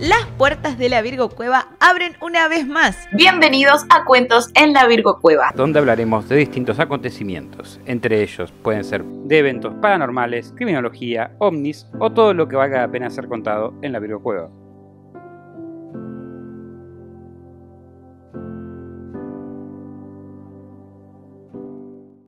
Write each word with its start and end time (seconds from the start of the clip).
Las 0.00 0.24
puertas 0.38 0.78
de 0.78 0.88
la 0.88 1.02
Virgo 1.02 1.28
Cueva 1.28 1.68
abren 1.78 2.16
una 2.22 2.48
vez 2.48 2.66
más. 2.66 2.96
Bienvenidos 3.12 3.84
a 3.90 4.04
Cuentos 4.06 4.48
en 4.54 4.72
la 4.72 4.86
Virgo 4.86 5.20
Cueva. 5.20 5.52
donde 5.54 5.78
hablaremos 5.78 6.26
de 6.28 6.36
distintos 6.36 6.78
acontecimientos. 6.78 7.78
Entre 7.84 8.22
ellos 8.22 8.50
pueden 8.62 8.82
ser 8.84 9.04
de 9.04 9.38
eventos 9.38 9.74
paranormales, 9.82 10.52
criminología, 10.56 11.32
ovnis 11.38 11.86
o 11.98 12.10
todo 12.10 12.32
lo 12.32 12.48
que 12.48 12.56
valga 12.56 12.80
la 12.80 12.90
pena 12.90 13.10
ser 13.10 13.28
contado 13.28 13.74
en 13.82 13.92
la 13.92 13.98
Virgo 13.98 14.22
Cueva. 14.22 14.48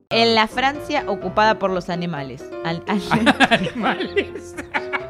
En 0.09 0.35
la 0.35 0.47
Francia 0.47 1.05
ocupada 1.07 1.57
por 1.57 1.71
los 1.71 1.89
animales. 1.89 2.47
Al- 2.63 2.83
al- 2.87 3.35
Animales. 3.49 4.55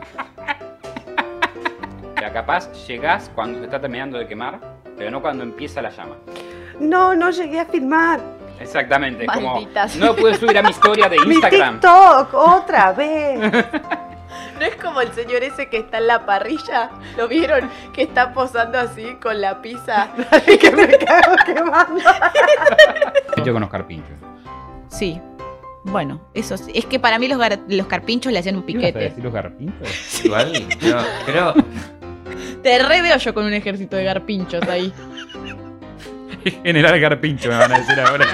Capaz 2.32 2.72
llegás 2.88 3.30
cuando 3.36 3.60
se 3.60 3.66
está 3.66 3.80
terminando 3.82 4.18
de 4.18 4.28
quemar, 4.28 4.60
pero 4.98 5.12
no 5.12 5.22
cuando 5.22 5.44
empieza 5.44 5.82
la 5.82 5.90
llama. 5.90 6.16
No, 6.80 7.14
no 7.16 7.30
llegué 7.32 7.60
a 7.60 7.66
filmar. 7.66 8.20
Exactamente, 8.60 9.26
como 9.26 9.60
no 10.00 10.16
pude 10.16 10.36
subir 10.38 10.58
a 10.58 10.62
mi 10.64 10.70
historia 10.70 11.10
de 11.10 11.20
Mi 11.26 11.36
Instagram. 11.36 11.80
TikTok, 11.80 12.34
otra 12.34 12.92
vez. 12.98 13.40
¿No 14.60 14.66
es 14.66 14.76
como 14.76 15.02
el 15.02 15.12
señor 15.14 15.44
ese 15.44 15.68
que 15.68 15.78
está 15.78 15.98
en 15.98 16.08
la 16.08 16.26
parrilla? 16.26 16.92
¿Lo 17.18 17.28
vieron? 17.28 17.70
Que 17.92 18.04
está 18.04 18.32
posando 18.34 18.80
así 18.80 19.16
con 19.22 19.42
la 19.42 19.62
pizza. 19.62 20.08
Dale 20.32 20.58
que 20.60 20.72
me 20.72 20.88
cago 21.00 21.36
quemando. 21.46 22.02
Yo 23.44 23.52
con 23.54 23.62
los 23.62 23.70
carpinchos. 23.70 24.16
Sí. 24.90 25.20
Bueno, 25.86 26.22
eso 26.34 26.56
sí. 26.56 26.72
Es 26.74 26.86
que 26.86 27.00
para 27.00 27.20
mí 27.20 27.28
los, 27.28 27.38
gar- 27.40 27.64
los 27.68 27.88
carpinchos 27.88 28.32
le 28.32 28.40
hacían 28.40 28.56
un 28.56 28.64
piquete. 28.64 29.14
los 29.18 29.34
carpinchos? 29.34 30.24
Igual, 30.24 30.54
yo 30.80 30.98
creo. 31.26 31.54
Te 32.62 32.84
re 32.84 33.02
veo 33.02 33.18
yo 33.18 33.34
con 33.34 33.46
un 33.46 33.54
ejército 33.54 33.96
de 33.96 34.04
garpinchos 34.04 34.62
ahí. 34.68 34.94
General 36.64 37.00
carpincho 37.02 37.50
me 37.50 37.56
van 37.58 37.72
a 37.74 37.80
decir 37.80 38.00
ahora. 38.00 38.26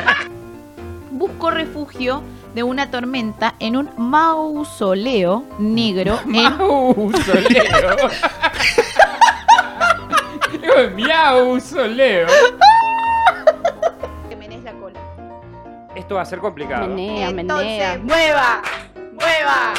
Busco 1.12 1.52
refugio 1.52 2.24
de 2.56 2.64
una 2.64 2.90
tormenta 2.90 3.54
en 3.60 3.78
un 3.78 3.92
mausoleo 3.98 5.44
negro 5.60 6.20
en 6.26 6.32
Mausoleo. 6.32 7.64
Mausoleo. 10.98 12.28
que 14.30 14.36
menes 14.36 14.64
la 14.64 14.74
cola. 14.74 15.00
Esto 15.96 16.16
va 16.16 16.22
a 16.22 16.26
ser 16.26 16.40
complicado. 16.40 16.88
Menea, 16.88 17.30
Entonces, 17.30 17.68
menea. 17.68 18.00
mueva, 18.04 18.62
mueva, 19.14 19.74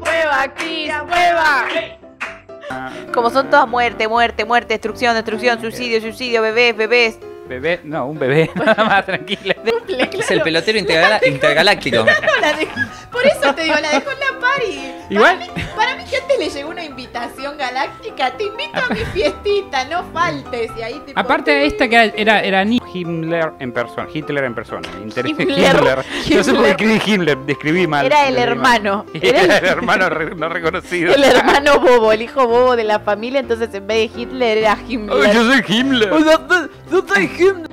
mueva, 0.00 0.54
Kiss, 0.54 0.92
mueva. 1.06 1.66
Como 3.12 3.30
son 3.30 3.50
todas 3.50 3.68
muerte, 3.68 4.08
muerte, 4.08 4.44
muerte, 4.44 4.74
destrucción, 4.74 5.14
destrucción, 5.14 5.60
suicidio, 5.60 6.00
suicidio, 6.00 6.42
bebés, 6.42 6.76
bebés. 6.76 7.18
Bebé, 7.48 7.80
no, 7.84 8.06
un 8.06 8.18
bebé. 8.18 8.50
Nada 8.54 8.84
más 8.84 9.04
tranquila. 9.04 9.54
Es 10.18 10.30
el 10.30 10.40
pelotero 10.40 10.78
intergaláctico. 10.78 12.04
La 12.40 12.52
de- 12.54 12.68
Por 13.12 13.26
eso 13.26 13.54
te 13.54 13.64
digo, 13.64 13.74
la 13.76 13.90
dejó 13.90 14.10
en 14.10 14.18
la 14.20 14.40
party. 14.40 14.92
Igual- 15.10 15.38
Para 15.38 15.52
mí, 15.54 15.64
para 15.76 15.96
mí 15.96 16.04
que 16.08 16.16
antes 16.16 16.38
le 16.38 16.48
llegó 16.50 16.70
una 16.70 16.84
invitación 16.84 17.58
galáctica. 17.58 18.30
Te 18.36 18.44
invito 18.44 18.78
a 18.78 18.92
mi 18.92 19.00
fiestita, 19.00 19.84
no 19.84 20.04
faltes. 20.12 20.70
Y 20.78 20.82
ahí 20.82 21.02
te 21.04 21.12
Aparte 21.14 21.66
esta 21.66 21.86
que 21.88 21.94
era, 21.96 22.04
era, 22.16 22.40
era 22.42 22.64
ni 22.64 22.80
Himmler 22.94 23.52
en 23.58 23.72
persona, 23.72 24.06
Hitler 24.12 24.44
en 24.44 24.54
persona. 24.54 24.88
Inter- 25.02 25.26
Himmler. 25.26 26.04
No 26.32 26.44
sé 26.44 26.54
por 26.54 26.62
qué 26.64 26.70
escribí 26.70 27.00
Himmler, 27.04 27.38
describí 27.38 27.86
mal. 27.88 28.06
Era 28.06 28.28
el 28.28 28.36
hermano. 28.38 29.04
Era, 29.14 29.42
Era 29.42 29.58
el 29.58 29.64
hermano 29.66 30.08
re- 30.08 30.34
no 30.36 30.48
reconocido. 30.48 31.12
el 31.12 31.24
hermano 31.24 31.80
bobo, 31.80 32.12
el 32.12 32.22
hijo 32.22 32.46
bobo 32.46 32.76
de 32.76 32.84
la 32.84 33.00
familia. 33.00 33.40
Entonces 33.40 33.74
en 33.74 33.86
vez 33.86 34.14
de 34.14 34.20
Hitler 34.22 34.58
era 34.58 34.78
Himmler. 34.88 35.12
Oh, 35.16 35.24
yo 35.32 35.44
soy 35.44 35.64
Himmler. 35.66 36.10
yo 36.90 37.04
soy 37.06 37.30
Himmler. 37.38 37.70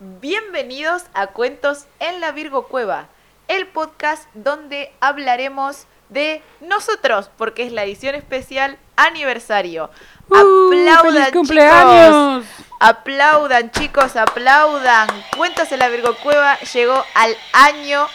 Bienvenidos 0.00 1.04
a 1.14 1.28
Cuentos 1.28 1.86
en 2.00 2.20
la 2.20 2.32
Virgo 2.32 2.66
Cueva, 2.68 3.08
el 3.48 3.66
podcast 3.68 4.28
donde 4.34 4.92
hablaremos 5.00 5.86
de 6.14 6.40
nosotros, 6.62 7.30
porque 7.36 7.64
es 7.66 7.72
la 7.72 7.84
edición 7.84 8.14
especial 8.14 8.78
aniversario. 8.96 9.90
aplaudan, 10.30 11.32
chicos. 11.44 12.44
Aplaudan, 12.80 13.70
chicos, 13.70 14.16
aplaudan. 14.16 15.08
Cuentos 15.36 15.70
en 15.72 15.78
la 15.80 15.88
Virgo 15.88 16.14
Cueva 16.22 16.58
llegó 16.60 17.04
al 17.14 17.36
año 17.52 18.06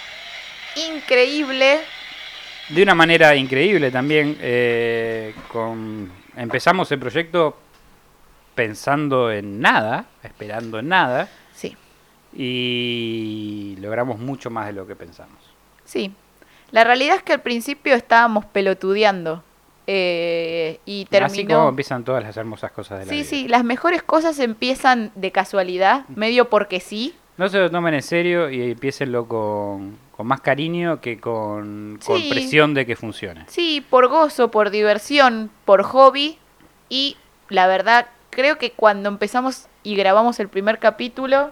increíble. 0.88 1.82
De 2.70 2.84
una 2.84 2.96
manera 2.96 3.36
increíble 3.36 3.92
también. 3.92 4.38
eh, 4.42 5.36
con, 5.52 6.12
empezamos 6.36 6.92
el 6.92 7.00
proyecto 7.00 7.58
pensando 8.56 9.32
en 9.32 9.60
nada, 9.60 10.06
esperando 10.24 10.80
en 10.80 10.88
nada, 10.90 11.30
Sí, 11.54 11.76
y 12.34 13.76
logramos 13.80 14.20
mucho 14.20 14.50
más 14.50 14.68
de 14.68 14.74
lo 14.74 14.86
que 14.88 14.96
pensamos. 14.96 15.38
sí. 15.86 16.14
La 16.72 16.84
realidad 16.84 17.16
es 17.18 17.24
que 17.24 17.34
al 17.34 17.42
principio 17.42 17.96
estábamos 17.96 18.46
pelotudeando. 18.46 19.44
eh, 19.92 20.80
y 20.86 21.02
Así 21.02 21.18
como 21.18 21.32
terminó. 21.32 21.70
empiezan 21.70 22.04
todas 22.04 22.24
las 22.24 22.38
hermosas 22.38 22.72
cosas 22.72 23.00
de 23.00 23.06
la 23.06 23.10
Sí, 23.10 23.18
vida. 23.18 23.26
sí, 23.28 23.48
las 23.48 23.64
mejores 23.64 24.04
cosas 24.04 24.38
empiezan 24.38 25.12
de 25.16 25.32
casualidad, 25.32 26.06
medio 26.10 26.48
porque 26.48 26.80
sí. 26.80 27.16
No 27.38 27.50
se 27.50 27.58
lo 27.58 27.72
tomen 27.72 27.96
en 27.96 28.04
serio 28.04 28.52
y 28.52 28.72
empiecenlo 28.72 29.26
con, 29.28 29.98
con 30.16 30.28
más 30.28 30.42
cariño 30.42 31.02
que 31.02 31.20
con, 31.20 31.98
con 32.06 32.22
Sí. 32.22 32.28
presión 32.30 32.76
de 32.76 32.86
que 32.86 32.96
funcione. 32.96 33.46
Sí, 33.48 33.84
por 33.90 34.08
gozo, 34.10 34.52
por 34.52 34.70
diversión, 34.70 35.50
por 35.66 35.82
hobby. 35.82 36.38
Y 36.88 37.18
la 37.50 37.66
verdad, 37.66 38.06
creo 38.30 38.60
que 38.60 38.72
cuando 38.74 39.10
empezamos 39.10 39.66
y 39.82 39.96
grabamos 39.96 40.40
el 40.40 40.50
primer 40.50 40.78
capítulo, 40.78 41.50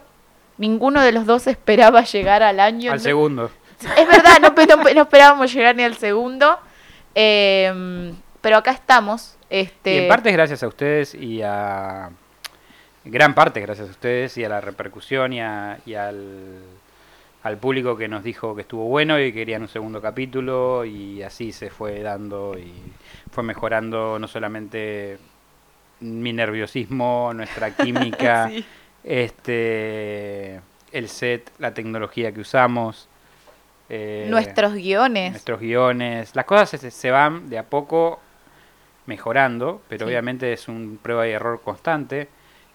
ninguno 0.59 1.01
de 1.01 1.11
los 1.11 1.25
dos 1.25 1.47
esperaba 1.47 2.03
llegar 2.03 2.43
al 2.43 2.59
año. 2.59 2.91
Al 2.91 2.99
segundo. 2.99 3.49
Es 3.81 4.07
verdad, 4.07 4.39
no, 4.41 4.49
no- 4.49 4.83
no 4.93 5.01
esperábamos 5.01 5.53
llegar 5.53 5.75
ni 5.75 5.83
al 5.83 5.95
segundo. 5.97 6.57
Eh, 7.15 8.13
pero 8.41 8.57
acá 8.57 8.71
estamos. 8.71 9.37
Este, 9.49 9.93
Y 9.95 9.97
en 9.99 10.07
parte 10.07 10.29
es 10.29 10.35
gracias 10.35 10.63
a 10.63 10.67
ustedes 10.67 11.13
y 11.15 11.41
a... 11.43 12.09
Gran 13.05 13.33
parte 13.33 13.61
gracias 13.61 13.87
a 13.87 13.91
ustedes 13.91 14.37
y 14.37 14.43
a 14.43 14.49
la 14.49 14.59
repercusión 14.59 15.31
y, 15.31 15.39
a- 15.39 15.77
y 15.85 15.93
al, 15.93 16.59
al 17.43 17.57
público 17.57 17.95
que 17.95 18.09
nos 18.09 18.21
dijo 18.23 18.53
que 18.53 18.61
estuvo 18.63 18.83
bueno 18.85 19.17
y 19.19 19.31
que 19.31 19.33
querían 19.39 19.61
un 19.61 19.69
segundo 19.69 20.01
capítulo 20.01 20.83
y 20.83 21.23
así 21.23 21.53
se 21.53 21.69
fue 21.69 22.01
dando 22.01 22.57
y 22.59 22.73
fue 23.31 23.43
mejorando 23.43 24.19
no 24.19 24.27
solamente 24.27 25.17
mi 26.01 26.33
nerviosismo, 26.33 27.31
nuestra 27.33 27.71
química, 27.75 28.49
Sí. 28.53 28.65
este 29.03 30.61
el 30.91 31.07
set, 31.09 31.49
la 31.59 31.73
tecnología 31.73 32.31
que 32.33 32.41
usamos. 32.41 33.07
Eh, 33.89 34.27
nuestros 34.29 34.73
guiones. 34.73 35.31
nuestros 35.31 35.59
guiones. 35.59 36.35
Las 36.35 36.45
cosas 36.45 36.69
se, 36.79 36.91
se 36.91 37.11
van 37.11 37.49
de 37.49 37.57
a 37.57 37.63
poco 37.63 38.19
mejorando, 39.05 39.81
pero 39.87 40.05
Sí. 40.05 40.09
obviamente 40.11 40.51
es 40.53 40.67
un 40.67 40.99
prueba 41.01 41.27
y 41.27 41.31
error 41.31 41.61
constante. 41.61 42.27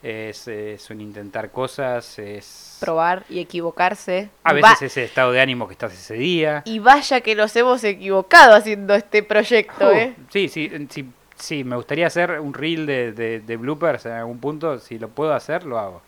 Es, 0.02 0.48
es 0.48 0.90
un 0.90 1.00
intentar 1.00 1.50
cosas, 1.52 2.18
es 2.18 2.78
Probar 2.80 3.22
y 3.28 3.38
equivocarse. 3.38 4.30
a 4.42 4.52
veces 4.52 4.70
va- 4.82 4.86
ese 4.86 5.04
estado 5.04 5.30
de 5.30 5.40
ánimo 5.40 5.68
que 5.68 5.74
estás 5.74 5.92
ese 5.92 6.14
día. 6.14 6.62
Y 6.64 6.80
vaya 6.80 7.20
que 7.20 7.36
nos 7.36 7.54
hemos 7.54 7.84
equivocado 7.84 8.54
haciendo 8.56 8.94
este 8.94 9.22
proyecto, 9.22 9.86
Uh, 9.90 9.92
¿eh? 9.92 10.14
sí, 10.30 10.48
sí, 10.48 10.72
sí, 10.90 11.08
sí, 11.36 11.62
me 11.62 11.76
gustaría 11.76 12.08
hacer 12.08 12.40
un 12.40 12.52
reel 12.52 12.84
de, 12.84 13.12
de- 13.12 13.40
de 13.40 13.56
bloopers 13.56 14.06
en 14.06 14.12
algún 14.12 14.40
punto. 14.40 14.80
Si 14.80 14.98
lo 14.98 15.08
puedo 15.08 15.32
hacer, 15.34 15.62
lo 15.64 15.78
hago. 15.78 16.02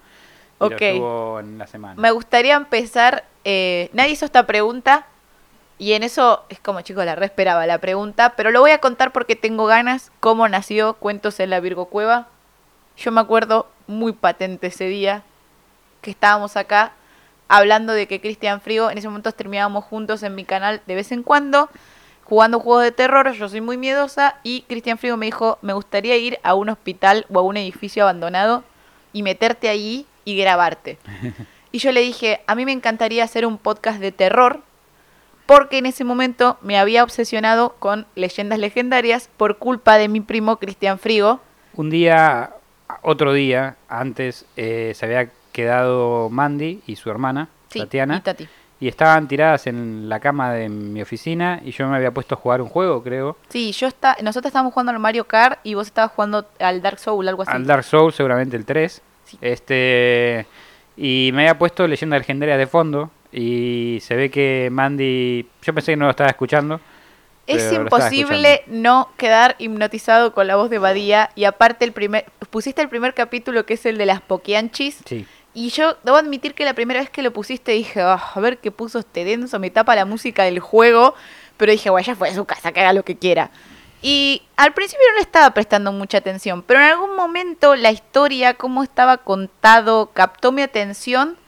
Y 0.61 0.65
Ok. 0.65 0.81
Lo 0.99 1.39
en 1.41 1.59
la 1.59 1.67
semana. 1.69 1.95
Me 2.01 2.11
gustaría 2.11 2.57
empezar. 2.57 3.25
Eh, 3.45 3.91
nadie 3.93 4.13
hizo 4.13 4.25
esta 4.25 4.47
pregunta. 4.47 5.07
Y 5.77 5.93
en 5.93 6.03
eso 6.03 6.45
es 6.49 6.61
como, 6.61 6.81
chicos, 6.83 7.05
la 7.05 7.17
re 7.17 7.27
esperaba 7.27 7.67
la 7.67 7.79
pregunta. 7.79 8.35
Pero 8.37 8.51
lo 8.51 8.61
voy 8.61 8.71
a 8.71 8.79
contar 8.79 9.13
porque 9.13 9.37
tengo 9.37 9.67
ganas. 9.67 10.13
Cómo 10.21 10.49
nació 10.49 10.95
Cuentos 10.95 11.41
en 11.41 11.51
la 11.51 11.61
Virgo 11.61 11.87
Cueva. 11.87 12.29
Yo 12.97 13.11
me 13.11 13.21
acuerdo 13.21 13.69
muy 13.87 14.13
patente 14.13 14.69
ese 14.69 14.87
día 14.87 15.23
que 16.01 16.11
estábamos 16.11 16.57
acá 16.57 16.93
hablando 17.49 17.93
de 17.93 18.07
que 18.07 18.21
Cristian 18.21 18.61
Frigo, 18.61 18.91
en 18.91 18.99
ese 18.99 19.09
momento 19.09 19.33
terminábamos 19.33 19.85
juntos 19.85 20.23
en 20.23 20.35
mi 20.35 20.45
canal 20.45 20.81
de 20.87 20.95
vez 20.95 21.13
en 21.13 21.23
cuando, 21.23 21.69
jugando 22.25 22.61
juegos 22.61 22.85
de 22.85 22.93
terror. 22.93 23.33
Yo 23.33 23.49
soy 23.49 23.61
muy 23.61 23.77
miedosa. 23.77 24.37
Y 24.43 24.63
Cristian 24.63 24.99
Frigo 24.99 25.17
me 25.17 25.27
dijo: 25.27 25.59
Me 25.61 25.73
gustaría 25.73 26.17
ir 26.17 26.39
a 26.43 26.55
un 26.55 26.69
hospital 26.69 27.27
o 27.33 27.39
a 27.41 27.43
un 27.43 27.57
edificio 27.57 28.05
abandonado 28.05 28.63
y 29.13 29.23
meterte 29.23 29.69
ahí 29.69 30.07
y 30.25 30.37
grabarte. 30.37 30.99
Y 31.75 31.79
yo 31.79 31.91
le 31.91 32.03
dije, 32.03 32.41
a 32.47 32.55
mí 32.55 32.65
me 32.65 32.71
encantaría 32.71 33.25
hacer 33.25 33.45
un 33.45 33.59
podcast 33.59 33.99
de 33.99 34.13
terror, 34.13 34.61
porque 35.45 35.79
en 35.79 35.87
ese 35.87 36.05
momento 36.05 36.57
me 36.63 36.79
había 36.79 37.03
obsesionado 37.03 37.75
con 37.81 38.07
leyendas 38.15 38.61
legendarias 38.61 39.29
por 39.37 39.59
culpa 39.59 39.99
de 39.99 40.07
mi 40.09 40.21
primo 40.21 40.59
Cristian 40.59 41.01
Frigo. 41.01 41.41
Un 41.75 41.91
día, 41.91 42.51
otro 43.03 43.33
día, 43.33 43.75
antes, 43.89 44.47
eh, 44.57 44.93
se 44.95 45.05
había 45.05 45.31
quedado 45.51 46.31
Mandy 46.31 46.81
y 46.87 46.95
su 46.95 47.11
hermana, 47.11 47.49
Sí, 47.71 47.81
Tatiana. 47.81 48.19
y 48.19 48.21
Tati. 48.21 48.49
y 48.79 48.87
estaban 48.87 49.27
tiradas 49.27 49.67
en 49.67 50.09
la 50.09 50.21
cama 50.21 50.53
de 50.53 50.69
mi 50.69 51.03
oficina 51.03 51.61
y 51.65 51.73
yo 51.73 51.89
me 51.89 51.97
había 51.97 52.13
puesto 52.13 52.37
a 52.37 52.39
jugar 52.39 52.63
un 52.63 52.69
juego, 52.69 53.03
creo. 53.03 53.37
Sí, 53.49 53.73
yo 53.73 53.89
está, 53.89 54.17
nosotros 54.23 54.51
estábamos 54.51 54.73
jugando 54.75 54.93
al 54.93 55.01
Mario 55.01 55.25
Kart 55.27 55.59
y 55.65 55.75
vos 55.75 55.89
estabas 55.89 56.13
jugando 56.13 56.47
al 56.61 56.81
Dark 56.83 57.01
Soul, 57.01 57.27
algo 57.27 57.43
así. 57.43 57.51
Al 57.51 57.67
Dark 57.67 57.83
Souls, 57.83 58.15
seguramente 58.15 58.57
el 58.57 58.65
3. 58.65 59.03
Sí. 59.25 59.39
Este 59.41 60.47
y 60.97 61.31
me 61.33 61.43
había 61.43 61.59
puesto 61.59 61.87
leyenda 61.87 62.19
legendaria 62.19 62.57
de 62.57 62.67
fondo 62.67 63.11
y 63.33 63.99
se 64.03 64.15
ve 64.15 64.31
que 64.31 64.69
Mandy, 64.71 65.47
yo 65.63 65.75
pensé 65.75 65.93
que 65.93 65.97
no 65.97 66.05
lo 66.05 66.11
estaba 66.13 66.31
escuchando. 66.31 66.81
Es 67.47 67.71
imposible 67.73 68.63
no 68.69 69.11
quedar 69.19 69.55
hipnotizado 69.59 70.33
con 70.33 70.47
la 70.47 70.57
voz 70.57 70.71
de 70.71 70.79
Badía 70.79 71.31
y 71.35 71.45
aparte 71.45 71.85
el 71.85 71.93
primer 71.93 72.25
pusiste 72.49 72.81
el 72.81 72.89
primer 72.89 73.13
capítulo 73.13 73.67
que 73.67 73.75
es 73.75 73.85
el 73.85 73.99
de 73.99 74.07
las 74.07 74.23
Pokianchis 74.23 75.01
Sí. 75.05 75.27
y 75.53 75.69
yo 75.69 75.97
debo 76.05 76.17
admitir 76.17 76.55
que 76.55 76.65
la 76.65 76.73
primera 76.73 77.01
vez 77.01 77.11
que 77.11 77.23
lo 77.23 77.33
pusiste 77.35 77.73
dije, 77.73 78.01
"Ah, 78.01 78.23
a 78.35 78.41
ver 78.41 78.59
qué 78.59 78.71
puso 78.71 79.01
este 79.01 79.25
denso, 79.25 79.59
me 79.59 79.69
tapa 79.71 79.95
la 79.95 80.07
música 80.07 80.45
del 80.45 80.59
juego, 80.61 81.15
pero 81.59 81.71
dije, 81.73 81.91
bueno, 81.91 82.07
ya 82.07 82.15
fue 82.17 82.31
a 82.31 82.35
su 82.35 82.47
casa, 82.47 82.73
que 82.73 82.81
haga 82.81 82.93
lo 82.95 83.05
que 83.05 83.17
quiera. 83.17 83.51
Y 84.07 84.43
al 84.57 84.75
principio 84.75 85.03
no 85.09 85.15
le 85.15 85.23
estaba 85.23 85.55
prestando 85.55 85.91
mucha 85.91 86.19
atención, 86.19 86.61
pero 86.63 86.79
en 86.81 86.87
algún 86.89 87.17
momento 87.17 87.75
la 87.75 87.91
historia, 87.91 88.53
cómo 88.53 88.83
estaba 88.83 89.17
contado, 89.17 90.11
captó 90.13 90.53
mi 90.53 90.61
atención 90.61 91.39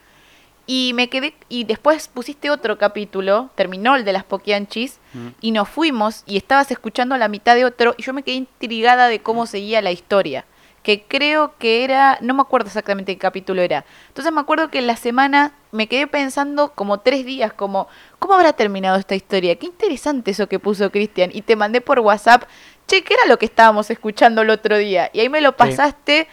y 0.65 0.91
me 0.95 1.07
quedé 1.07 1.35
y 1.49 1.65
después 1.65 2.07
pusiste 2.07 2.49
otro 2.49 2.79
capítulo, 2.79 3.51
terminó 3.53 3.95
el 3.95 4.05
de 4.05 4.13
las 4.13 4.23
Pokianchis 4.23 4.97
Mm. 5.13 5.27
y 5.39 5.51
nos 5.51 5.69
fuimos 5.69 6.23
y 6.25 6.35
estabas 6.35 6.71
escuchando 6.71 7.15
la 7.15 7.27
mitad 7.27 7.53
de 7.53 7.63
otro 7.63 7.93
y 7.95 8.01
yo 8.01 8.11
me 8.13 8.23
quedé 8.23 8.37
intrigada 8.37 9.07
de 9.07 9.19
cómo 9.21 9.45
seguía 9.45 9.83
la 9.83 9.91
historia, 9.91 10.43
que 10.87 11.03
creo 11.05 11.53
que 11.57 11.83
era, 11.83 12.17
no 12.21 12.33
me 12.33 12.39
acuerdo 12.39 12.67
exactamente 12.67 13.13
qué 13.13 13.19
capítulo 13.19 13.61
era. 13.61 13.83
Entonces 14.07 14.31
me 14.31 14.39
acuerdo 14.39 14.69
que 14.69 14.77
en 14.77 14.87
la 14.87 14.95
semana 14.95 15.51
me 15.73 15.87
quedé 15.87 16.07
pensando 16.07 16.71
como 16.75 17.01
tres 17.01 17.25
días, 17.25 17.51
como, 17.51 17.89
¿cómo 18.19 18.35
habrá 18.35 18.53
terminado 18.53 18.95
esta 18.95 19.13
historia? 19.13 19.57
Qué 19.57 19.65
interesante 19.65 20.31
eso 20.31 20.47
que 20.47 20.59
puso 20.59 20.89
Cristian 20.89 21.29
y 21.33 21.41
te 21.41 21.57
mandé 21.57 21.81
por 21.81 21.99
WhatsApp, 21.99 22.43
che, 22.87 23.03
¿qué 23.03 23.15
era 23.15 23.25
lo 23.25 23.37
que 23.37 23.47
estábamos 23.47 23.89
escuchando 23.89 24.43
el 24.43 24.49
otro 24.49 24.77
día? 24.77 25.09
Y 25.11 25.19
ahí 25.19 25.27
me 25.27 25.41
lo 25.41 25.57
pasaste. 25.57 26.29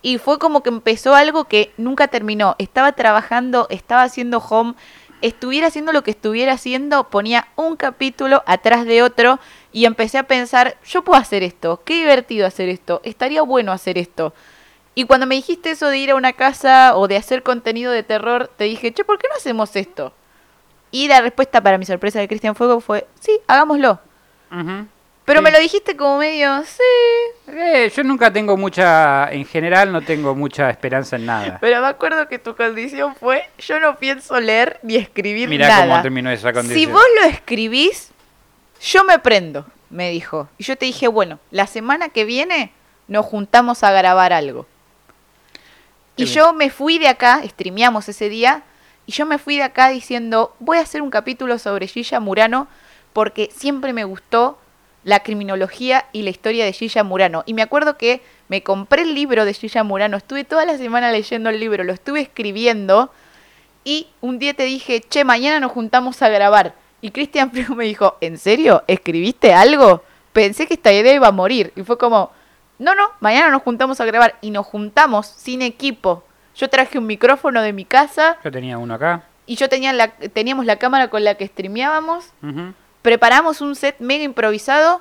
Y 0.00 0.16
fue 0.16 0.38
como 0.38 0.62
que 0.62 0.70
empezó 0.70 1.14
algo 1.14 1.44
que 1.44 1.74
nunca 1.76 2.08
terminó. 2.08 2.56
Estaba 2.58 2.92
trabajando, 2.92 3.66
estaba 3.68 4.04
haciendo 4.04 4.38
home, 4.38 4.72
estuviera 5.20 5.66
haciendo 5.66 5.92
lo 5.92 6.02
que 6.02 6.12
estuviera 6.12 6.54
haciendo, 6.54 7.10
ponía 7.10 7.48
un 7.56 7.76
capítulo 7.76 8.42
atrás 8.46 8.86
de 8.86 9.02
otro 9.02 9.38
y 9.72 9.84
empecé 9.84 10.18
a 10.18 10.22
pensar, 10.24 10.76
yo 10.86 11.02
puedo 11.04 11.20
hacer 11.20 11.42
esto, 11.42 11.82
qué 11.84 11.94
divertido 11.96 12.46
hacer 12.46 12.68
esto, 12.68 13.00
estaría 13.04 13.42
bueno 13.42 13.72
hacer 13.72 13.98
esto. 13.98 14.32
Y 14.94 15.04
cuando 15.04 15.26
me 15.26 15.36
dijiste 15.36 15.70
eso 15.70 15.88
de 15.88 15.98
ir 15.98 16.10
a 16.10 16.16
una 16.16 16.32
casa 16.32 16.96
o 16.96 17.06
de 17.06 17.16
hacer 17.16 17.42
contenido 17.42 17.92
de 17.92 18.02
terror, 18.02 18.50
te 18.56 18.64
dije, 18.64 18.92
che, 18.92 19.04
¿por 19.04 19.18
qué 19.18 19.28
no 19.28 19.36
hacemos 19.36 19.76
esto? 19.76 20.12
Y 20.90 21.06
la 21.06 21.20
respuesta 21.20 21.60
para 21.62 21.78
mi 21.78 21.84
sorpresa 21.84 22.18
de 22.18 22.26
Cristian 22.28 22.54
Fuego 22.56 22.80
fue, 22.80 23.06
sí, 23.20 23.38
hagámoslo. 23.46 24.00
Pero 25.24 25.40
Sí. 25.40 25.44
me 25.44 25.50
lo 25.50 25.58
dijiste 25.60 25.94
como 25.96 26.18
medio, 26.18 26.62
sí, 26.64 26.82
Eh, 27.52 27.92
yo 27.94 28.02
nunca 28.02 28.32
tengo 28.32 28.56
mucha, 28.56 29.30
en 29.30 29.44
general 29.44 29.92
no 29.92 30.00
tengo 30.00 30.34
mucha 30.34 30.70
esperanza 30.70 31.16
en 31.16 31.26
nada. 31.26 31.58
Pero 31.60 31.80
me 31.82 31.86
acuerdo 31.86 32.26
que 32.28 32.38
tu 32.38 32.56
condición 32.56 33.14
fue, 33.14 33.44
yo 33.58 33.78
no 33.80 33.96
pienso 33.98 34.40
leer 34.40 34.80
ni 34.82 34.96
escribir 34.96 35.48
Mira 35.48 35.68
nada. 35.68 35.86
cómo 35.86 36.02
terminó 36.02 36.30
esa 36.30 36.52
condición. 36.52 36.78
si 36.80 36.86
vos 36.86 37.02
lo 37.20 37.28
escribís, 37.28 38.10
yo 38.80 39.04
me 39.04 39.18
prendo, 39.18 39.66
me 39.90 40.10
dijo. 40.10 40.48
Y 40.58 40.64
yo 40.64 40.76
te 40.76 40.86
dije, 40.86 41.08
bueno, 41.08 41.38
la 41.50 41.66
semana 41.66 42.08
que 42.08 42.24
viene 42.24 42.72
nos 43.06 43.26
juntamos 43.26 43.82
a 43.82 43.90
grabar 43.90 44.32
algo. 44.32 44.66
Y 46.16 46.24
yo 46.24 46.52
me 46.52 46.68
fui 46.68 46.98
de 46.98 47.06
acá, 47.06 47.42
streameamos 47.44 48.08
ese 48.08 48.28
día, 48.28 48.64
y 49.06 49.12
yo 49.12 49.24
me 49.24 49.38
fui 49.38 49.56
de 49.56 49.62
acá 49.62 49.88
diciendo, 49.88 50.54
voy 50.58 50.78
a 50.78 50.82
hacer 50.82 51.00
un 51.00 51.10
capítulo 51.10 51.58
sobre 51.58 51.86
Gilla 51.86 52.18
Murano, 52.18 52.66
porque 53.12 53.50
siempre 53.54 53.92
me 53.92 54.04
gustó 54.04 54.58
la 55.04 55.20
criminología 55.20 56.06
y 56.12 56.22
la 56.22 56.30
historia 56.30 56.64
de 56.64 56.72
Gilla 56.72 57.04
Murano. 57.04 57.44
Y 57.46 57.54
me 57.54 57.62
acuerdo 57.62 57.96
que 57.96 58.20
me 58.48 58.64
compré 58.64 59.02
el 59.02 59.14
libro 59.14 59.44
de 59.44 59.54
Gilla 59.54 59.84
Murano, 59.84 60.16
estuve 60.16 60.42
toda 60.42 60.64
la 60.64 60.76
semana 60.76 61.12
leyendo 61.12 61.50
el 61.50 61.60
libro, 61.60 61.84
lo 61.84 61.92
estuve 61.92 62.20
escribiendo, 62.20 63.12
y 63.84 64.08
un 64.20 64.38
día 64.38 64.54
te 64.54 64.64
dije, 64.64 65.00
che, 65.00 65.22
mañana 65.24 65.60
nos 65.60 65.72
juntamos 65.72 66.20
a 66.20 66.28
grabar. 66.28 66.74
Y 67.00 67.10
Cristian 67.10 67.50
Frigo 67.50 67.74
me 67.76 67.84
dijo, 67.84 68.16
¿en 68.20 68.38
serio? 68.38 68.82
¿Escribiste 68.86 69.52
algo? 69.52 70.02
Pensé 70.32 70.66
que 70.66 70.74
esta 70.74 70.92
idea 70.92 71.14
iba 71.14 71.28
a 71.28 71.32
morir. 71.32 71.72
Y 71.76 71.82
fue 71.82 71.98
como, 71.98 72.30
no, 72.78 72.94
no, 72.94 73.10
mañana 73.20 73.50
nos 73.50 73.62
juntamos 73.62 74.00
a 74.00 74.04
grabar. 74.04 74.36
Y 74.40 74.50
nos 74.50 74.66
juntamos 74.66 75.26
sin 75.26 75.62
equipo. 75.62 76.24
Yo 76.56 76.68
traje 76.68 76.98
un 76.98 77.06
micrófono 77.06 77.62
de 77.62 77.72
mi 77.72 77.84
casa 77.84 78.36
Yo 78.42 78.50
tenía 78.50 78.78
uno 78.78 78.94
acá. 78.94 79.22
y 79.46 79.54
yo 79.54 79.68
tenía 79.68 79.92
la, 79.92 80.08
teníamos 80.10 80.66
la 80.66 80.76
cámara 80.76 81.08
con 81.08 81.22
la 81.22 81.34
que 81.36 81.46
streameábamos. 81.46 82.32
Preparamos 83.02 83.60
un 83.60 83.76
set 83.76 83.96
mega 84.00 84.24
improvisado 84.24 85.00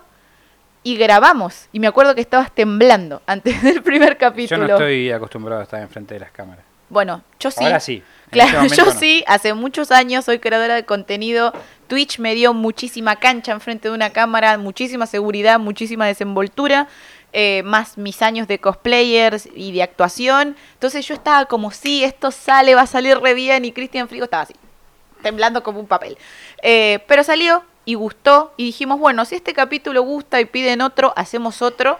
y 0.83 0.97
grabamos. 0.97 1.67
Y 1.73 1.79
me 1.79 1.87
acuerdo 1.87 2.13
que 2.15 2.21
estabas 2.21 2.51
temblando 2.53 3.21
antes 3.27 3.61
del 3.63 3.81
primer 3.81 4.13
Yo 4.13 4.17
capítulo. 4.19 4.67
no 4.67 4.73
estoy 4.75 5.11
acostumbrado 5.11 5.61
a 5.61 5.63
estar 5.63 5.81
enfrente 5.81 6.13
de 6.13 6.19
las 6.21 6.31
cámaras. 6.31 6.63
Bueno, 6.89 7.21
yo 7.39 7.51
sí. 7.51 7.65
Ahora 7.65 7.79
sí. 7.79 8.01
Claro, 8.29 8.61
este 8.61 8.75
yo 8.77 8.85
no. 8.85 8.91
sí, 8.91 9.23
hace 9.27 9.53
muchos 9.53 9.91
años 9.91 10.23
soy 10.25 10.39
creadora 10.39 10.75
de 10.75 10.85
contenido. 10.85 11.51
Twitch 11.87 12.19
me 12.19 12.35
dio 12.35 12.53
muchísima 12.53 13.15
cancha 13.15 13.51
enfrente 13.51 13.89
de 13.89 13.95
una 13.95 14.11
cámara, 14.11 14.57
muchísima 14.57 15.07
seguridad, 15.07 15.59
muchísima 15.59 16.05
desenvoltura, 16.05 16.87
eh, 17.33 17.63
más 17.63 17.97
mis 17.97 18.21
años 18.21 18.47
de 18.47 18.59
cosplayers 18.59 19.49
y 19.55 19.71
de 19.71 19.83
actuación. 19.83 20.55
Entonces 20.73 21.07
yo 21.07 21.13
estaba 21.15 21.45
como, 21.45 21.71
sí, 21.71 22.03
esto 22.03 22.31
sale, 22.31 22.75
va 22.75 22.81
a 22.81 22.87
salir 22.87 23.17
re 23.19 23.33
bien. 23.33 23.65
Y 23.65 23.71
Cristian 23.71 24.07
Frigo 24.07 24.25
estaba 24.25 24.43
así, 24.43 24.53
temblando 25.21 25.63
como 25.63 25.79
un 25.79 25.87
papel. 25.87 26.17
Eh, 26.61 26.99
pero 27.07 27.23
salió 27.23 27.63
y 27.85 27.95
gustó. 27.95 28.53
Y 28.57 28.65
dijimos, 28.65 28.99
bueno, 28.99 29.25
si 29.25 29.35
este 29.35 29.53
capítulo 29.53 30.01
gusta 30.01 30.41
y 30.41 30.45
piden 30.45 30.81
otro, 30.81 31.13
hacemos 31.15 31.61
otro. 31.61 31.99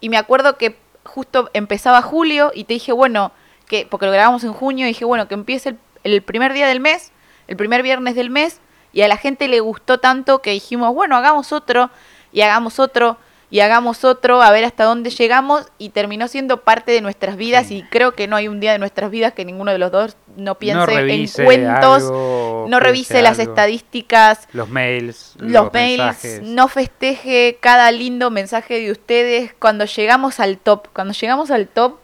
Y 0.00 0.08
me 0.08 0.16
acuerdo 0.16 0.56
que 0.56 0.76
justo 1.04 1.50
empezaba 1.52 2.02
julio 2.02 2.50
y 2.54 2.64
te 2.64 2.74
dije, 2.74 2.92
bueno, 2.92 3.32
que 3.68 3.86
porque 3.86 4.06
lo 4.06 4.12
grabamos 4.12 4.42
en 4.44 4.52
junio, 4.52 4.86
dije, 4.86 5.04
bueno, 5.04 5.28
que 5.28 5.34
empiece 5.34 5.76
el 6.04 6.22
primer 6.22 6.52
día 6.52 6.66
del 6.66 6.80
mes, 6.80 7.12
el 7.46 7.56
primer 7.56 7.82
viernes 7.82 8.14
del 8.14 8.30
mes, 8.30 8.60
y 8.92 9.02
a 9.02 9.08
la 9.08 9.16
gente 9.16 9.48
le 9.48 9.60
gustó 9.60 9.98
tanto 9.98 10.40
que 10.40 10.50
dijimos, 10.50 10.94
bueno, 10.94 11.16
hagamos 11.16 11.52
otro, 11.52 11.90
y 12.32 12.40
hagamos 12.42 12.78
otro, 12.78 13.16
y 13.50 13.60
hagamos 13.60 14.04
otro, 14.04 14.40
a 14.40 14.50
ver 14.50 14.64
hasta 14.64 14.84
dónde 14.84 15.10
llegamos, 15.10 15.66
y 15.76 15.90
terminó 15.90 16.26
siendo 16.26 16.62
parte 16.62 16.90
de 16.92 17.02
nuestras 17.02 17.36
vidas, 17.36 17.66
Sí. 17.66 17.78
y 17.78 17.82
creo 17.82 18.12
que 18.12 18.26
no 18.26 18.36
hay 18.36 18.48
un 18.48 18.60
día 18.60 18.72
de 18.72 18.78
nuestras 18.78 19.10
vidas 19.10 19.34
que 19.34 19.44
ninguno 19.44 19.72
de 19.72 19.78
los 19.78 19.92
dos 19.92 20.16
no 20.36 20.54
piense 20.58 20.86
no 20.94 20.98
en 20.98 21.28
cuentos, 21.44 22.02
algo, 22.04 22.66
no 22.70 22.80
revise 22.80 23.20
las 23.20 23.38
algo. 23.38 23.52
estadísticas, 23.52 24.48
Los 24.54 24.70
mails, 24.70 25.34
los, 25.38 25.70
mails, 25.72 25.98
mensajes. 25.98 26.42
no 26.42 26.68
festeje 26.68 27.58
cada 27.60 27.90
lindo 27.92 28.30
mensaje 28.30 28.80
de 28.80 28.90
ustedes. 28.90 29.52
Cuando 29.58 29.84
llegamos 29.84 30.40
al 30.40 30.56
top, 30.56 30.88
cuando 30.94 31.12
llegamos 31.12 31.50
al 31.50 31.68
top, 31.68 31.96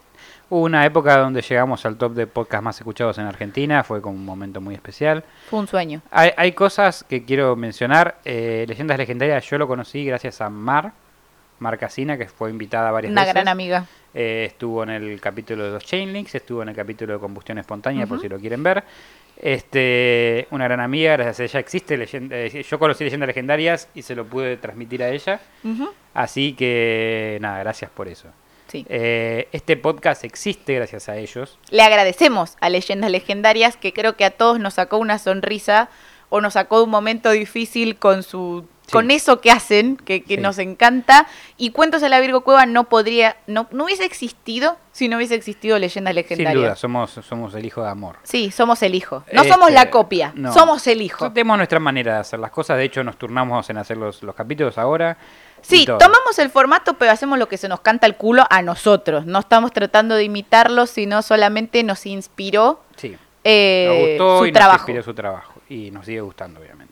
Hubo 0.51 0.63
una 0.65 0.87
época 0.87 1.19
donde 1.19 1.43
llegamos 1.43 1.85
al 1.85 1.97
top 1.97 2.15
de 2.15 2.27
podcast 2.27 2.63
más 2.63 2.79
escuchados 2.79 3.19
en 3.19 3.27
Argentina, 3.27 3.85
fue 3.85 4.01
como 4.01 4.17
un 4.17 4.25
momento 4.25 4.61
muy 4.63 4.75
especial. 4.75 5.23
fue 5.51 5.59
un 5.59 5.67
sueño. 5.69 6.01
Hay, 6.11 6.31
hay 6.37 6.53
cosas 6.53 7.05
que 7.07 7.25
quiero 7.25 7.55
mencionar. 7.55 8.17
Eh, 8.25 8.65
Leyendas 8.67 8.97
Legendarias 8.97 9.45
yo 9.51 9.59
lo 9.59 9.69
conocí 9.69 10.07
gracias 10.07 10.41
a 10.41 10.49
Mar, 10.49 10.93
Mar 11.59 11.77
Casina, 11.77 12.17
que 12.17 12.27
fue 12.29 12.49
invitada 12.51 12.91
varias 12.91 13.11
Una 13.13 13.23
veces. 13.23 13.35
gran 13.35 13.49
amiga. 13.49 13.85
Eh, 14.15 14.47
estuvo 14.49 14.83
en 14.85 14.89
el 14.91 15.21
capítulo 15.21 15.65
de 15.65 15.71
los 15.73 15.85
Chainlinks, 15.85 16.35
estuvo 16.35 16.63
en 16.63 16.71
el 16.71 16.75
capítulo 16.75 17.13
de 17.13 17.19
combustión 17.19 17.59
espontánea, 17.59 18.07
por 18.07 18.19
si 18.19 18.29
lo 18.29 18.39
quieren 18.39 18.63
ver. 18.63 18.83
Este, 19.37 20.49
una 20.51 20.65
gran 20.65 20.81
amiga, 20.81 21.13
gracias 21.13 21.41
a 21.41 21.45
ella 21.45 21.61
existe 21.61 21.97
leyenda, 21.97 22.37
eh, 22.37 22.63
yo 22.63 22.79
conocí 22.79 23.05
leyendas 23.05 23.27
legendarias 23.29 23.89
y 23.95 24.03
se 24.03 24.15
lo 24.17 24.25
pude 24.25 24.57
transmitir 24.57 25.03
a 25.03 25.11
ella. 25.11 25.41
Así 26.15 26.55
que 26.55 27.39
nada, 27.41 27.59
gracias 27.61 27.91
por 27.91 28.09
eso. 28.09 28.29
Sí. 28.69 28.87
Eh, 28.89 29.49
este 29.53 29.77
podcast 29.77 30.25
existe 30.25 30.75
gracias 30.75 31.09
a 31.09 31.17
ellos. 31.17 31.59
Le 31.71 31.83
agradecemos 31.83 32.57
a 32.61 32.69
Leyendas 32.69 33.11
Legendarias 33.11 33.77
que 33.77 33.93
creo 33.93 34.17
que 34.17 34.25
a 34.25 34.31
todos 34.31 34.61
nos 34.61 34.75
sacó 34.75 34.99
una 34.99 35.19
sonrisa 35.19 35.89
o 36.29 36.41
nos 36.41 36.53
sacó 36.53 36.85
un 36.85 36.91
momento 36.91 37.31
difícil 37.31 37.97
con 37.97 38.23
su 38.23 38.67
Sí. 38.89 38.93
con 38.93 39.11
eso 39.11 39.41
que 39.41 39.51
hacen, 39.51 39.97
que, 39.99 40.23
que 40.25 40.37
Sí. 40.37 40.41
nos 40.43 40.59
encanta. 40.59 41.27
Y 41.57 41.71
Cuentos 41.71 42.01
de 42.01 42.09
la 42.09 42.19
Virgo 42.21 42.41
Cueva 42.41 42.67
no 42.67 42.85
podría, 42.89 43.37
no, 43.47 43.69
no 43.71 43.85
hubiese 43.85 44.05
existido 44.05 44.77
si 44.93 45.09
no 45.09 45.17
hubiese 45.19 45.35
existido 45.37 45.79
Leyendas 45.79 46.15
Legendarias. 46.15 46.55
Sin 46.55 46.63
duda, 46.63 46.75
somos, 46.77 47.11
somos 47.27 47.55
el 47.55 47.65
hijo 47.67 47.83
de 47.83 47.91
amor. 47.91 48.17
Sí, 48.25 48.51
somos 48.51 48.83
el 48.83 48.95
hijo. 48.95 49.23
No 49.33 49.43
Este, 49.43 49.53
somos 49.53 49.71
la 49.71 49.91
copia, 49.91 50.33
no. 50.35 50.53
somos 50.53 50.87
el 50.87 51.03
hijo. 51.03 51.31
Tenemos 51.33 51.57
nuestra 51.59 51.79
manera 51.79 52.15
de 52.15 52.21
hacer 52.21 52.39
las 52.41 52.51
cosas, 52.51 52.77
de 52.79 52.85
hecho 52.85 53.05
nos 53.05 53.17
turnamos 53.17 53.69
en 53.71 53.77
hacer 53.79 53.97
los, 53.97 54.23
los 54.23 54.35
capítulos 54.35 54.77
ahora. 54.79 55.17
Sí, 55.61 55.85
tomamos 55.87 56.39
el 56.39 56.51
formato, 56.51 56.95
pero 56.95 57.11
hacemos 57.13 57.39
lo 57.39 57.49
que 57.49 57.59
se 57.59 57.69
nos 57.69 57.81
canta 57.81 58.07
el 58.07 58.15
culo 58.17 58.45
a 58.49 58.63
nosotros. 58.63 59.27
No 59.27 59.41
estamos 59.41 59.73
tratando 59.73 60.15
de 60.15 60.25
imitarlo, 60.25 60.87
sino 60.87 61.21
solamente 61.23 61.83
nos 61.83 62.07
inspiró 62.07 62.81
Sí, 62.97 63.17
eh, 63.45 63.87
nos 63.89 64.09
gustó 64.29 64.39
su 64.41 64.47
y 64.47 64.53
trabajo. 64.53 64.73
nos 64.79 64.81
inspiró 64.89 65.03
su 65.03 65.15
trabajo. 65.15 65.53
Y 65.69 65.91
nos 65.91 66.07
sigue 66.07 66.21
gustando, 66.23 66.61
obviamente. 66.61 66.88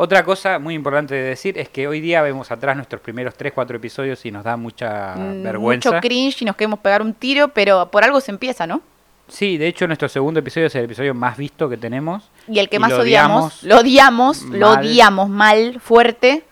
Otra 0.00 0.22
cosa 0.24 0.60
muy 0.60 0.74
importante 0.74 1.12
de 1.16 1.22
decir 1.22 1.58
es 1.58 1.68
que 1.70 1.88
hoy 1.88 2.00
día 2.00 2.22
vemos 2.22 2.52
atrás 2.52 2.76
nuestros 2.76 3.00
primeros 3.02 3.34
3, 3.34 3.52
4 3.52 3.78
episodios 3.78 4.24
y 4.24 4.30
nos 4.30 4.44
da 4.44 4.56
mucha 4.56 5.16
Mm, 5.16 5.42
vergüenza. 5.42 5.90
Mucho 5.90 6.00
cringe 6.00 6.42
y 6.42 6.44
nos 6.44 6.54
queremos 6.54 6.78
pegar 6.78 7.02
un 7.02 7.14
tiro, 7.14 7.48
pero 7.48 7.90
por 7.90 8.04
algo 8.04 8.20
se 8.20 8.30
empieza, 8.30 8.64
¿no? 8.64 8.80
Sí, 9.26 9.58
de 9.58 9.66
hecho 9.66 9.88
nuestro 9.88 10.08
segundo 10.08 10.38
episodio 10.38 10.68
es 10.68 10.74
el 10.76 10.84
episodio 10.84 11.14
más 11.14 11.36
visto 11.36 11.68
que 11.68 11.76
tenemos. 11.76 12.30
Y 12.46 12.60
el 12.60 12.68
que 12.68 12.76
Y 12.76 12.78
más 12.78 12.90
lo 12.92 13.00
odiamos, 13.00 13.64
odiamos 13.64 13.64
lo 13.64 13.76
odiamos, 13.80 14.42
lo 14.44 14.68
mal. 14.68 14.78
odiamos 14.78 15.28
mal, 15.28 15.80
fuerte. 15.80 16.44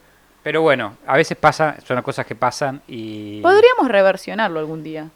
Pero 0.42 0.62
bueno, 0.62 0.96
a 1.06 1.16
veces 1.16 1.36
pasa, 1.36 1.76
son 1.86 2.02
cosas 2.02 2.26
que 2.26 2.34
pasan 2.34 2.82
y 2.88 3.40
Podríamos 3.42 3.86
reversionarlo 3.86 4.58
algún 4.58 4.82
día. 4.82 5.08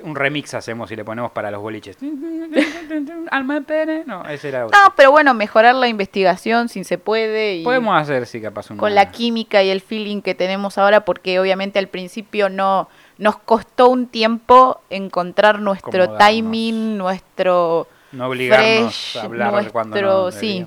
Un 0.00 0.14
remix 0.14 0.54
hacemos 0.54 0.90
y 0.90 0.96
le 0.96 1.04
ponemos 1.04 1.30
para 1.32 1.50
los 1.50 1.60
boliches. 1.60 1.96
Alma 3.30 3.60
pene. 3.62 4.04
No, 4.06 4.24
ese 4.28 4.48
era 4.48 4.66
otro. 4.66 4.78
No, 4.78 4.94
pero 4.96 5.10
bueno, 5.10 5.34
mejorar 5.34 5.74
la 5.74 5.88
investigación 5.88 6.68
si 6.68 6.84
se 6.84 6.98
puede. 6.98 7.56
Y 7.56 7.64
Podemos 7.64 8.00
hacer, 8.00 8.26
sí, 8.26 8.40
capaz 8.40 8.70
una... 8.70 8.78
con 8.80 8.94
la 8.94 9.10
química 9.10 9.62
y 9.62 9.70
el 9.70 9.80
feeling 9.80 10.22
que 10.22 10.34
tenemos 10.34 10.78
ahora, 10.78 11.04
porque 11.04 11.38
obviamente 11.40 11.78
al 11.78 11.88
principio 11.88 12.48
no 12.48 12.88
nos 13.18 13.36
costó 13.38 13.88
un 13.88 14.06
tiempo 14.06 14.80
encontrar 14.90 15.58
nuestro 15.60 16.16
timing, 16.16 16.96
nuestro 16.96 17.88
No 18.12 18.28
obligarnos 18.28 18.94
fresh, 18.94 19.18
a 19.18 19.24
hablar 19.26 19.70
cuando 19.72 20.00
nuestro- 20.00 20.24
no 20.26 20.30
sí. 20.32 20.66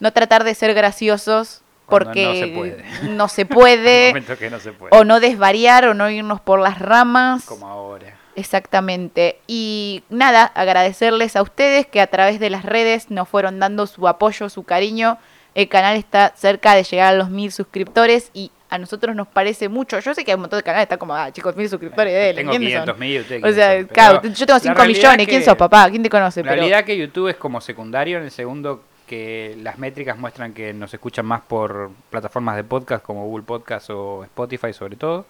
no 0.00 0.12
tratar 0.12 0.44
de 0.44 0.54
ser 0.54 0.72
graciosos 0.74 1.60
Cuando 1.86 2.06
porque 2.10 2.24
no 2.26 2.34
se 2.34 2.46
puede. 2.48 2.84
no 3.10 3.28
se 3.28 3.42
Hay 3.42 3.44
puede, 3.46 4.06
momentos 4.08 4.38
que 4.38 4.48
no 4.50 4.58
se 4.58 4.72
puede. 4.72 4.96
o 4.96 5.04
no 5.04 5.20
desvariar 5.20 5.84
o 5.86 5.94
no 5.94 6.08
irnos 6.08 6.40
por 6.40 6.58
las 6.60 6.78
ramas. 6.78 7.44
Como 7.44 7.66
ahora. 7.68 8.16
Exactamente. 8.36 9.38
Y 9.46 10.02
nada, 10.10 10.44
agradecerles 10.44 11.36
a 11.36 11.42
ustedes 11.42 11.86
que 11.86 12.00
a 12.00 12.06
través 12.06 12.40
de 12.40 12.50
las 12.50 12.64
redes 12.64 13.10
nos 13.10 13.28
fueron 13.28 13.58
dando 13.60 13.86
su 13.86 14.06
apoyo, 14.08 14.48
su 14.48 14.62
cariño. 14.64 15.18
El 15.54 15.68
canal 15.68 15.96
está 15.96 16.32
cerca 16.36 16.74
de 16.74 16.82
llegar 16.82 17.14
a 17.14 17.16
los 17.16 17.30
mil 17.30 17.52
suscriptores 17.52 18.30
y 18.34 18.50
a 18.70 18.78
nosotros 18.78 19.14
nos 19.14 19.28
parece 19.28 19.68
mucho. 19.68 19.98
Yo 20.00 20.14
sé 20.14 20.24
que 20.24 20.32
hay 20.32 20.34
un 20.34 20.40
montón 20.40 20.58
de 20.58 20.62
canales 20.64 20.82
que 20.82 20.94
están 20.94 20.98
como, 20.98 21.14
ah, 21.14 21.30
chicos, 21.32 21.54
mil 21.54 21.68
suscriptores, 21.68 22.12
dele, 22.12 22.34
Tengo 22.34 22.50
¿quiénes 22.50 22.68
500 22.70 22.92
son? 22.92 23.00
mil, 23.00 23.20
O 23.44 23.52
sea, 23.52 23.78
son, 23.78 23.86
claro, 23.86 24.18
pero 24.22 24.34
yo 24.34 24.46
tengo 24.46 24.56
la 24.56 24.60
5 24.60 24.74
realidad 24.74 24.98
millones. 25.10 25.28
¿Quién 25.28 25.44
sos, 25.44 25.56
papá? 25.56 25.88
¿Quién 25.90 26.02
te 26.02 26.10
conoce? 26.10 26.40
La 26.42 26.50
Pero- 26.50 26.62
realidad 26.62 26.84
que 26.84 26.96
YouTube 26.96 27.28
es 27.28 27.36
como 27.36 27.60
secundario, 27.60 28.18
en 28.18 28.24
el 28.24 28.30
segundo 28.32 28.82
que 29.06 29.54
las 29.62 29.78
métricas 29.78 30.18
muestran 30.18 30.54
que 30.54 30.72
nos 30.72 30.92
escuchan 30.92 31.26
más 31.26 31.42
por 31.42 31.90
plataformas 32.10 32.56
de 32.56 32.64
podcast 32.64 33.04
como 33.04 33.26
Google 33.26 33.44
Podcast 33.44 33.90
o 33.90 34.24
Spotify 34.24 34.72
sobre 34.72 34.96
todo. 34.96 35.26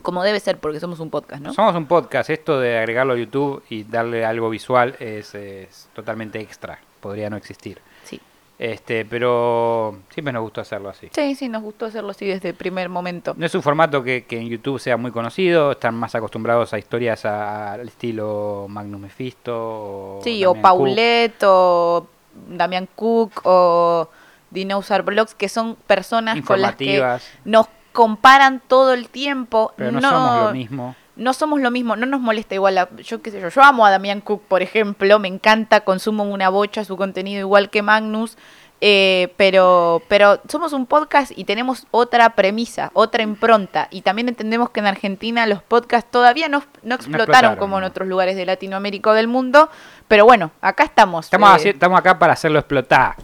Como 0.00 0.22
debe 0.22 0.40
ser, 0.40 0.58
porque 0.58 0.80
somos 0.80 0.98
un 1.00 1.10
podcast, 1.10 1.42
¿no? 1.42 1.52
Somos 1.52 1.74
un 1.76 1.86
podcast, 1.86 2.30
esto 2.30 2.58
de 2.58 2.78
agregarlo 2.78 3.12
a 3.12 3.16
YouTube 3.16 3.62
y 3.68 3.84
darle 3.84 4.24
algo 4.24 4.48
visual 4.50 4.96
es, 4.98 5.34
es 5.34 5.88
totalmente 5.94 6.40
extra, 6.40 6.78
podría 7.00 7.28
no 7.30 7.36
existir. 7.36 7.78
Sí. 8.04 8.20
Este, 8.58 9.04
pero 9.04 9.98
siempre 10.10 10.32
nos 10.32 10.42
gustó 10.42 10.60
hacerlo 10.60 10.88
así. 10.88 11.08
Sí, 11.12 11.34
sí, 11.34 11.48
nos 11.48 11.62
gustó 11.62 11.86
hacerlo 11.86 12.10
así 12.10 12.26
desde 12.26 12.50
el 12.50 12.54
primer 12.54 12.88
momento. 12.88 13.34
No 13.36 13.44
es 13.46 13.54
un 13.54 13.62
formato 13.62 14.02
que, 14.04 14.24
que 14.24 14.38
en 14.38 14.48
YouTube 14.48 14.78
sea 14.80 14.96
muy 14.96 15.10
conocido, 15.10 15.72
están 15.72 15.94
más 15.96 16.14
acostumbrados 16.14 16.72
a 16.72 16.78
historias 16.78 17.24
a- 17.24 17.72
al 17.74 17.88
estilo 17.88 18.66
Magnus 18.68 19.00
Mephisto. 19.00 19.52
O 19.56 20.20
Sí, 20.22 20.44
o 20.44 20.52
Cook. 20.54 20.62
Paulette, 20.62 21.42
o 21.44 22.06
Damian 22.48 22.88
Cook, 22.94 23.40
o 23.44 24.08
Dinosaur 24.50 25.02
Blogs, 25.02 25.34
que 25.34 25.48
son 25.48 25.76
personas 25.86 26.40
con 26.42 26.60
las 26.60 26.76
que 26.76 27.02
nos 27.44 27.66
comparan 27.92 28.60
todo 28.66 28.92
el 28.94 29.08
tiempo. 29.08 29.72
Pero 29.76 29.92
no, 29.92 30.00
somos 30.00 30.44
lo 30.46 30.52
mismo. 30.52 30.96
No 31.14 31.34
somos 31.34 31.60
lo 31.60 31.70
mismo, 31.70 31.94
no 31.94 32.06
nos 32.06 32.20
molesta 32.20 32.54
igual. 32.54 32.74
la- 32.74 32.88
yo 32.96 33.20
qué 33.22 33.30
sé 33.30 33.40
yo, 33.40 33.48
yo 33.50 33.62
amo 33.62 33.84
a 33.84 33.90
Damian 33.90 34.20
Cook, 34.22 34.42
por 34.48 34.62
ejemplo, 34.62 35.18
me 35.18 35.28
encanta, 35.28 35.82
consumo 35.82 36.24
una 36.24 36.48
bocha 36.48 36.84
su 36.84 36.96
contenido 36.96 37.40
igual 37.40 37.68
que 37.68 37.82
Magnus, 37.82 38.38
eh, 38.80 39.32
pero, 39.36 40.02
pero 40.08 40.40
somos 40.48 40.72
un 40.72 40.86
podcast 40.86 41.30
y 41.36 41.44
tenemos 41.44 41.86
otra 41.92 42.30
premisa, 42.30 42.90
otra 42.94 43.22
impronta. 43.22 43.86
Y 43.90 44.00
también 44.02 44.28
entendemos 44.28 44.70
que 44.70 44.80
en 44.80 44.86
Argentina 44.86 45.46
los 45.46 45.62
podcasts 45.62 46.10
todavía 46.10 46.48
no, 46.48 46.64
no 46.82 46.94
explotaron, 46.96 47.20
explotaron, 47.20 47.56
como 47.56 47.76
en 47.76 47.82
no. 47.82 47.88
otros 47.88 48.08
lugares 48.08 48.34
de 48.34 48.44
Latinoamérica 48.46 49.10
o 49.10 49.12
del 49.12 49.28
mundo. 49.28 49.68
Pero 50.08 50.24
bueno, 50.24 50.50
acá 50.60 50.82
estamos. 50.82 51.26
Estamos, 51.26 51.64
eh, 51.64 51.70
estamos 51.70 51.96
acá 52.00 52.18
para 52.18 52.32
hacerlo 52.32 52.58
explotar. 52.58 53.14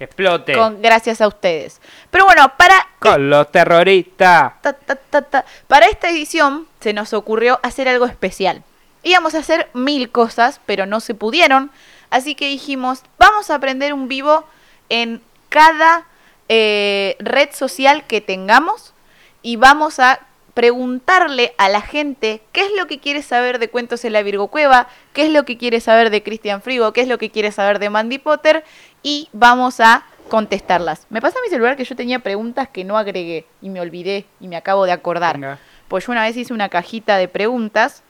Que 0.00 0.04
explote. 0.04 0.54
Con, 0.54 0.76
con, 0.76 0.82
gracias 0.82 1.20
a 1.20 1.28
ustedes. 1.28 1.78
Pero 2.10 2.24
bueno, 2.24 2.50
para 2.56 3.18
los 3.18 3.52
terroristas. 3.52 4.54
ta, 4.62 4.72
ta, 4.72 4.96
ta, 4.96 5.20
ta. 5.20 5.44
Para 5.66 5.88
esta 5.88 6.08
edición 6.08 6.66
se 6.80 6.94
nos 6.94 7.12
ocurrió 7.12 7.60
hacer 7.62 7.86
algo 7.86 8.06
especial. 8.06 8.62
Íbamos 9.02 9.34
a 9.34 9.40
hacer 9.40 9.68
mil 9.74 10.10
cosas, 10.10 10.58
pero 10.64 10.86
no 10.86 11.00
se 11.00 11.14
pudieron. 11.14 11.70
Así 12.08 12.34
que 12.34 12.48
dijimos, 12.48 13.02
vamos 13.18 13.50
a 13.50 13.56
aprender 13.56 13.92
un 13.92 14.08
vivo 14.08 14.46
en 14.88 15.20
cada 15.50 16.06
eh, 16.48 17.16
red 17.18 17.50
social 17.52 18.06
que 18.06 18.22
tengamos 18.22 18.94
y 19.42 19.56
vamos 19.56 19.98
a 19.98 20.20
preguntarle 20.54 21.54
a 21.58 21.68
la 21.68 21.80
gente 21.80 22.42
qué 22.52 22.62
es 22.62 22.72
lo 22.76 22.86
que 22.86 22.98
quiere 22.98 23.22
saber 23.22 23.58
de 23.58 23.70
Cuentos 23.70 24.04
en 24.04 24.12
la 24.12 24.22
Virgo 24.22 24.48
Cueva, 24.48 24.88
qué 25.12 25.24
es 25.24 25.30
lo 25.30 25.44
que 25.44 25.56
quiere 25.56 25.80
saber 25.80 26.10
de 26.10 26.22
Cristian 26.22 26.60
Frigo, 26.60 26.92
qué 26.92 27.02
es 27.02 27.08
lo 27.08 27.18
que 27.18 27.30
quiere 27.30 27.52
saber 27.52 27.78
de 27.78 27.90
Mandy 27.90 28.18
Potter 28.18 28.64
y 29.02 29.28
vamos 29.32 29.80
a 29.80 30.04
contestarlas. 30.28 31.06
Me 31.10 31.20
pasa 31.20 31.38
a 31.38 31.42
mi 31.42 31.48
celular 31.48 31.76
que 31.76 31.84
yo 31.84 31.96
tenía 31.96 32.20
preguntas 32.20 32.68
que 32.68 32.84
no 32.84 32.96
agregué 32.96 33.46
y 33.60 33.68
me 33.68 33.80
olvidé 33.80 34.26
y 34.40 34.48
me 34.48 34.56
acabo 34.56 34.84
de 34.86 34.92
acordar. 34.92 35.34
Venga. 35.34 35.58
Pues 35.88 36.06
yo 36.06 36.12
una 36.12 36.22
vez 36.22 36.36
hice 36.36 36.54
una 36.54 36.68
cajita 36.68 37.16
de 37.16 37.28
preguntas, 37.28 38.02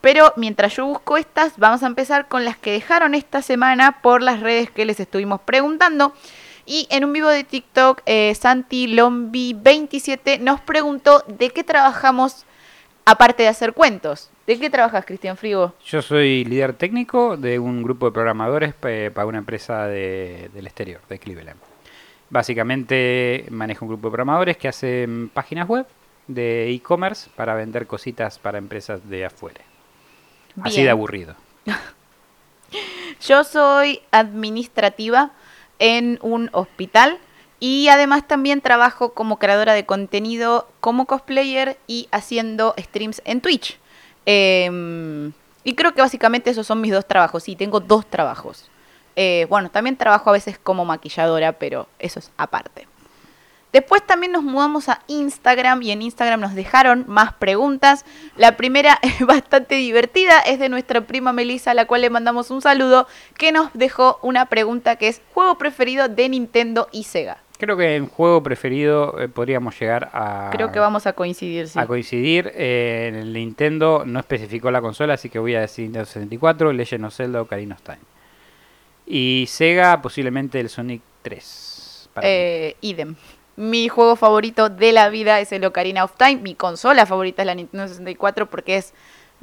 pero 0.00 0.32
mientras 0.36 0.76
yo 0.76 0.86
busco 0.86 1.16
estas, 1.16 1.56
vamos 1.56 1.82
a 1.82 1.86
empezar 1.86 2.28
con 2.28 2.44
las 2.44 2.56
que 2.56 2.72
dejaron 2.72 3.14
esta 3.14 3.40
semana 3.40 4.02
por 4.02 4.22
las 4.22 4.40
redes 4.40 4.70
que 4.70 4.84
les 4.84 5.00
estuvimos 5.00 5.40
preguntando. 5.40 6.12
Y 6.66 6.86
en 6.90 7.04
un 7.04 7.12
vivo 7.12 7.28
de 7.28 7.44
TikTok, 7.44 8.02
eh, 8.06 8.34
Santi 8.34 8.86
Lombi27 8.86 10.40
nos 10.40 10.60
preguntó 10.60 11.24
de 11.26 11.50
qué 11.50 11.64
trabajamos 11.64 12.44
aparte 13.04 13.44
de 13.44 13.48
hacer 13.48 13.72
cuentos. 13.72 14.30
¿De 14.52 14.58
qué 14.58 14.68
trabajas, 14.68 15.06
Cristian 15.06 15.38
Frigo? 15.38 15.72
Yo 15.86 16.02
soy 16.02 16.44
líder 16.44 16.74
técnico 16.74 17.38
de 17.38 17.58
un 17.58 17.82
grupo 17.82 18.04
de 18.04 18.12
programadores 18.12 18.74
eh, 18.82 19.10
para 19.14 19.26
una 19.26 19.38
empresa 19.38 19.86
de- 19.86 20.50
del 20.52 20.66
exterior, 20.66 21.00
de 21.08 21.18
Cleveland. 21.18 21.58
Básicamente 22.28 23.46
manejo 23.50 23.86
un 23.86 23.88
grupo 23.90 24.08
de 24.08 24.10
programadores 24.12 24.56
que 24.58 24.68
hacen 24.68 25.30
páginas 25.32 25.66
web 25.68 25.86
de 26.26 26.70
e-commerce 26.70 27.30
para 27.34 27.54
vender 27.54 27.86
cositas 27.86 28.38
para 28.38 28.58
empresas 28.58 29.08
de 29.08 29.24
afuera. 29.24 29.62
Así 30.62 30.82
de 30.82 30.90
aburrido. 30.90 31.34
Yo 33.26 33.44
soy 33.44 34.00
administrativa 34.10 35.30
en 35.78 36.18
un 36.20 36.50
hospital 36.52 37.18
y 37.58 37.88
además 37.88 38.28
también 38.28 38.60
trabajo 38.60 39.14
como 39.14 39.38
creadora 39.38 39.72
de 39.72 39.86
contenido, 39.86 40.68
como 40.80 41.06
cosplayer 41.06 41.78
y 41.86 42.08
haciendo 42.12 42.74
streams 42.78 43.22
en 43.24 43.40
Twitch. 43.40 43.78
Em, 44.26 45.32
y 45.64 45.74
creo 45.74 45.94
que 45.94 46.00
básicamente 46.00 46.50
esos 46.50 46.66
son 46.66 46.80
mis 46.80 46.92
dos 46.92 47.06
trabajos. 47.06 47.42
Sí, 47.42 47.56
tengo 47.56 47.80
dos 47.80 48.06
trabajos. 48.06 48.70
Eh, 49.16 49.46
bueno, 49.48 49.70
también 49.70 49.96
trabajo 49.96 50.30
a 50.30 50.32
veces 50.32 50.58
como 50.58 50.84
maquilladora, 50.84 51.52
pero 51.52 51.88
eso 51.98 52.18
es 52.18 52.30
aparte. 52.36 52.86
Después 53.72 54.06
también 54.06 54.32
nos 54.32 54.42
mudamos 54.42 54.90
a 54.90 55.00
Instagram 55.06 55.80
y 55.82 55.92
en 55.92 56.02
Instagram 56.02 56.40
nos 56.40 56.54
dejaron 56.54 57.06
más 57.08 57.32
preguntas. 57.32 58.04
La 58.36 58.56
primera 58.56 58.98
es 59.02 59.24
bastante 59.24 59.76
divertida, 59.76 60.40
es 60.40 60.58
de 60.58 60.68
nuestra 60.68 61.00
prima 61.02 61.32
Melissa, 61.32 61.70
a 61.70 61.74
la 61.74 61.86
cual 61.86 62.02
le 62.02 62.10
mandamos 62.10 62.50
un 62.50 62.60
saludo, 62.60 63.06
que 63.38 63.50
nos 63.50 63.72
dejó 63.72 64.18
una 64.22 64.46
pregunta 64.46 64.96
que 64.96 65.08
es 65.08 65.22
juego 65.32 65.56
preferido 65.56 66.08
de 66.08 66.28
Nintendo 66.28 66.88
y 66.92 67.04
Sega. 67.04 67.38
Creo 67.62 67.76
que 67.76 67.94
en 67.94 68.08
juego 68.08 68.42
preferido 68.42 69.20
eh, 69.20 69.28
podríamos 69.28 69.78
llegar 69.78 70.10
a, 70.12 70.50
Creo 70.50 70.72
que 70.72 70.80
vamos 70.80 71.06
a 71.06 71.12
coincidir, 71.12 71.68
sí. 71.68 71.78
a 71.78 71.86
coincidir. 71.86 72.50
Eh, 72.56 73.06
en 73.06 73.14
el 73.14 73.32
Nintendo 73.32 74.02
no 74.04 74.18
especificó 74.18 74.72
la 74.72 74.80
consola, 74.80 75.14
así 75.14 75.28
que 75.28 75.38
voy 75.38 75.54
a 75.54 75.60
decir 75.60 75.84
Nintendo 75.84 76.06
64, 76.06 76.72
Legend 76.72 77.04
of 77.04 77.14
Zelda, 77.14 77.40
Ocarina 77.40 77.76
of 77.76 77.82
Time. 77.82 78.00
Y 79.06 79.44
Sega 79.48 80.02
posiblemente 80.02 80.58
el 80.58 80.70
Sonic 80.70 81.02
3. 81.22 82.10
para 82.12 82.26
mí. 82.26 82.34
Eh, 82.34 82.76
idem. 82.80 83.14
Mi 83.54 83.86
juego 83.86 84.16
favorito 84.16 84.68
de 84.68 84.90
la 84.90 85.08
vida 85.08 85.38
es 85.38 85.52
el 85.52 85.64
Ocarina 85.64 86.02
of 86.02 86.16
Time. 86.16 86.38
Mi 86.38 86.56
consola 86.56 87.06
favorita 87.06 87.42
es 87.42 87.46
la 87.46 87.54
Nintendo 87.54 87.86
64 87.86 88.50
porque 88.50 88.78
es 88.78 88.92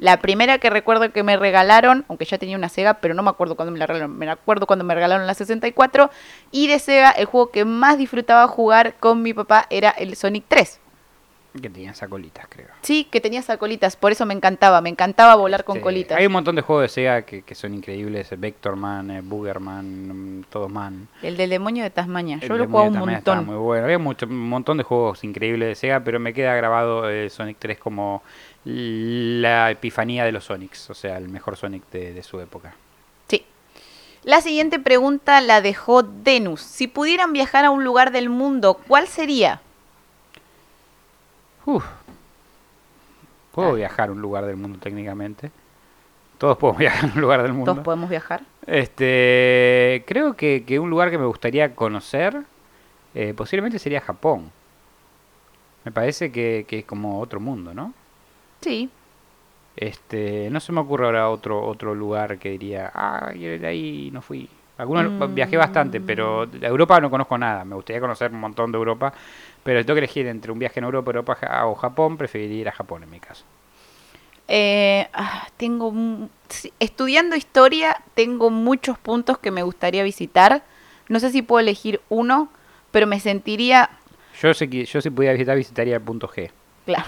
la 0.00 0.16
primera 0.16 0.58
que 0.58 0.70
recuerdo 0.70 1.12
que 1.12 1.22
me 1.22 1.36
regalaron, 1.36 2.06
aunque 2.08 2.24
ya 2.24 2.38
tenía 2.38 2.56
una 2.56 2.70
Sega, 2.70 2.94
pero 2.94 3.12
no 3.12 3.22
me 3.22 3.28
acuerdo 3.28 3.54
cuándo 3.54 3.70
me 3.70 3.78
la 3.78 3.86
regalaron. 3.86 4.16
Me 4.16 4.28
acuerdo 4.30 4.66
cuando 4.66 4.84
me 4.84 4.94
regalaron 4.94 5.26
la 5.26 5.34
64. 5.34 6.10
Y 6.50 6.68
de 6.68 6.78
Sega, 6.78 7.10
el 7.10 7.26
juego 7.26 7.50
que 7.50 7.66
más 7.66 7.98
disfrutaba 7.98 8.48
jugar 8.48 8.94
con 8.98 9.22
mi 9.22 9.34
papá 9.34 9.66
era 9.68 9.90
el 9.90 10.16
Sonic 10.16 10.44
3. 10.48 10.80
Que 11.60 11.68
tenía 11.68 11.90
esa 11.90 12.06
colitas, 12.06 12.46
creo. 12.48 12.68
Sí, 12.82 13.08
que 13.10 13.20
tenía 13.20 13.40
esas 13.40 13.58
colitas, 13.58 13.96
por 13.96 14.12
eso 14.12 14.24
me 14.24 14.32
encantaba. 14.32 14.80
Me 14.80 14.88
encantaba 14.88 15.34
volar 15.34 15.64
con 15.64 15.76
Sí, 15.76 15.82
colitas. 15.82 16.16
Hay 16.16 16.26
un 16.26 16.32
montón 16.32 16.54
de 16.54 16.62
juegos 16.62 16.82
de 16.82 16.88
Sega 16.88 17.22
que, 17.22 17.42
que 17.42 17.54
son 17.56 17.74
increíbles. 17.74 18.28
Vectorman, 18.38 19.10
eh, 19.10 19.20
Boogerman, 19.20 20.38
mm, 20.38 20.44
todos 20.44 20.70
man. 20.70 21.08
El 21.22 21.36
del 21.36 21.50
demonio 21.50 21.82
de 21.82 21.90
Tasmania. 21.90 22.38
Yo 22.38 22.54
El 22.54 22.60
lo 22.60 22.68
jugaba 22.68 22.88
un 22.88 22.98
montón. 22.98 23.46
Muy 23.46 23.56
bueno. 23.56 23.84
Había 23.84 23.98
mucho, 23.98 24.26
un 24.26 24.48
montón 24.48 24.76
de 24.78 24.84
juegos 24.84 25.24
increíbles 25.24 25.68
de 25.68 25.74
Sega, 25.74 26.00
pero 26.00 26.20
me 26.20 26.32
queda 26.32 26.54
grabado 26.54 27.10
eh, 27.10 27.28
Sonic 27.28 27.56
3 27.58 27.78
como 27.78 28.22
la 28.64 29.70
epifanía 29.70 30.24
de 30.24 30.32
los 30.32 30.44
Sonics. 30.44 30.90
O 30.90 30.94
sea, 30.94 31.16
el 31.18 31.28
mejor 31.28 31.56
Sonic 31.56 31.88
de, 31.90 32.12
de 32.12 32.22
su 32.22 32.40
época. 32.40 32.74
Sí. 33.28 33.44
La 34.24 34.40
siguiente 34.40 34.78
pregunta 34.78 35.40
la 35.40 35.60
dejó 35.60 36.02
Denus. 36.02 36.60
Si 36.60 36.86
pudieran 36.86 37.32
viajar 37.32 37.64
a 37.64 37.70
un 37.70 37.84
lugar 37.84 38.12
del 38.12 38.28
mundo, 38.28 38.74
¿cuál 38.86 39.08
sería? 39.08 39.60
Uf. 41.64 41.84
Puedo 43.52 43.68
Dale. 43.68 43.78
viajar 43.78 44.08
a 44.08 44.12
un 44.12 44.20
lugar 44.20 44.46
del 44.46 44.56
mundo 44.56 44.78
técnicamente. 44.78 45.50
Todos 46.38 46.56
podemos 46.58 46.78
viajar 46.80 47.10
a 47.10 47.14
un 47.14 47.20
lugar 47.20 47.42
del 47.42 47.52
mundo. 47.52 47.72
Todos 47.72 47.84
podemos 47.84 48.08
viajar. 48.10 48.42
Este, 48.66 50.04
creo 50.06 50.36
que, 50.36 50.64
que 50.66 50.78
un 50.78 50.90
lugar 50.90 51.10
que 51.10 51.18
me 51.18 51.26
gustaría 51.26 51.74
conocer 51.74 52.42
eh, 53.14 53.34
posiblemente 53.36 53.78
sería 53.78 54.00
Japón. 54.00 54.50
Me 55.84 55.92
parece 55.92 56.30
que, 56.30 56.66
que 56.68 56.80
es 56.80 56.84
como 56.84 57.20
otro 57.20 57.40
mundo, 57.40 57.74
¿no? 57.74 57.92
Sí. 58.60 58.90
Este, 59.76 60.48
no 60.50 60.60
se 60.60 60.72
me 60.72 60.80
ocurre 60.80 61.06
ahora 61.06 61.30
otro 61.30 61.64
otro 61.64 61.94
lugar 61.94 62.38
que 62.38 62.50
diría, 62.50 62.90
ah, 62.94 63.30
ahí 63.32 64.10
no 64.12 64.20
fui. 64.20 64.48
Algunos 64.78 65.12
Mm. 65.12 65.34
viajé 65.34 65.56
bastante, 65.56 66.00
pero 66.00 66.46
de 66.46 66.66
Europa 66.66 67.00
no 67.00 67.10
conozco 67.10 67.36
nada. 67.36 67.64
Me 67.64 67.74
gustaría 67.74 68.00
conocer 68.00 68.32
un 68.32 68.40
montón 68.40 68.72
de 68.72 68.78
Europa, 68.78 69.12
pero 69.62 69.80
si 69.80 69.86
tengo 69.86 69.96
que 69.96 70.04
elegir 70.04 70.26
entre 70.26 70.50
un 70.50 70.58
viaje 70.58 70.80
en 70.80 70.84
Europa, 70.84 71.36
o 71.66 71.74
Japón, 71.74 72.16
preferiría 72.16 72.60
ir 72.60 72.68
a 72.68 72.72
Japón 72.72 73.02
en 73.02 73.10
mi 73.10 73.20
caso. 73.20 73.44
Eh, 74.48 75.06
ah, 75.12 75.46
tengo 75.56 75.92
estudiando 76.80 77.36
historia 77.36 77.96
tengo 78.14 78.50
muchos 78.50 78.98
puntos 78.98 79.38
que 79.38 79.50
me 79.50 79.62
gustaría 79.62 80.02
visitar. 80.02 80.62
No 81.08 81.20
sé 81.20 81.30
si 81.30 81.42
puedo 81.42 81.60
elegir 81.60 82.00
uno, 82.08 82.48
pero 82.90 83.06
me 83.06 83.20
sentiría 83.20 83.90
Yo 84.40 84.52
sé 84.54 84.68
que 84.68 84.84
yo 84.86 85.00
si 85.00 85.10
pudiera 85.10 85.34
visitar 85.34 85.56
visitaría 85.56 85.96
el 85.96 86.02
punto 86.02 86.26
G. 86.26 86.50
Claro. 86.84 87.04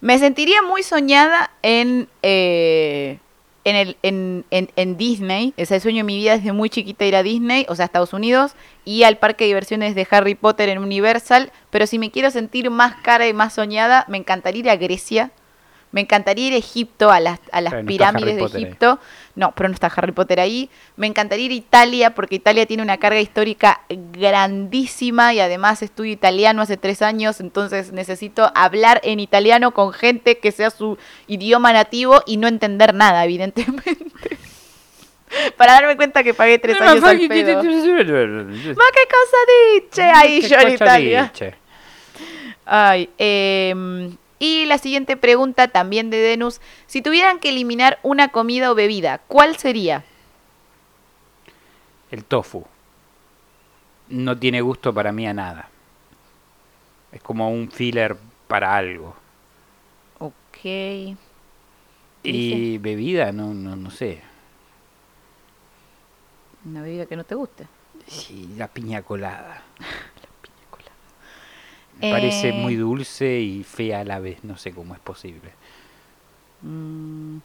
Me 0.00 0.18
sentiría 0.18 0.62
muy 0.62 0.82
soñada 0.82 1.50
en, 1.62 2.08
eh, 2.22 3.18
en, 3.64 3.76
el, 3.76 3.96
en, 4.02 4.44
en- 4.50 4.70
en 4.76 4.96
Disney. 4.96 5.54
Es 5.56 5.70
el 5.70 5.80
sueño 5.80 5.98
de 5.98 6.04
mi 6.04 6.16
vida 6.16 6.36
desde 6.36 6.52
muy 6.52 6.68
chiquita 6.70 7.04
ir 7.06 7.16
a 7.16 7.22
Disney, 7.22 7.66
o 7.68 7.74
sea, 7.74 7.84
a 7.84 7.86
Estados 7.86 8.12
Unidos, 8.12 8.52
y 8.84 9.02
al 9.04 9.18
parque 9.18 9.44
de 9.44 9.48
diversiones 9.48 9.94
de 9.94 10.06
Harry 10.10 10.34
Potter 10.34 10.68
en 10.68 10.78
Universal. 10.78 11.50
Pero 11.70 11.86
si 11.86 11.98
me 11.98 12.10
quiero 12.10 12.30
sentir 12.30 12.70
más 12.70 12.96
cara 12.96 13.26
y 13.26 13.32
más 13.32 13.54
soñada, 13.54 14.04
me 14.08 14.18
encantaría 14.18 14.60
ir 14.60 14.70
a 14.70 14.76
Grecia. 14.76 15.30
Me 15.92 16.02
encantaría 16.02 16.48
ir 16.48 16.54
a 16.54 16.56
Egipto, 16.56 17.10
a 17.10 17.20
las, 17.20 17.40
a 17.52 17.60
las 17.60 17.72
no 17.72 17.86
pirámides 17.86 18.36
de 18.36 18.42
ahí. 18.42 18.64
Egipto. 18.64 18.98
No, 19.34 19.52
pero 19.52 19.68
no 19.68 19.74
está 19.74 19.86
Harry 19.86 20.12
Potter 20.12 20.40
ahí. 20.40 20.68
Me 20.96 21.06
encantaría 21.06 21.46
ir 21.46 21.52
a 21.52 21.54
Italia 21.54 22.14
porque 22.14 22.34
Italia 22.34 22.66
tiene 22.66 22.82
una 22.82 22.98
carga 22.98 23.20
histórica 23.20 23.80
grandísima 23.88 25.32
y 25.32 25.40
además 25.40 25.82
estudio 25.82 26.12
italiano 26.12 26.62
hace 26.62 26.76
tres 26.76 27.02
años, 27.02 27.40
entonces 27.40 27.92
necesito 27.92 28.50
hablar 28.54 29.00
en 29.04 29.20
italiano 29.20 29.72
con 29.72 29.92
gente 29.92 30.38
que 30.38 30.52
sea 30.52 30.70
su 30.70 30.98
idioma 31.28 31.72
nativo 31.72 32.22
y 32.26 32.36
no 32.36 32.48
entender 32.48 32.94
nada, 32.94 33.24
evidentemente. 33.24 33.96
Para 35.56 35.72
darme 35.72 35.96
cuenta 35.96 36.22
que 36.22 36.34
pagué 36.34 36.58
tres 36.58 36.80
años 36.80 37.04
al 37.04 37.18
pedo. 37.28 37.62
Ma 37.62 38.84
qué 38.92 39.04
cosa 39.10 39.38
dice 39.74 40.02
ahí 40.02 40.42
yo 40.42 40.58
en 40.58 40.72
Italia. 40.72 41.32
Ay, 42.64 43.08
em, 43.18 44.16
y 44.38 44.66
la 44.66 44.78
siguiente 44.78 45.16
pregunta 45.16 45.68
también 45.68 46.10
de 46.10 46.18
Denus. 46.18 46.60
Si 46.86 47.02
tuvieran 47.02 47.38
que 47.38 47.50
eliminar 47.50 47.98
una 48.02 48.28
comida 48.28 48.70
o 48.70 48.74
bebida, 48.74 49.18
¿cuál 49.26 49.56
sería? 49.56 50.04
El 52.10 52.24
tofu. 52.24 52.64
No 54.08 54.38
tiene 54.38 54.60
gusto 54.60 54.92
para 54.94 55.12
mí 55.12 55.26
a 55.26 55.34
nada. 55.34 55.68
Es 57.12 57.22
como 57.22 57.50
un 57.50 57.70
filler 57.70 58.16
para 58.46 58.76
algo. 58.76 59.16
Ok. 60.18 61.16
Y 62.22 62.78
bebida, 62.78 63.32
no, 63.32 63.54
no, 63.54 63.76
no 63.76 63.90
sé. 63.90 64.22
Una 66.64 66.82
bebida 66.82 67.06
que 67.06 67.16
no 67.16 67.24
te 67.24 67.34
guste. 67.34 67.66
Sí, 68.06 68.54
la 68.56 68.68
piña 68.68 69.02
colada. 69.02 69.62
Me 72.00 72.10
parece 72.10 72.48
Eh, 72.50 72.52
muy 72.52 72.76
dulce 72.76 73.40
y 73.40 73.62
fea 73.64 74.00
a 74.00 74.04
la 74.04 74.18
vez. 74.20 74.44
No 74.44 74.56
sé 74.56 74.72
cómo 74.72 74.94
es 74.94 75.00
posible. 75.00 75.50
Mm, 76.62 77.38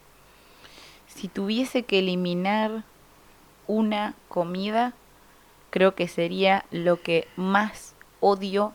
si 1.08 1.27
tuviese 1.27 1.84
que 1.84 2.00
eliminar 2.00 2.84
una 3.67 4.13
comida, 4.29 4.93
creo 5.70 5.96
que 5.96 6.08
sería 6.08 6.65
lo 6.72 7.01
que 7.01 7.27
más 7.36 7.96
odio 8.20 8.74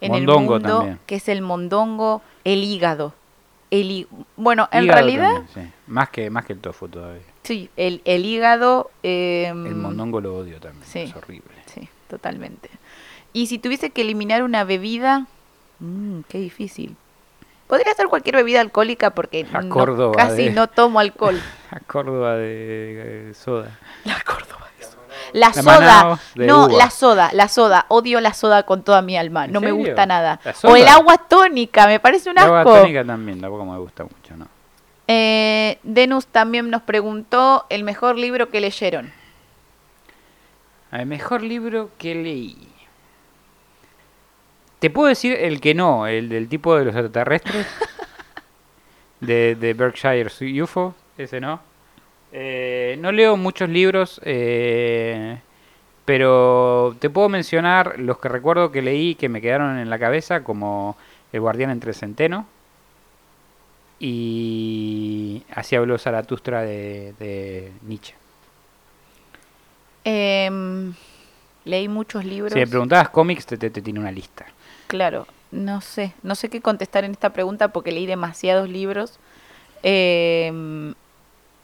en 0.00 0.12
Mondongo 0.12 0.56
el 0.56 0.62
mundo, 0.62 0.78
también. 0.78 0.98
que 1.06 1.16
es 1.16 1.28
el 1.28 1.42
mondongo, 1.42 2.22
el 2.44 2.64
hígado. 2.64 3.14
El 3.70 3.90
hí- 3.90 4.06
bueno, 4.36 4.68
en 4.72 4.84
Hígado 4.84 5.00
realidad, 5.00 5.32
también, 5.44 5.70
sí. 5.70 5.72
Más 5.86 6.08
que, 6.10 6.28
más 6.30 6.44
que 6.44 6.54
el 6.54 6.58
tofu 6.60 6.88
todavía. 6.88 7.22
sí, 7.44 7.70
el, 7.76 8.02
el 8.04 8.24
hígado... 8.24 8.90
em, 9.02 9.66
El 9.66 9.74
mondongo 9.76 10.20
lo 10.20 10.36
odio 10.36 10.58
también. 10.60 10.84
sí. 10.84 11.00
Es 11.00 11.14
horrible. 11.14 11.54
Sí, 11.66 11.88
totalmente. 12.08 12.68
Y 13.32 13.46
si 13.46 13.58
tuviese 13.58 13.90
que 13.90 14.02
eliminar 14.02 14.42
una 14.42 14.64
bebida, 14.64 15.26
mm, 15.78 16.20
qué 16.28 16.38
difícil. 16.38 16.96
Podría 17.66 17.94
ser 17.94 18.08
cualquier 18.08 18.34
bebida 18.36 18.60
alcohólica 18.60 19.10
porque 19.10 19.44
no- 19.44 19.68
Córdoba 19.68 20.14
casi 20.16 20.44
de- 20.46 20.50
no 20.50 20.66
tomo 20.66 20.98
alcohol. 20.98 21.40
A 21.70 21.78
Córdoba 21.80 22.34
de, 22.36 23.24
de 23.28 23.34
soda. 23.34 23.78
La 24.04 24.20
Córdoba 24.22 24.66
eso. 24.80 24.96
La, 25.32 25.48
La 25.54 25.62
soda. 25.62 26.20
De 26.34 26.46
no, 26.48 26.66
uva. 26.66 26.76
la 26.76 26.90
soda, 26.90 27.30
la 27.32 27.46
soda. 27.46 27.86
Odio 27.88 28.20
la 28.20 28.34
soda 28.34 28.64
con 28.64 28.82
toda 28.82 29.02
mi 29.02 29.16
alma. 29.16 29.44
¿En 29.44 29.52
No 29.52 29.60
me 29.60 29.70
gusta 29.70 30.04
nada. 30.06 30.40
¿La 30.44 30.50
O 30.68 30.74
el 30.74 30.82
soda? 30.82 30.94
agua 30.94 31.18
tónica, 31.18 31.86
me 31.86 32.00
parece 32.00 32.30
un 32.30 32.34
La 32.34 32.42
agua 32.42 32.60
asco. 32.62 32.74
tónica 32.80 33.04
también, 33.04 33.40
tampoco 33.40 33.64
me 33.64 33.78
gusta 33.78 34.02
mucho, 34.02 34.36
¿no? 34.36 34.48
Eh, 35.06 35.78
Denus 35.84 36.26
también 36.26 36.70
nos 36.70 36.82
preguntó 36.82 37.66
el 37.68 37.84
mejor 37.84 38.16
libro 38.16 38.48
que 38.48 38.60
leyeron. 38.60 39.12
El 40.90 41.06
mejor 41.06 41.42
libro 41.42 41.90
que 41.98 42.14
leí. 42.16 42.56
Te 44.80 44.90
puedo 44.90 45.08
decir 45.08 45.34
el 45.34 45.60
que 45.60 45.74
no, 45.74 46.06
el 46.06 46.28
del 46.28 46.48
tipo 46.48 46.76
de 46.76 46.86
los 46.86 46.94
extraterrestres. 46.94 47.66
de, 49.20 49.54
de 49.54 49.74
Berkshire 49.74 50.30
UFO, 50.62 50.94
ese 51.16 51.40
no. 51.40 51.60
Eh, 52.32 52.96
no 53.00 53.12
leo 53.12 53.36
muchos 53.36 53.68
libros, 53.68 54.20
eh, 54.24 55.38
pero 56.04 56.96
te 56.98 57.10
puedo 57.10 57.28
mencionar 57.28 57.98
los 57.98 58.18
que 58.18 58.28
recuerdo 58.28 58.70
que 58.70 58.82
leí 58.82 59.14
que 59.16 59.28
me 59.28 59.40
quedaron 59.40 59.78
en 59.78 59.90
la 59.90 59.98
cabeza, 59.98 60.44
como 60.44 60.96
El 61.32 61.40
Guardián 61.40 61.70
entre 61.70 61.92
Centeno. 61.92 62.46
Y 63.98 65.42
así 65.54 65.76
habló 65.76 65.98
Zaratustra 65.98 66.62
de, 66.62 67.12
de 67.18 67.70
Nietzsche. 67.82 68.14
Em, 70.04 70.94
leí 71.66 71.86
muchos 71.88 72.24
libros. 72.24 72.54
Si 72.54 72.58
me 72.58 72.66
preguntabas 72.66 73.10
cómics, 73.10 73.44
te, 73.44 73.58
te, 73.58 73.68
te 73.68 73.82
tiene 73.82 74.00
una 74.00 74.10
lista. 74.10 74.46
Claro, 74.90 75.26
no 75.50 75.80
sé, 75.80 76.14
no 76.22 76.34
sé 76.34 76.48
qué 76.48 76.60
contestar 76.60 77.04
en 77.04 77.12
esta 77.12 77.30
pregunta 77.32 77.68
porque 77.68 77.92
leí 77.92 78.06
demasiados 78.06 78.68
libros. 78.68 79.18
Eh, 79.82 80.92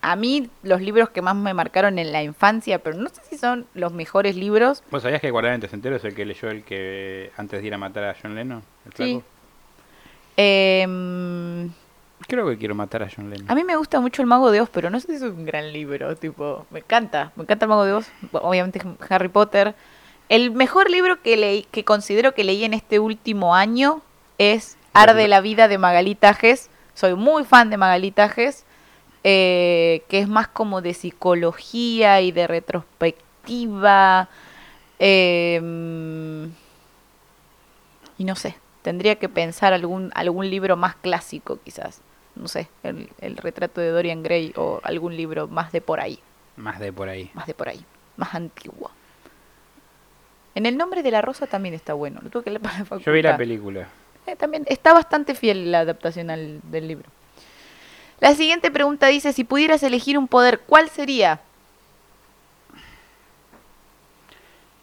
a 0.02 0.14
mí 0.14 0.48
los 0.62 0.80
libros 0.80 1.10
que 1.10 1.20
más 1.20 1.34
me 1.34 1.52
marcaron 1.52 1.98
en 1.98 2.12
la 2.12 2.22
infancia, 2.22 2.78
pero 2.78 2.96
no 2.96 3.08
sé 3.08 3.20
si 3.28 3.36
son 3.36 3.66
los 3.74 3.92
mejores 3.92 4.36
libros. 4.36 4.84
¿Vos 4.90 5.02
sabías 5.02 5.20
que 5.20 5.26
el 5.26 5.32
guardián 5.32 5.60
entero 5.60 5.96
es 5.96 6.04
el 6.04 6.14
que 6.14 6.24
leyó 6.24 6.48
el 6.48 6.62
que 6.62 7.32
antes 7.36 7.60
de 7.60 7.66
ir 7.66 7.74
a 7.74 7.78
matar 7.78 8.04
a 8.04 8.16
John 8.20 8.36
Lennon? 8.36 8.62
¿El 8.84 8.92
Sí. 8.94 9.22
Eh, 10.36 11.68
Creo 12.28 12.48
que 12.48 12.56
quiero 12.56 12.74
matar 12.74 13.02
a 13.02 13.08
John 13.14 13.30
Lennon. 13.30 13.50
a 13.50 13.54
mí 13.54 13.64
me 13.64 13.76
gusta 13.76 14.00
mucho 14.00 14.22
El 14.22 14.28
Mago 14.28 14.50
de 14.50 14.60
Oz, 14.60 14.70
pero 14.70 14.90
no 14.90 15.00
sé 15.00 15.08
si 15.08 15.14
es 15.14 15.22
un 15.22 15.44
gran 15.44 15.72
libro, 15.72 16.14
tipo, 16.16 16.66
me 16.70 16.80
encanta, 16.80 17.32
me 17.36 17.42
encanta 17.42 17.64
El 17.64 17.68
Mago 17.70 17.84
de 17.84 17.92
Oz, 17.92 18.08
obviamente 18.32 18.80
Harry 19.08 19.28
Potter. 19.28 19.74
El 20.28 20.50
mejor 20.50 20.90
libro 20.90 21.22
que 21.22 21.36
leí, 21.36 21.62
que 21.70 21.84
considero 21.84 22.34
que 22.34 22.44
leí 22.44 22.64
en 22.64 22.74
este 22.74 22.98
último 22.98 23.54
año 23.54 24.02
es 24.38 24.76
Arde 24.92 25.28
la 25.28 25.40
vida 25.40 25.68
de 25.68 25.78
Magalí 25.78 26.14
Tajes. 26.14 26.68
Soy 26.94 27.14
muy 27.14 27.44
fan 27.44 27.70
de 27.70 27.76
Magalí 27.76 28.10
Tajes, 28.10 28.64
eh, 29.24 30.02
que 30.08 30.18
es 30.18 30.28
más 30.28 30.48
como 30.48 30.80
de 30.82 30.94
psicología 30.94 32.20
y 32.22 32.32
de 32.32 32.46
retrospectiva. 32.46 34.28
eh, 34.98 36.48
y 38.18 38.24
no 38.24 38.34
sé, 38.34 38.56
tendría 38.82 39.16
que 39.16 39.28
pensar 39.28 39.74
algún, 39.74 40.10
algún 40.14 40.48
libro 40.48 40.76
más 40.76 40.96
clásico 40.96 41.58
quizás. 41.62 42.00
No 42.34 42.48
sé, 42.48 42.68
el, 42.82 43.08
el 43.20 43.36
retrato 43.36 43.80
de 43.80 43.90
Dorian 43.90 44.22
Gray 44.22 44.52
o 44.56 44.80
algún 44.82 45.16
libro 45.16 45.48
más 45.48 45.70
de 45.72 45.80
por 45.82 46.00
ahí, 46.00 46.18
Más 46.56 46.78
de 46.80 46.92
por 46.92 47.08
ahí. 47.08 47.30
más 47.34 47.46
de 47.46 47.54
por 47.54 47.68
ahí, 47.68 47.84
más 48.16 48.34
antiguo. 48.34 48.90
En 50.56 50.64
el 50.64 50.78
nombre 50.78 51.02
de 51.02 51.10
la 51.10 51.20
rosa 51.20 51.46
también 51.46 51.74
está 51.74 51.92
bueno, 51.92 52.18
lo 52.22 52.30
tuve 52.30 52.44
que 52.44 52.50
leer 52.50 52.62
para 52.62 52.78
la 52.78 52.84
facultad. 52.86 53.04
Yo 53.04 53.12
vi 53.12 53.20
la 53.20 53.36
película. 53.36 53.88
Eh, 54.26 54.36
también 54.36 54.64
está 54.68 54.94
bastante 54.94 55.34
fiel 55.34 55.70
la 55.70 55.80
adaptación 55.80 56.30
al- 56.30 56.60
del 56.64 56.88
libro. 56.88 57.08
La 58.20 58.34
siguiente 58.34 58.70
pregunta 58.70 59.06
dice, 59.08 59.34
si 59.34 59.44
pudieras 59.44 59.82
elegir 59.82 60.16
un 60.16 60.26
poder, 60.26 60.60
¿cuál 60.60 60.88
sería? 60.88 61.40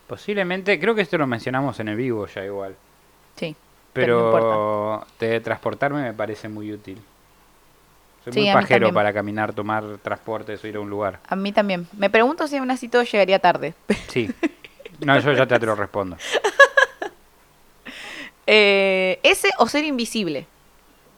Posiblemente, 0.07 0.79
creo 0.79 0.93
que 0.93 1.01
esto 1.01 1.17
lo 1.17 1.25
mencionamos 1.25 1.79
en 1.79 1.87
el 1.87 1.95
vivo 1.95 2.27
ya 2.27 2.45
igual. 2.45 2.75
Sí, 3.35 3.55
pero. 3.93 4.31
Pero 4.31 5.07
teletransportarme 5.17 6.03
me 6.03 6.13
parece 6.13 6.49
muy 6.49 6.71
útil. 6.71 7.01
Soy 8.23 8.33
Sí, 8.33 8.39
muy 8.41 8.53
pajero 8.53 8.93
para 8.93 9.11
caminar, 9.11 9.53
tomar 9.53 9.83
transportes 10.03 10.63
o 10.63 10.67
ir 10.67 10.75
a 10.75 10.79
un 10.81 10.89
lugar. 10.91 11.19
A 11.27 11.35
mí 11.35 11.51
también. 11.51 11.87
Me 11.97 12.11
pregunto 12.11 12.47
si 12.47 12.57
aún 12.57 12.69
así 12.69 12.87
todo 12.89 13.01
llegaría 13.03 13.39
tarde. 13.39 13.73
Sí. 14.09 14.29
No, 15.05 15.19
yo 15.19 15.33
ya 15.33 15.45
te 15.45 15.65
lo 15.65 15.75
respondo. 15.75 16.17
Eh, 18.45 19.19
ese 19.23 19.49
o 19.57 19.67
ser 19.67 19.85
invisible. 19.85 20.45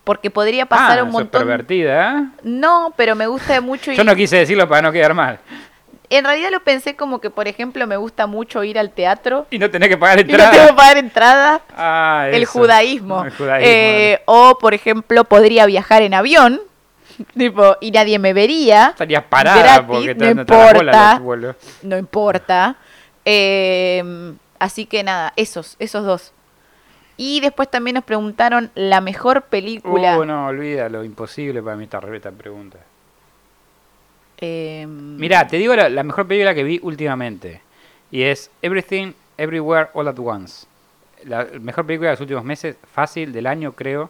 Porque 0.04 0.30
podría 0.30 0.68
pasar 0.68 1.00
ah, 1.00 1.04
un 1.04 1.10
sos 1.10 1.22
montón. 1.22 1.42
pervertida, 1.42 2.20
¿eh? 2.20 2.26
No, 2.44 2.94
pero 2.96 3.16
me 3.16 3.26
gusta 3.26 3.60
mucho 3.62 3.92
ir. 3.92 3.98
Yo 3.98 4.04
no 4.04 4.16
quise 4.16 4.38
decirlo 4.38 4.70
para 4.70 4.84
no 4.84 4.92
quedar 4.92 5.16
mal. 5.16 5.40
En 6.12 6.24
realidad 6.24 6.52
lo 6.52 6.60
pensé 6.60 6.96
como 6.96 7.20
que, 7.20 7.32
por 7.32 7.48
ejemplo, 7.48 7.88
me 7.88 7.98
gusta 7.98 8.28
mucho 8.28 8.64
ir 8.64 8.78
al 8.78 8.92
teatro. 8.92 9.48
Y 9.50 9.58
no 9.58 9.72
tenés 9.72 9.90
que 9.90 9.98
pagar 9.98 10.20
Y 10.20 10.26
no 10.26 10.30
entrada. 10.30 10.52
tengo 10.52 10.68
que 10.68 10.74
pagar 10.76 10.98
entrada. 10.98 11.62
Ah, 11.76 12.28
el 12.32 12.44
eso. 12.44 12.52
judaísmo. 12.52 13.26
El 13.26 13.32
judaísmo. 13.32 13.68
Eh, 13.68 14.22
o, 14.26 14.58
por 14.60 14.76
ejemplo, 14.76 15.24
podría 15.24 15.66
viajar 15.66 16.04
en 16.04 16.14
avión. 16.14 16.62
Tipo, 17.36 17.78
y 17.82 17.90
nadie 17.90 18.20
me 18.20 18.34
vería. 18.34 18.90
Estarías 18.90 19.24
parada 19.24 19.64
gratis, 19.64 19.86
porque 19.88 20.14
no 20.14 20.20
te, 20.20 20.36
no 20.36 20.46
te 20.46 20.54
bola 20.54 21.14
importa. 21.18 21.56
No 21.82 21.98
importa. 21.98 22.76
Eh, 23.26 24.34
así 24.60 24.86
que 24.86 25.04
nada, 25.04 25.34
esos, 25.36 25.76
esos 25.80 26.06
dos. 26.06 26.32
Y 27.18 27.40
después 27.40 27.70
también 27.72 27.96
nos 27.96 28.04
preguntaron 28.04 28.72
la 28.76 29.02
mejor 29.02 29.44
película. 29.44 30.18
Uh, 30.20 30.26
no, 30.26 30.48
olvídalo, 30.48 31.04
imposible 31.04 31.62
para 31.62 31.76
mí 31.76 31.86
esta, 31.86 32.00
esta 32.14 32.32
pregunta. 32.32 32.78
Eh, 34.38 34.86
Mirá, 34.88 35.48
te 35.48 35.58
digo 35.58 35.76
la, 35.76 35.88
la 35.90 36.04
mejor 36.04 36.28
película 36.28 36.54
que 36.54 36.64
vi 36.64 36.80
últimamente. 36.84 37.62
Y 38.12 38.24
es 38.24 38.52
Everything, 38.62 39.14
Everywhere, 39.38 39.90
All 39.94 40.08
at 40.10 40.20
Once. 40.20 40.68
La 41.24 41.48
mejor 41.60 41.86
película 41.86 42.10
de 42.10 42.14
los 42.14 42.22
últimos 42.22 42.44
meses, 42.44 42.76
fácil, 42.92 43.32
del 43.32 43.48
año 43.48 43.72
creo. 43.72 44.10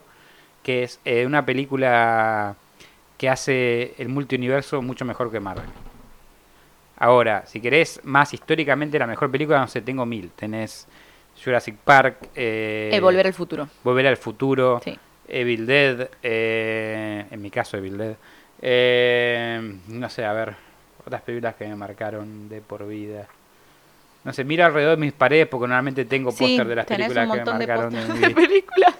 Que 0.63 0.83
es 0.83 0.99
eh, 1.05 1.27
una 1.27 1.45
película 1.45 2.55
que 3.19 3.29
hace 3.29 3.93
el 3.99 4.09
multiuniverso 4.09 4.81
mucho 4.81 5.05
mejor 5.05 5.31
que 5.31 5.39
Marvel. 5.39 5.69
Ahora, 6.97 7.45
si 7.45 7.59
querés 7.59 7.99
más 8.03 8.33
históricamente 8.33 8.97
la 8.99 9.07
mejor 9.07 9.29
película, 9.31 9.59
no 9.59 9.67
sé, 9.67 9.81
tengo 9.81 10.05
mil. 10.05 10.31
Tenés 10.31 10.87
Jurassic 11.43 11.75
Park. 11.77 12.29
Eh, 12.35 12.89
el 12.93 13.01
Volver 13.01 13.27
al 13.27 13.33
Futuro. 13.33 13.67
Volver 13.83 14.07
al 14.07 14.17
futuro. 14.17 14.79
Sí. 14.83 14.97
Evil 15.27 15.65
Dead, 15.65 16.09
eh, 16.21 17.25
en 17.31 17.41
mi 17.41 17.49
caso 17.49 17.77
Evil 17.77 17.97
Dead. 17.97 18.15
Eh, 18.61 19.75
no 19.87 20.09
sé, 20.09 20.23
a 20.23 20.33
ver, 20.33 20.55
otras 21.05 21.21
películas 21.23 21.55
que 21.55 21.67
me 21.67 21.75
marcaron 21.75 22.47
de 22.47 22.61
por 22.61 22.87
vida. 22.87 23.27
No 24.23 24.33
sé, 24.33 24.43
miro 24.43 24.65
alrededor 24.65 24.97
de 24.97 25.01
mis 25.05 25.13
paredes 25.13 25.47
porque 25.47 25.67
normalmente 25.67 26.05
tengo 26.05 26.31
Sí, 26.31 26.37
póster 26.43 26.67
de 26.67 26.75
las 26.75 26.85
películas 26.85 27.29
que 27.29 27.37
me 27.39 27.45
marcaron 27.45 27.93
de 27.93 28.05
de 28.05 28.13
vida. 28.13 28.29
películas. 28.35 28.95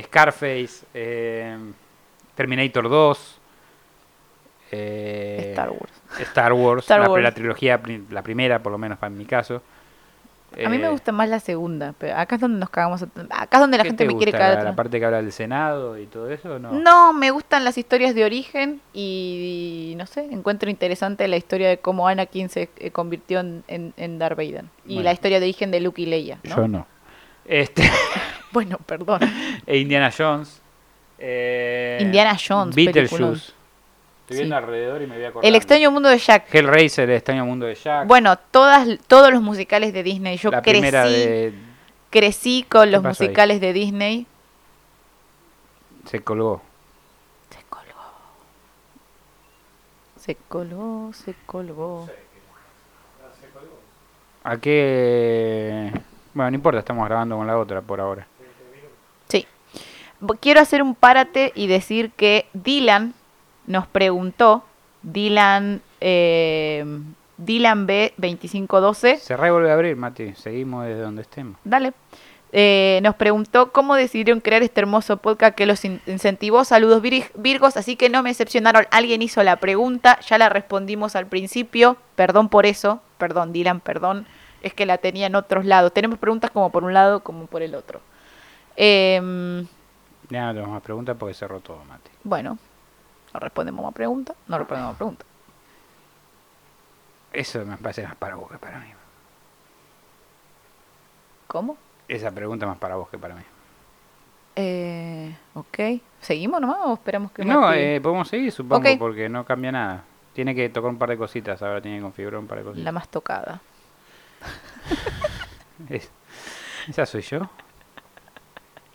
Scarface, 0.00 0.84
eh, 0.94 1.56
Terminator 2.34 2.88
2, 2.88 3.37
eh, 4.72 5.48
Star 5.50 5.70
Wars. 5.70 5.92
Star 6.20 6.52
Wars, 6.52 6.82
Star 6.84 7.00
la, 7.00 7.08
Wars. 7.10 7.22
la 7.22 7.32
trilogía, 7.32 7.80
la 8.10 8.22
primera 8.22 8.62
por 8.62 8.72
lo 8.72 8.78
menos 8.78 8.98
para 8.98 9.10
mi 9.10 9.24
caso. 9.24 9.62
A 10.64 10.68
mí 10.70 10.78
me 10.78 10.86
Eh, 10.86 10.90
gusta 10.90 11.12
más 11.12 11.28
la 11.28 11.40
segunda, 11.40 11.94
pero 11.98 12.16
acá 12.16 12.36
es 12.36 12.40
donde 12.40 12.58
nos 12.58 12.70
cagamos. 12.70 13.02
Acá 13.02 13.48
es 13.58 13.60
donde 13.60 13.76
la 13.76 13.82
¿qué 13.82 13.90
gente 13.90 14.06
te 14.06 14.10
me 14.12 14.16
quiere 14.16 14.32
cagar. 14.32 14.64
¿La, 14.64 14.74
parte 14.74 14.98
que 14.98 15.04
habla 15.04 15.20
del 15.20 15.30
Senado 15.30 15.98
y 15.98 16.06
todo 16.06 16.30
eso? 16.30 16.58
No. 16.58 16.72
No, 16.72 17.12
me 17.12 17.30
gustan 17.30 17.64
las 17.64 17.76
historias 17.76 18.14
de 18.14 18.24
origen 18.24 18.80
y, 18.94 19.92
no 19.98 20.06
sé, 20.06 20.24
encuentro 20.30 20.70
interesante 20.70 21.28
la 21.28 21.36
historia 21.36 21.68
de 21.68 21.78
cómo 21.78 22.08
Anakin 22.08 22.48
se 22.48 22.70
eh, 22.78 22.90
convirtió 22.90 23.40
en, 23.40 23.62
en, 23.68 23.92
en 23.98 24.18
Darth 24.18 24.38
Vader. 24.38 24.64
Y 24.86 24.94
Bueno. 24.94 25.02
la 25.02 25.12
historia 25.12 25.38
de 25.38 25.44
origen 25.44 25.70
de 25.70 25.80
Luke 25.80 26.00
y 26.00 26.06
Leia, 26.06 26.38
¿no? 26.44 26.56
Yo 26.56 26.66
no. 26.68 26.86
Este, 27.44 27.82
Bueno, 28.50 28.78
perdón. 28.86 29.20
e 29.66 29.76
Indiana 29.76 30.10
Jones. 30.16 30.62
eh, 31.18 31.98
Indiana 32.00 32.34
Jones. 32.38 32.74
Beetlejuice. 32.74 33.52
Estoy 34.28 34.40
viendo 34.40 34.56
Sí. 34.56 34.62
alrededor 34.62 35.00
y 35.00 35.06
me 35.06 35.16
voy 35.16 35.24
acordando. 35.24 35.48
El 35.48 35.54
extraño 35.54 35.90
mundo 35.90 36.10
de 36.10 36.18
Jack. 36.18 36.54
Hellraiser, 36.54 37.08
el 37.08 37.16
extraño 37.16 37.46
mundo 37.46 37.64
de 37.64 37.74
Jack. 37.74 38.06
Bueno, 38.06 38.36
todas, 38.50 38.86
todos 39.06 39.32
los 39.32 39.40
musicales 39.40 39.94
de 39.94 40.02
Disney. 40.02 40.36
Yo 40.36 40.50
la 40.50 40.60
crecí, 40.60 40.90
de... 40.90 41.54
crecí 42.10 42.66
con 42.68 42.90
los 42.90 43.02
ahí? 43.02 43.08
musicales 43.08 43.58
de 43.62 43.72
Disney. 43.72 44.26
Se 46.04 46.20
colgó. 46.20 46.60
Se 47.48 47.62
colgó. 47.70 47.94
Se 50.20 50.34
colgó, 50.34 51.12
se 51.14 51.34
colgó. 51.46 52.08
¿A 54.44 54.58
qué...? 54.58 55.90
Bueno, 56.34 56.50
no 56.50 56.54
importa, 56.54 56.80
estamos 56.80 57.06
grabando 57.08 57.38
con 57.38 57.46
la 57.46 57.56
otra 57.58 57.80
por 57.80 57.98
ahora. 57.98 58.26
Sí. 59.28 59.46
Quiero 60.40 60.60
hacer 60.60 60.82
un 60.82 60.94
párate 60.94 61.50
y 61.54 61.66
decir 61.66 62.10
que 62.12 62.46
Dylan 62.52 63.14
nos 63.68 63.86
preguntó, 63.86 64.64
Dylan, 65.02 65.80
eh, 66.00 66.84
Dylan 67.36 67.86
B2512, 67.86 69.18
Cerrá 69.18 69.46
y 69.48 69.50
vuelve 69.52 69.70
a 69.70 69.74
abrir, 69.74 69.94
Mati. 69.96 70.34
Seguimos 70.34 70.84
desde 70.86 71.00
donde 71.02 71.22
estemos. 71.22 71.56
dale, 71.62 71.92
eh, 72.50 72.98
nos 73.02 73.14
preguntó 73.14 73.70
cómo 73.72 73.94
decidieron 73.94 74.40
crear 74.40 74.62
este 74.62 74.80
hermoso 74.80 75.18
podcast 75.18 75.54
que 75.54 75.66
los 75.66 75.84
in- 75.84 76.00
incentivó. 76.06 76.64
Saludos 76.64 77.02
Vir- 77.02 77.30
Virgos, 77.34 77.76
así 77.76 77.94
que 77.94 78.08
no 78.08 78.22
me 78.22 78.30
decepcionaron. 78.30 78.86
Alguien 78.90 79.22
hizo 79.22 79.42
la 79.44 79.56
pregunta, 79.56 80.18
ya 80.26 80.38
la 80.38 80.48
respondimos 80.48 81.14
al 81.14 81.26
principio. 81.26 81.96
Perdón 82.16 82.48
por 82.48 82.66
eso, 82.66 83.00
perdón 83.18 83.52
Dylan, 83.52 83.80
perdón. 83.80 84.26
Es 84.62 84.74
que 84.74 84.86
la 84.86 84.98
tenía 84.98 85.26
en 85.28 85.36
otros 85.36 85.64
lados. 85.66 85.92
Tenemos 85.92 86.18
preguntas 86.18 86.50
como 86.50 86.70
por 86.72 86.82
un 86.82 86.92
lado 86.94 87.20
como 87.20 87.46
por 87.46 87.62
el 87.62 87.74
otro. 87.76 88.00
Ya 88.76 89.20
no 89.22 89.68
tenemos 90.52 90.70
más 90.70 90.82
preguntas 90.82 91.16
porque 91.18 91.34
cerró 91.34 91.60
todo, 91.60 91.78
Mati. 91.88 92.10
Bueno, 92.24 92.58
no 93.34 93.40
respondemos 93.40 93.84
más 93.84 93.94
preguntas, 93.94 94.36
no 94.46 94.58
respondemos 94.58 94.90
más 94.92 94.96
preguntas. 94.96 95.26
Eso 97.32 97.64
me 97.64 97.76
parece 97.76 98.06
más 98.06 98.16
para 98.16 98.36
vos 98.36 98.50
que 98.50 98.58
para 98.58 98.78
mí. 98.78 98.86
¿Cómo? 101.46 101.76
Esa 102.08 102.30
pregunta 102.30 102.66
más 102.66 102.78
para 102.78 102.96
vos 102.96 103.08
que 103.08 103.18
para 103.18 103.34
mí. 103.34 103.42
Eh, 104.56 105.36
ok. 105.54 105.78
¿Seguimos 106.20 106.60
nomás 106.60 106.78
o 106.84 106.94
esperamos 106.94 107.30
que 107.32 107.44
No, 107.44 107.72
eh, 107.72 108.00
podemos 108.00 108.28
seguir, 108.28 108.50
supongo, 108.50 108.88
porque 108.98 109.28
no 109.28 109.44
cambia 109.44 109.72
nada. 109.72 110.04
Tiene 110.34 110.54
que 110.54 110.68
tocar 110.68 110.90
un 110.90 110.98
par 110.98 111.08
de 111.10 111.16
cositas, 111.16 111.60
ahora 111.62 111.80
tiene 111.80 111.98
que 111.98 112.02
configurar 112.02 112.40
un 112.40 112.46
par 112.46 112.58
de 112.58 112.64
cositas. 112.64 112.84
La 112.84 112.92
más 112.92 113.08
tocada. 113.08 113.60
Es- 115.88 116.10
¿Esa 116.88 117.06
soy 117.06 117.22
yo? 117.22 117.48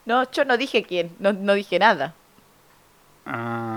No, 0.06 0.30
yo 0.32 0.44
no 0.46 0.58
dije 0.58 0.84
quién, 0.84 1.16
no, 1.20 1.32
no 1.32 1.54
dije 1.54 1.80
nada. 1.80 2.14
Ah. 3.26 3.73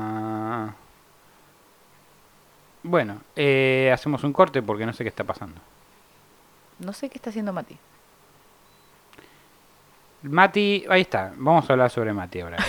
Bueno, 2.89 3.21
eh, 3.35 3.91
hacemos 3.93 4.23
un 4.23 4.33
corte 4.33 4.63
porque 4.63 4.87
no 4.87 4.93
sé 4.93 5.03
qué 5.03 5.09
está 5.09 5.25
pasando. 5.25 5.61
No 6.79 6.93
sé 6.93 7.09
qué 7.09 7.19
está 7.19 7.31
haciendo 7.31 7.53
Mati. 7.53 7.77
Mati, 10.23 10.85
ahí 10.89 11.01
está. 11.03 11.33
Vamos 11.37 11.69
a 11.69 11.73
hablar 11.73 11.91
sobre 11.91 12.13
Mati 12.13 12.41
ahora. 12.41 12.59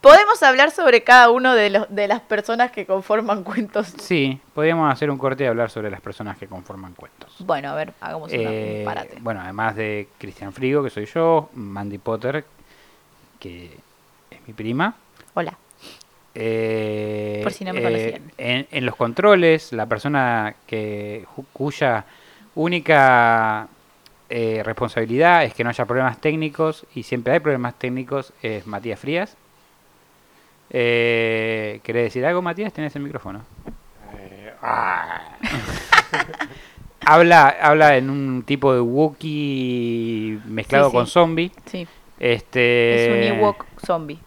Podemos 0.00 0.40
hablar 0.44 0.70
sobre 0.70 1.02
cada 1.02 1.28
uno 1.30 1.54
de, 1.54 1.70
los, 1.70 1.86
de 1.94 2.06
las 2.06 2.20
personas 2.20 2.70
que 2.70 2.86
conforman 2.86 3.42
cuentos. 3.42 3.88
Sí, 3.98 4.40
podríamos 4.54 4.90
hacer 4.92 5.10
un 5.10 5.18
corte 5.18 5.42
y 5.44 5.46
hablar 5.48 5.70
sobre 5.70 5.90
las 5.90 6.00
personas 6.00 6.38
que 6.38 6.46
conforman 6.46 6.94
cuentos. 6.94 7.34
Bueno, 7.40 7.68
a 7.70 7.74
ver, 7.74 7.92
hagamos 8.00 8.32
una- 8.32 8.40
Eh, 8.42 8.76
un 8.78 8.84
parate. 8.86 9.18
bueno, 9.20 9.40
además 9.40 9.74
de 9.74 10.08
Cristian 10.16 10.52
Frigo, 10.52 10.84
que 10.84 10.90
soy 10.90 11.04
yo, 11.06 11.50
Mandy 11.54 11.98
Potter, 11.98 12.44
que 13.40 13.76
es 14.30 14.46
mi 14.46 14.52
prima. 14.54 14.94
Hola. 15.34 15.58
Eh, 16.40 17.40
Por 17.42 17.52
si 17.52 17.64
no 17.64 17.72
me 17.72 17.80
eh, 17.80 17.82
conocían. 17.82 18.32
en, 18.38 18.66
en 18.70 18.86
los 18.86 18.94
controles, 18.94 19.72
la 19.72 19.86
persona 19.86 20.54
que 20.68 21.24
cuya 21.52 22.04
única 22.54 23.66
eh, 24.30 24.62
responsabilidad 24.64 25.42
es 25.44 25.52
que 25.54 25.64
no 25.64 25.70
haya 25.70 25.84
problemas 25.84 26.20
técnicos, 26.20 26.86
y 26.94 27.02
siempre 27.02 27.32
hay 27.32 27.40
problemas 27.40 27.74
técnicos, 27.76 28.32
es 28.42 28.66
Matías 28.68 29.00
Frías. 29.00 29.36
Eh, 30.70 31.80
¿Querés 31.82 32.04
decir 32.04 32.24
algo, 32.24 32.40
Matías? 32.42 32.72
Tenés 32.72 32.94
el 32.94 33.02
micrófono. 33.02 33.42
habla, 37.04 37.48
habla 37.60 37.96
en 37.96 38.10
un 38.10 38.42
tipo 38.44 38.74
de 38.74 38.80
Wookiee 38.80 40.38
mezclado 40.46 40.86
Sí, 40.86 40.90
sí. 40.90 40.96
con 40.96 41.06
zombie. 41.06 41.52
Sí, 41.66 41.86
Este, 42.18 43.24
es 43.24 43.32
un 43.32 43.38
Ewok 43.38 43.64
zombie. 43.84 44.18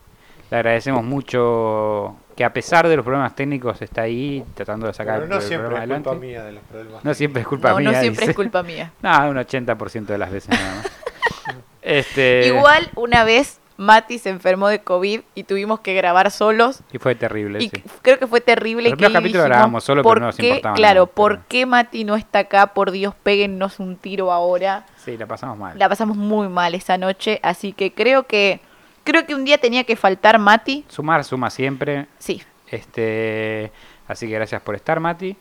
Le 0.52 0.58
agradecemos 0.58 1.04
mucho 1.04 2.16
que 2.36 2.44
a 2.46 2.54
pesar 2.54 2.88
de 2.88 2.96
los 2.96 3.04
problemas 3.04 3.36
técnicos 3.36 3.82
está 3.82 4.02
ahí 4.04 4.44
tratando 4.54 4.86
de 4.88 4.94
sacar 4.94 5.16
Pero 5.22 5.28
no 5.30 5.36
el 5.38 5.42
siempre 5.42 5.68
es 5.68 5.72
culpa 5.74 5.80
adelante. 5.94 6.16
mía 6.16 6.44
de 6.44 6.52
los 6.54 6.64
problemas. 6.64 7.04
No 7.06 7.14
siempre 7.14 7.42
es 7.42 7.48
culpa 7.48 7.70
No, 7.72 7.78
mía. 7.80 7.92
no 7.92 8.00
siempre 8.00 8.22
dice. 8.22 8.32
es 8.32 8.36
culpa 8.36 8.64
mía. 8.64 8.92
No, 9.02 9.30
un 9.30 9.38
80% 9.38 10.06
de 10.06 10.18
las 10.18 10.32
veces 10.32 10.50
nada 10.50 10.76
más. 10.76 10.92
este, 11.82 12.48
Igual 12.48 12.90
una 12.96 13.24
vez 13.24 13.60
Mati 13.78 14.20
se 14.20 14.30
enfermó 14.30 14.68
de 14.68 14.82
COVID 14.84 15.22
y 15.34 15.44
tuvimos 15.44 15.80
que 15.80 15.94
grabar 15.96 16.30
solos. 16.30 16.82
Y 16.92 17.00
fue 17.00 17.16
terrible, 17.16 17.64
Y 17.64 17.70
sí. 17.70 17.84
creo 18.04 18.20
que 18.20 18.28
fue 18.28 18.40
terrible. 18.40 18.84
Los 18.90 18.92
que 18.92 18.98
primeros 18.98 19.22
capítulos 19.22 19.46
grabábamos 19.48 19.84
solo, 19.84 20.02
pero 20.04 20.10
¿por 20.10 20.20
no 20.22 20.28
nos 20.28 20.36
qué- 20.36 20.48
importaba 20.50 20.76
Claro, 20.76 21.02
nada, 21.06 21.16
¿por 21.16 21.32
pero- 21.34 21.44
qué 21.48 21.66
Mati 21.66 22.04
no 22.04 22.16
está 22.16 22.40
acá? 22.40 22.68
Por 22.74 22.92
Dios, 22.92 23.16
péguennos 23.24 23.80
un 23.80 23.96
tiro 23.96 24.32
ahora. 24.32 24.86
Sí, 24.98 25.18
la 25.18 25.26
pasamos 25.26 25.58
mal. 25.58 25.80
La 25.80 25.90
pasamos 25.90 26.16
muy 26.16 26.48
mal 26.48 26.76
esa 26.76 26.98
noche, 27.00 27.40
así 27.42 27.74
que 27.74 27.92
creo 27.94 28.24
que 28.28 28.60
creo 29.04 29.26
que 29.26 29.36
un 29.36 29.46
día 29.46 29.58
tenía 29.58 29.84
que 29.84 29.96
faltar 29.96 30.38
Mati. 30.40 30.86
Sumar 30.88 31.24
suma 31.24 31.50
siempre. 31.50 32.08
Sí, 32.20 32.42
Este, 32.70 33.72
así 34.08 34.28
que 34.28 34.34
gracias 34.34 34.62
por 34.62 34.76
estar, 34.76 35.00
Mati. 35.00 35.36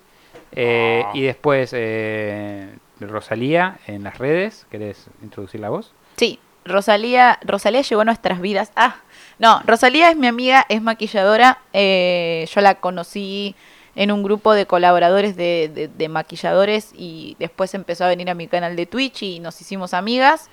Eh, 0.53 1.05
Y 1.15 1.23
después, 1.23 1.71
eh, 1.73 2.75
Rosalía 3.01 3.79
en 3.87 4.03
las 4.05 4.19
redes. 4.19 4.67
¿Querés 4.71 5.07
introducir 5.23 5.61
la 5.61 5.71
voz? 5.71 5.93
sí. 6.17 6.39
Rosalía, 6.63 7.39
Rosalía 7.43 7.81
llegó 7.81 8.03
a 8.03 8.05
nuestras 8.05 8.39
vidas. 8.39 8.71
Ah, 8.77 8.97
no, 9.39 9.63
Rosalía 9.67 10.11
es 10.11 10.17
mi 10.17 10.27
amiga, 10.27 10.67
es 10.69 10.83
maquilladora. 10.83 11.59
eh, 11.73 12.47
yo 12.55 12.61
la 12.61 12.75
conocí 12.75 13.55
en 13.97 14.13
un 14.13 14.23
grupo 14.23 14.53
de 14.53 14.67
colaboradores 14.67 15.37
de, 15.37 15.71
de- 15.75 15.89
de 15.89 16.09
maquilladores 16.11 16.91
y 16.95 17.35
después 17.39 17.73
empezó 17.73 18.05
a 18.05 18.09
venir 18.09 18.29
a 18.29 18.35
mi 18.35 18.47
canal 18.47 18.77
de 18.77 18.85
Twitch 18.85 19.23
y 19.23 19.41
nos 19.41 19.59
hicimos 19.63 19.95
amigas. 19.95 20.51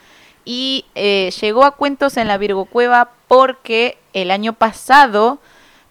Y 0.50 0.86
eh, 0.96 1.30
llegó 1.42 1.66
a 1.66 1.72
Cuentos 1.72 2.16
en 2.16 2.30
la 2.30 2.38
Virgo 2.38 2.64
Cueva 2.64 3.12
porque 3.28 3.98
el 4.14 4.32
año 4.32 4.54
pasado 4.54 5.40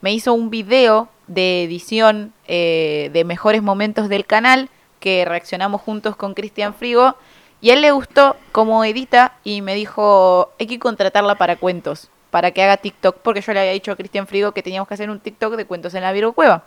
me 0.00 0.14
hizo 0.14 0.32
un 0.32 0.48
video 0.48 1.10
de 1.26 1.62
edición 1.64 2.32
eh, 2.48 3.10
de 3.12 3.24
mejores 3.24 3.62
momentos 3.62 4.08
del 4.08 4.24
canal 4.24 4.70
que 4.98 5.26
reaccionamos 5.26 5.82
juntos 5.82 6.16
con 6.16 6.32
Cristian 6.32 6.72
Frigo 6.72 7.16
y 7.60 7.68
él 7.68 7.82
le 7.82 7.90
gustó 7.90 8.34
cómo 8.50 8.82
edita 8.82 9.34
y 9.44 9.60
me 9.60 9.74
dijo 9.74 10.50
hay 10.58 10.66
que 10.66 10.78
contratarla 10.78 11.34
para 11.34 11.56
cuentos 11.56 12.08
para 12.30 12.52
que 12.52 12.62
haga 12.62 12.78
TikTok 12.78 13.18
porque 13.18 13.42
yo 13.42 13.52
le 13.52 13.60
había 13.60 13.72
dicho 13.72 13.92
a 13.92 13.96
Cristian 13.96 14.26
Frigo 14.26 14.52
que 14.52 14.62
teníamos 14.62 14.88
que 14.88 14.94
hacer 14.94 15.10
un 15.10 15.20
TikTok 15.20 15.56
de 15.56 15.66
cuentos 15.66 15.92
en 15.92 16.00
la 16.00 16.12
Virgo 16.12 16.32
Cueva 16.32 16.64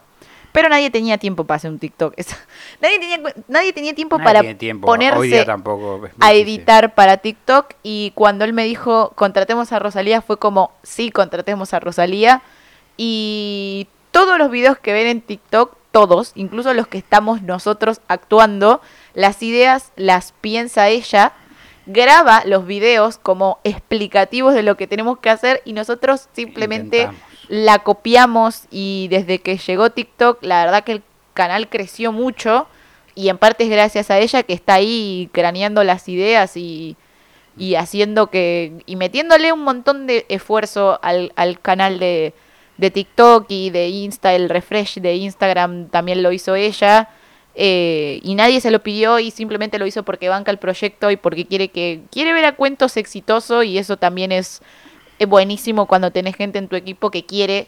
pero 0.52 0.70
nadie 0.70 0.90
tenía 0.90 1.18
tiempo 1.18 1.44
para 1.46 1.58
hacer 1.58 1.72
un 1.72 1.80
TikTok 1.80 2.14
nadie 2.82 3.00
tenía 3.00 3.20
nadie 3.48 3.74
tenía 3.74 3.94
tiempo 3.94 4.18
Nadie 4.18 4.26
para 4.26 4.40
tiene 4.42 4.56
tiempo. 4.56 4.88
ponerse 4.88 5.46
tampoco 5.46 6.02
a 6.20 6.34
editar 6.34 6.96
para 6.96 7.18
TikTok 7.18 7.74
y 7.84 8.12
cuando 8.16 8.46
él 8.46 8.54
me 8.54 8.64
dijo 8.66 9.12
contratemos 9.16 9.72
a 9.72 9.80
Rosalía 9.80 10.22
fue 10.22 10.38
como 10.38 10.72
sí 10.84 11.12
contratemos 11.12 11.74
a 11.74 11.80
Rosalía 11.80 12.42
y 12.98 13.88
todos 14.12 14.38
los 14.38 14.50
videos 14.52 14.78
que 14.80 14.94
ven 14.94 15.08
en 15.08 15.22
TikTok 15.22 15.76
todos 15.92 16.32
incluso 16.36 16.74
los 16.74 16.88
que 16.88 16.98
estamos 16.98 17.42
nosotros 17.42 18.02
actuando 18.08 18.82
las 19.14 19.42
ideas 19.44 19.92
las 19.96 20.34
piensa 20.42 20.88
ella 20.90 21.34
graba 21.86 22.44
los 22.46 22.66
videos 22.68 23.18
como 23.18 23.60
explicativos 23.64 24.54
de 24.54 24.62
lo 24.64 24.78
que 24.78 24.86
tenemos 24.86 25.18
que 25.20 25.30
hacer 25.32 25.62
y 25.66 25.74
nosotros 25.74 26.28
simplemente 26.34 27.02
Intentamos. 27.04 27.29
La 27.50 27.80
copiamos 27.80 28.64
y 28.72 29.08
desde 29.10 29.40
que 29.40 29.58
llegó 29.58 29.90
TikTok, 29.90 30.44
la 30.44 30.64
verdad 30.66 30.84
que 30.84 30.94
el 30.94 31.04
canal 31.34 31.68
creció 31.70 32.12
mucho 32.12 32.68
y 33.16 33.30
en 33.30 33.38
parte 33.38 33.66
es 33.66 33.70
gracias 33.70 34.12
a 34.12 34.20
ella 34.20 34.44
que 34.44 34.54
está 34.54 34.76
ahí 34.76 35.30
craneando 35.34 35.84
las 35.84 36.08
ideas 36.08 36.56
y, 36.58 36.96
y 37.58 37.76
haciendo 37.76 38.28
que 38.30 38.84
y 38.86 38.96
metiéndole 38.96 39.52
un 39.52 39.64
montón 39.64 40.08
de 40.08 40.26
esfuerzo 40.30 41.00
al, 41.04 41.34
al 41.36 41.60
canal 41.60 42.00
de, 42.00 42.34
de 42.78 42.92
TikTok 42.92 43.46
y 43.50 43.72
de 43.72 43.90
Insta, 43.90 44.34
el 44.36 44.50
refresh 44.50 45.00
de 45.00 45.16
Instagram 45.16 45.90
también 45.90 46.24
lo 46.24 46.32
hizo 46.32 46.56
ella. 46.56 47.10
eh, 47.56 48.20
y 48.24 48.36
nadie 48.36 48.62
se 48.62 48.72
lo 48.72 48.82
pidió 48.84 49.20
y 49.20 49.32
simplemente 49.32 49.80
lo 49.80 49.88
hizo 49.88 50.04
porque 50.04 50.30
banca 50.30 50.52
el 50.52 50.60
proyecto 50.60 51.12
y 51.12 51.18
porque 51.18 51.46
quiere 51.46 51.70
que 51.70 52.02
quiere 52.12 52.32
ver 52.34 52.46
a 52.46 52.56
cuentos 52.56 52.96
exitoso 52.98 53.64
y 53.64 53.78
eso 53.78 53.98
también 53.98 54.32
es 54.32 54.62
es 55.20 55.28
buenísimo 55.28 55.86
cuando 55.86 56.12
tenés 56.12 56.36
gente 56.36 56.58
en 56.58 56.68
tu 56.68 56.76
equipo 56.76 57.12
que 57.12 57.26
quiere 57.26 57.68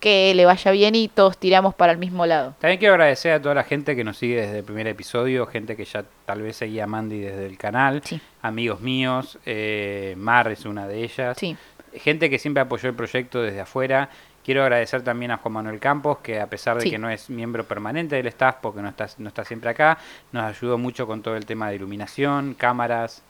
que 0.00 0.34
le 0.34 0.44
vaya 0.44 0.70
bien 0.70 0.94
y 0.94 1.08
todos 1.08 1.38
tiramos 1.38 1.74
para 1.74 1.90
el 1.92 1.98
mismo 1.98 2.26
lado. 2.26 2.54
También 2.60 2.78
quiero 2.78 2.92
agradecer 2.94 3.32
a 3.32 3.40
toda 3.40 3.54
la 3.54 3.64
gente 3.64 3.96
que 3.96 4.04
nos 4.04 4.18
sigue 4.18 4.40
desde 4.42 4.58
el 4.58 4.64
primer 4.64 4.86
episodio, 4.86 5.46
gente 5.46 5.76
que 5.76 5.84
ya 5.86 6.04
tal 6.26 6.42
vez 6.42 6.56
seguía 6.56 6.84
a 6.84 6.86
Mandy 6.86 7.20
desde 7.20 7.46
el 7.46 7.56
canal, 7.56 8.02
Sí. 8.04 8.20
amigos 8.42 8.80
míos, 8.80 9.38
eh, 9.46 10.14
Mar 10.18 10.48
es 10.52 10.66
una 10.66 10.86
de 10.86 11.02
ellas, 11.04 11.38
Sí. 11.38 11.56
gente 11.94 12.28
que 12.28 12.38
siempre 12.38 12.60
apoyó 12.60 12.90
el 12.90 12.94
proyecto 12.94 13.40
desde 13.42 13.60
afuera. 13.62 14.10
Quiero 14.44 14.62
agradecer 14.62 15.00
también 15.00 15.30
a 15.30 15.38
Juan 15.38 15.54
Manuel 15.54 15.80
Campos, 15.80 16.18
que 16.18 16.38
a 16.38 16.48
pesar 16.50 16.76
de 16.76 16.82
Sí. 16.82 16.90
que 16.90 16.98
no 16.98 17.08
es 17.08 17.30
miembro 17.30 17.64
permanente 17.64 18.16
del 18.16 18.26
staff, 18.26 18.56
porque 18.60 18.82
no 18.82 18.90
está, 18.90 19.08
no 19.16 19.28
está 19.28 19.42
siempre 19.46 19.70
acá, 19.70 19.96
nos 20.32 20.44
ayudó 20.44 20.76
mucho 20.76 21.06
con 21.06 21.22
todo 21.22 21.34
el 21.36 21.46
tema 21.46 21.70
de 21.70 21.76
iluminación, 21.76 22.52
cámaras, 22.52 23.22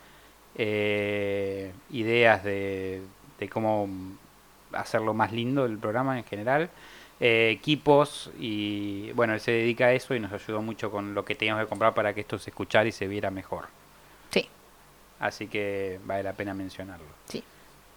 eh, 0.57 1.73
ideas 1.91 2.43
de, 2.43 3.03
de 3.45 3.49
cómo 3.51 3.89
hacerlo 4.73 5.15
más 5.15 5.33
lindo 5.33 5.65
el 5.67 5.79
programa 5.79 6.19
en 6.19 6.25
general, 6.25 6.69
eh, 7.21 7.51
equipos 7.53 8.31
y 8.41 9.13
bueno, 9.13 9.35
él 9.35 9.41
se 9.41 9.53
dedica 9.53 9.87
a 9.87 9.93
eso 9.93 10.15
y 10.15 10.21
nos 10.21 10.33
ayudó 10.33 10.63
mucho 10.63 10.91
con 10.91 11.15
lo 11.15 11.25
que 11.25 11.35
teníamos 11.35 11.63
que 11.63 11.69
comprar 11.69 11.95
para 11.95 12.13
que 12.13 12.21
esto 12.23 12.39
se 12.39 12.51
escuchara 12.51 12.89
y 12.89 12.93
se 12.93 13.07
viera 13.07 13.31
mejor. 13.31 13.67
Sí. 14.31 14.49
Así 15.21 15.47
que 15.47 16.01
vale 16.05 16.23
la 16.25 16.33
pena 16.33 16.55
mencionarlo. 16.55 17.07
Sí. 17.29 17.43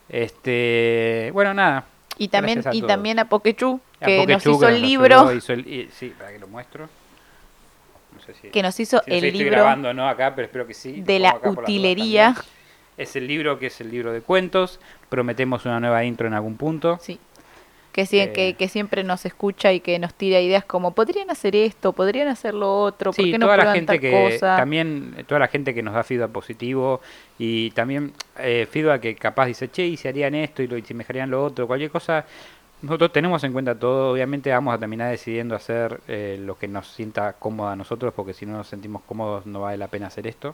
Este, 0.09 1.29
bueno, 1.33 1.53
nada. 1.53 1.85
Y 2.17 2.27
también, 2.29 2.59
a 2.67 2.73
y 2.73 2.79
todos. 2.79 2.87
también 2.87 3.19
a 3.19 3.29
Pokechu, 3.29 3.79
A 4.01 4.05
que 4.05 4.25
nos 4.27 4.45
hizo 4.45 4.67
el 4.67 4.81
libro, 4.81 5.19
ayudó, 5.21 5.33
hizo 5.35 5.53
el- 5.53 5.67
y- 5.67 5.89
sí, 5.91 6.13
para 6.17 6.31
que 6.31 6.39
lo 6.39 6.47
muestro. 6.47 6.87
No 8.15 8.21
sé 8.23 8.33
si- 8.33 8.47
que 8.49 8.61
nos 8.63 8.79
hizo 8.79 8.97
si 8.97 8.97
no 8.97 9.03
sé 9.03 9.11
si 9.11 9.17
el 9.17 9.25
estoy 9.25 9.39
libro 9.39 9.51
grabando 9.57 9.89
o 9.89 9.93
no 9.93 10.07
acá, 10.09 10.33
pero 10.35 10.45
espero 10.45 10.65
que 10.65 10.73
sí. 10.73 10.97
Lo 10.97 11.05
de 11.05 11.19
la 11.19 11.35
utilería. 11.43 12.35
Es 12.97 13.15
el 13.15 13.27
libro 13.27 13.59
que 13.59 13.67
es 13.67 13.79
el 13.81 13.91
libro 13.91 14.11
de 14.11 14.21
cuentos. 14.21 14.79
Prometemos 15.09 15.65
una 15.65 15.79
nueva 15.79 16.03
intro 16.03 16.27
en 16.27 16.33
algún 16.33 16.57
punto. 16.57 16.97
Sí. 17.01 17.19
Que, 17.93 18.05
sí, 18.05 18.19
Eh. 18.19 18.31
que, 18.31 18.53
que 18.53 18.67
siempre 18.67 19.03
nos 19.03 19.25
escucha 19.25 19.73
y 19.73 19.79
que 19.79 19.97
nos 19.97 20.13
tira 20.13 20.39
ideas 20.39 20.63
como 20.63 20.91
podrían 20.91 21.31
hacer 21.31 21.55
esto, 21.55 21.93
podrían 21.93 22.27
hacer 22.27 22.53
lo 22.53 22.81
otro, 22.81 23.11
¿por 23.11 23.25
Sí, 23.25 23.31
qué 23.31 23.39
no 23.39 23.47
toda 23.47 23.57
la 23.57 23.73
gente 23.73 23.99
que 23.99 24.11
cosa? 24.11 24.55
también 24.57 25.15
toda 25.27 25.39
la 25.39 25.47
gente 25.47 25.73
que 25.73 25.81
nos 25.81 25.95
da 25.95 26.03
feedback 26.03 26.29
positivo 26.31 27.01
y 27.39 27.71
también 27.71 28.13
eh, 28.37 28.67
feedback 28.69 29.01
que 29.01 29.15
capaz 29.15 29.47
dice, 29.47 29.71
"Che, 29.71 29.83
y 29.87 29.97
si 29.97 30.07
harían 30.07 30.35
esto 30.35 30.61
y 30.61 30.67
lo 30.67 30.77
y 30.77 30.83
si 30.83 30.93
mejorarían 30.93 31.31
lo 31.31 31.43
otro, 31.43 31.65
cualquier 31.65 31.89
cosa." 31.89 32.23
Nosotros 32.83 33.11
tenemos 33.11 33.43
en 33.43 33.51
cuenta 33.53 33.73
todo, 33.73 34.11
obviamente 34.11 34.51
vamos 34.51 34.75
a 34.75 34.77
terminar 34.77 35.09
decidiendo 35.09 35.55
hacer 35.55 35.99
eh, 36.07 36.37
lo 36.39 36.55
que 36.55 36.67
nos 36.67 36.87
sienta 36.87 37.33
cómodo 37.33 37.69
a 37.69 37.75
nosotros, 37.75 38.13
porque 38.15 38.33
si 38.35 38.45
no 38.45 38.57
nos 38.57 38.67
sentimos 38.67 39.01
cómodos 39.07 39.47
no 39.47 39.61
vale 39.61 39.77
la 39.77 39.87
pena 39.87 40.05
hacer 40.05 40.27
esto, 40.27 40.53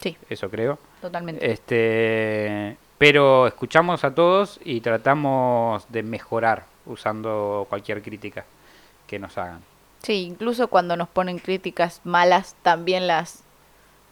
Sí, 0.00 0.16
eso 0.28 0.50
creo. 0.50 0.78
totalmente. 1.00 1.50
Este, 1.50 2.76
pero 2.98 3.46
escuchamos 3.46 4.04
a 4.04 4.14
todos 4.14 4.60
y 4.64 4.80
tratamos 4.80 5.86
de 5.90 6.02
mejorar 6.02 6.64
usando 6.86 7.66
cualquier 7.68 8.02
crítica 8.02 8.44
que 9.06 9.18
nos 9.18 9.36
hagan. 9.38 9.60
Sí, 10.02 10.22
incluso 10.22 10.68
cuando 10.68 10.96
nos 10.96 11.08
ponen 11.08 11.38
críticas 11.38 12.00
malas, 12.04 12.54
también 12.62 13.06
las, 13.06 13.42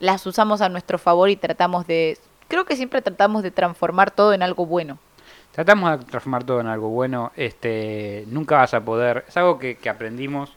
las 0.01 0.27
usamos 0.27 0.61
a 0.61 0.68
nuestro 0.68 0.99
favor 0.99 1.31
y 1.31 1.37
tratamos 1.37 1.87
de... 1.87 2.18
Creo 2.49 2.64
que 2.64 2.77
siempre 2.77 3.01
tratamos 3.01 3.42
de 3.42 3.51
transformar 3.51 4.11
todo 4.11 4.33
en 4.33 4.42
algo 4.42 4.66
bueno. 4.66 4.99
Tratamos 5.53 5.99
de 6.01 6.05
transformar 6.05 6.44
todo 6.44 6.61
en 6.61 6.66
algo 6.66 6.88
bueno. 6.88 7.33
Este, 7.37 8.25
nunca 8.29 8.57
vas 8.57 8.75
a 8.75 8.85
poder, 8.85 9.25
es 9.29 9.37
algo 9.37 9.59
que, 9.59 9.77
que 9.77 9.88
aprendimos, 9.88 10.53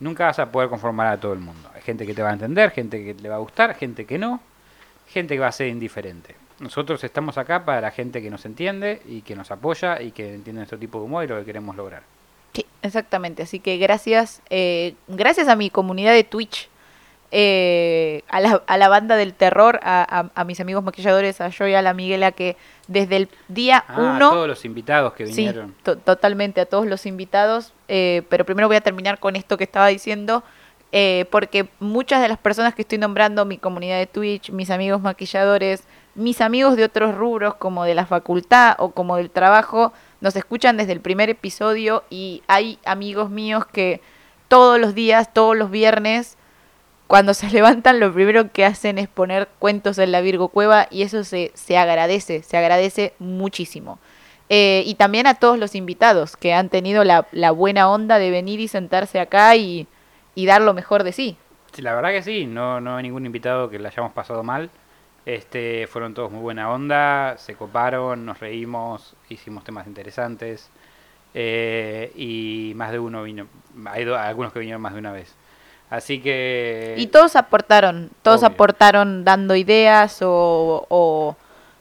nunca 0.00 0.26
vas 0.26 0.38
a 0.40 0.50
poder 0.50 0.68
conformar 0.68 1.06
a 1.06 1.20
todo 1.20 1.32
el 1.32 1.38
mundo. 1.38 1.70
Hay 1.74 1.82
gente 1.82 2.04
que 2.04 2.12
te 2.12 2.22
va 2.22 2.30
a 2.30 2.32
entender, 2.34 2.70
gente 2.70 3.04
que 3.04 3.14
le 3.14 3.28
va 3.28 3.36
a 3.36 3.38
gustar, 3.38 3.74
gente 3.76 4.04
que 4.04 4.18
no, 4.18 4.40
gente 5.12 5.34
que 5.34 5.40
va 5.40 5.48
a 5.48 5.52
ser 5.52 5.68
indiferente. 5.68 6.34
Nosotros 6.58 7.02
estamos 7.04 7.38
acá 7.38 7.64
para 7.64 7.80
la 7.80 7.90
gente 7.90 8.20
que 8.22 8.30
nos 8.30 8.44
entiende 8.44 9.02
y 9.06 9.22
que 9.22 9.34
nos 9.36 9.50
apoya 9.50 10.00
y 10.02 10.12
que 10.12 10.34
entiende 10.34 10.60
nuestro 10.60 10.78
tipo 10.78 10.98
de 10.98 11.04
humor 11.04 11.24
y 11.24 11.26
lo 11.28 11.38
que 11.38 11.44
queremos 11.44 11.76
lograr. 11.76 12.02
Sí, 12.54 12.66
exactamente. 12.82 13.42
Así 13.42 13.58
que 13.60 13.78
gracias, 13.78 14.42
eh, 14.50 14.94
gracias 15.08 15.48
a 15.48 15.56
mi 15.56 15.70
comunidad 15.70 16.12
de 16.12 16.22
Twitch, 16.24 16.68
eh, 17.34 18.22
a, 18.28 18.40
la, 18.40 18.62
a 18.66 18.76
la 18.76 18.88
banda 18.88 19.16
del 19.16 19.32
terror, 19.32 19.80
a, 19.82 20.02
a- 20.20 20.30
a 20.40 20.44
mis 20.44 20.60
amigos 20.60 20.84
maquilladores, 20.84 21.40
a 21.40 21.48
yo 21.48 21.66
y 21.66 21.74
a 21.74 21.80
la 21.82 21.94
Miguela, 21.94 22.32
que 22.32 22.56
desde 22.88 23.16
el 23.16 23.28
día 23.48 23.82
Ah, 23.88 23.96
uno... 24.16 24.30
todos 24.30 24.46
los 24.48 24.64
invitados 24.66 25.14
que 25.14 25.26
Sí, 25.26 25.32
vinieron. 25.36 25.74
to- 25.82 25.96
totalmente 25.96 26.60
a 26.60 26.66
todos 26.66 26.86
los 26.86 27.06
invitados. 27.06 27.72
eh, 27.88 28.22
pero 28.28 28.44
primero 28.44 28.68
voy 28.68 28.76
a 28.76 28.80
terminar 28.82 29.18
con 29.18 29.34
esto 29.36 29.56
que 29.56 29.64
estaba 29.64 29.88
diciendo, 29.88 30.44
eh, 30.94 31.24
porque 31.30 31.68
muchas 31.80 32.20
de 32.20 32.28
las 32.28 32.36
personas 32.36 32.74
que 32.74 32.82
estoy 32.82 32.98
nombrando, 32.98 33.46
mi 33.46 33.56
comunidad 33.56 33.98
de 33.98 34.06
Twitch, 34.06 34.50
mis 34.50 34.70
amigos 34.70 35.00
maquilladores, 35.00 35.84
mis 36.14 36.42
amigos 36.42 36.76
de 36.76 36.84
otros 36.84 37.14
rubros 37.14 37.54
como 37.54 37.84
de 37.84 37.94
la 37.94 38.04
facultad 38.04 38.76
o 38.78 38.90
como 38.90 39.16
del 39.16 39.30
trabajo, 39.30 39.94
nos 40.20 40.36
escuchan 40.36 40.76
desde 40.76 40.92
el 40.92 41.00
primer 41.00 41.30
episodio 41.30 42.04
y 42.10 42.42
hay 42.46 42.78
amigos 42.84 43.30
míos 43.30 43.64
que 43.64 44.02
todos 44.48 44.78
los 44.78 44.94
días, 44.94 45.32
todos 45.32 45.56
los 45.56 45.70
viernes, 45.70 46.36
cuando 47.06 47.32
se 47.32 47.48
levantan 47.50 47.98
lo 47.98 48.12
primero 48.12 48.52
que 48.52 48.66
hacen 48.66 48.98
es 48.98 49.08
poner 49.08 49.48
cuentos 49.58 49.96
en 49.96 50.12
la 50.12 50.20
Virgo 50.20 50.48
Cueva 50.48 50.88
y 50.90 51.02
eso 51.02 51.24
se, 51.24 51.52
se 51.54 51.78
agradece, 51.78 52.42
se 52.42 52.58
agradece 52.58 53.14
muchísimo. 53.18 53.98
Eh, 54.50 54.82
y 54.84 54.96
también 54.96 55.26
a 55.26 55.36
todos 55.36 55.58
los 55.58 55.74
invitados 55.74 56.36
que 56.36 56.52
han 56.52 56.68
tenido 56.68 57.02
la, 57.04 57.26
la 57.32 57.50
buena 57.50 57.90
onda 57.90 58.18
de 58.18 58.30
venir 58.30 58.60
y 58.60 58.68
sentarse 58.68 59.18
acá 59.18 59.56
y, 59.56 59.86
y 60.34 60.46
dar 60.46 60.62
lo 60.62 60.74
mejor 60.74 61.02
de 61.04 61.12
sí. 61.12 61.36
Sí, 61.72 61.82
la 61.82 61.94
verdad 61.94 62.10
que 62.10 62.22
sí, 62.22 62.46
no, 62.46 62.80
no 62.80 62.96
hay 62.96 63.02
ningún 63.02 63.24
invitado 63.26 63.70
que 63.70 63.78
le 63.78 63.88
hayamos 63.88 64.12
pasado 64.12 64.42
mal. 64.42 64.70
Este, 65.24 65.86
fueron 65.86 66.14
todos 66.14 66.30
muy 66.32 66.40
buena 66.40 66.70
onda, 66.70 67.36
se 67.38 67.54
coparon, 67.54 68.26
nos 68.26 68.40
reímos, 68.40 69.14
hicimos 69.28 69.64
temas 69.64 69.86
interesantes. 69.86 70.70
eh, 71.34 72.12
y 72.14 72.72
más 72.76 72.92
de 72.92 72.98
uno 72.98 73.22
vino, 73.22 73.46
hay 73.86 74.04
do- 74.04 74.18
algunos 74.18 74.52
que 74.52 74.58
vinieron 74.58 74.82
más 74.82 74.92
de 74.92 74.98
una 74.98 75.12
vez. 75.12 75.34
Así 75.88 76.20
que... 76.20 76.94
Y 76.98 77.06
todos 77.06 77.36
aportaron, 77.36 78.10
todos 78.22 78.40
Obvio. 78.40 78.48
aportaron 78.48 79.24
dando 79.24 79.54
ideas 79.56 80.20
o, 80.22 80.86
o, 80.90 81.36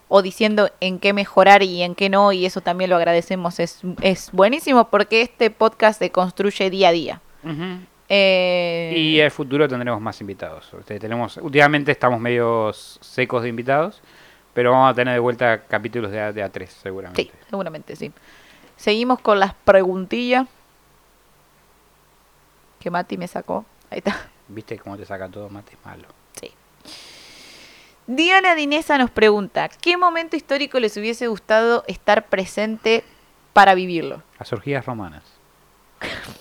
o 0.07 0.21
diciendo 0.21 0.69
en 0.79 0.99
qué 0.99 1.11
mejorar 1.13 1.63
y 1.63 1.81
en 1.81 1.95
qué 1.95 2.09
no, 2.09 2.31
y 2.31 2.45
eso 2.45 2.61
también 2.61 2.89
lo 2.89 2.95
agradecemos. 2.97 3.59
Es, 3.59 3.81
es 4.01 4.31
buenísimo 4.31 4.89
porque 4.89 5.21
este 5.21 5.49
podcast 5.49 5.99
se 5.99 6.11
construye 6.11 6.69
día 6.69 6.89
a 6.89 6.91
día. 6.91 7.21
Eh, 8.13 8.93
Y 8.93 9.19
en 9.19 9.25
el 9.25 9.31
futuro 9.31 9.69
tendremos 9.69 10.01
más 10.01 10.19
invitados. 10.19 10.69
Este, 10.77 10.99
tenemos, 10.99 11.37
últimamente 11.37 11.91
estamos 11.93 12.19
medio 12.19 12.73
secos 12.73 13.43
de 13.43 13.47
invitados, 13.49 14.01
Pero 14.53 14.71
vamos 14.71 14.91
a 14.91 14.93
tener 14.93 15.13
de 15.13 15.19
vuelta 15.21 15.61
capítulos 15.63 16.11
de, 16.11 16.19
A- 16.19 16.33
de 16.33 16.43
A3, 16.43 16.67
seguramente. 16.67 17.23
Sí, 17.23 17.31
seguramente 17.49 17.95
sí. 17.95 18.11
Seguimos 18.75 19.19
con 19.21 19.39
las 19.39 19.53
preguntillas 19.53 20.45
que 22.81 22.89
Mati 22.91 23.17
me 23.17 23.29
sacó. 23.29 23.63
Ahí 23.89 23.99
está. 23.99 24.27
¿Viste 24.49 24.77
cómo 24.77 24.97
te 24.97 25.05
saca 25.05 25.29
todo 25.29 25.49
mate 25.49 25.77
malo? 25.85 26.07
Sí. 26.33 26.51
Diana 28.07 28.55
Dinesa 28.55 28.97
nos 28.97 29.09
pregunta, 29.09 29.69
¿qué 29.69 29.95
momento 29.95 30.35
histórico 30.35 30.79
les 30.81 30.97
hubiese 30.97 31.27
gustado 31.27 31.85
estar 31.87 32.25
presente 32.27 33.05
para 33.53 33.73
vivirlo? 33.73 34.21
Las 34.37 34.51
orgías 34.51 34.85
romanas. 34.85 35.23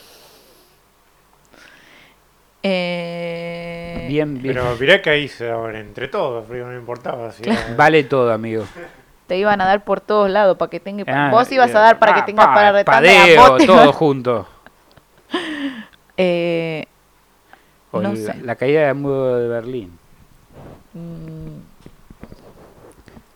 Eh, 2.62 4.07
Bien, 4.09 4.35
bien. 4.35 4.55
Pero 4.55 4.77
mirá 4.79 5.01
que 5.01 5.11
ahí 5.11 5.29
se 5.29 5.46
daban 5.46 5.77
entre 5.77 6.09
todos, 6.09 6.49
no 6.49 6.75
importaba. 6.77 7.33
Si 7.33 7.42
era- 7.49 7.75
Vale 7.77 8.05
todo, 8.05 8.33
amigo. 8.33 8.64
Te 9.27 9.38
iban 9.38 9.61
a 9.61 9.64
dar 9.64 9.85
por 9.85 10.01
todos 10.01 10.29
lados 10.29 10.57
para 10.57 10.68
que 10.70 10.81
tengas... 10.81 11.07
Ah, 11.09 11.29
vos 11.31 11.51
ibas 11.53 11.73
a 11.75 11.79
dar 11.81 11.99
para 11.99 12.14
que 12.14 12.20
ah, 12.20 12.27
tengas 12.27 12.46
pa, 12.46 12.55
para 12.55 12.73
retanda. 12.73 13.09
Padeo, 13.09 13.57
todo 13.66 13.92
junto. 13.92 14.46
Eh, 16.23 16.85
O 17.92 18.03
No 18.03 18.11
la, 18.11 18.16
sé. 18.16 18.35
la 18.42 18.55
caída 18.57 18.87
del 18.88 18.94
muro 18.96 19.37
de 19.37 19.49
Berlín. 19.49 19.99
mm, 20.92 21.61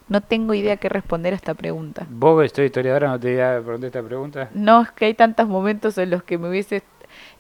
no 0.09 0.21
tengo 0.21 0.53
idea 0.53 0.77
qué 0.77 0.91
responder 0.91 1.33
a 1.33 1.37
esta 1.37 1.55
pregunta. 1.55 2.07
Vos, 2.11 2.43
que 2.43 2.49
soy 2.55 2.67
historiadora, 2.67 3.09
no 3.09 3.19
te 3.19 3.33
voy 3.33 3.41
a 3.41 3.61
preguntar 3.63 3.87
esta 3.87 4.03
pregunta. 4.03 4.49
No, 4.53 4.83
es 4.83 4.91
que 4.91 5.07
hay 5.07 5.15
tantos 5.15 5.49
momentos 5.49 5.97
en 5.97 6.11
los 6.11 6.23
que 6.25 6.37
me 6.37 6.51
hubiese... 6.51 6.83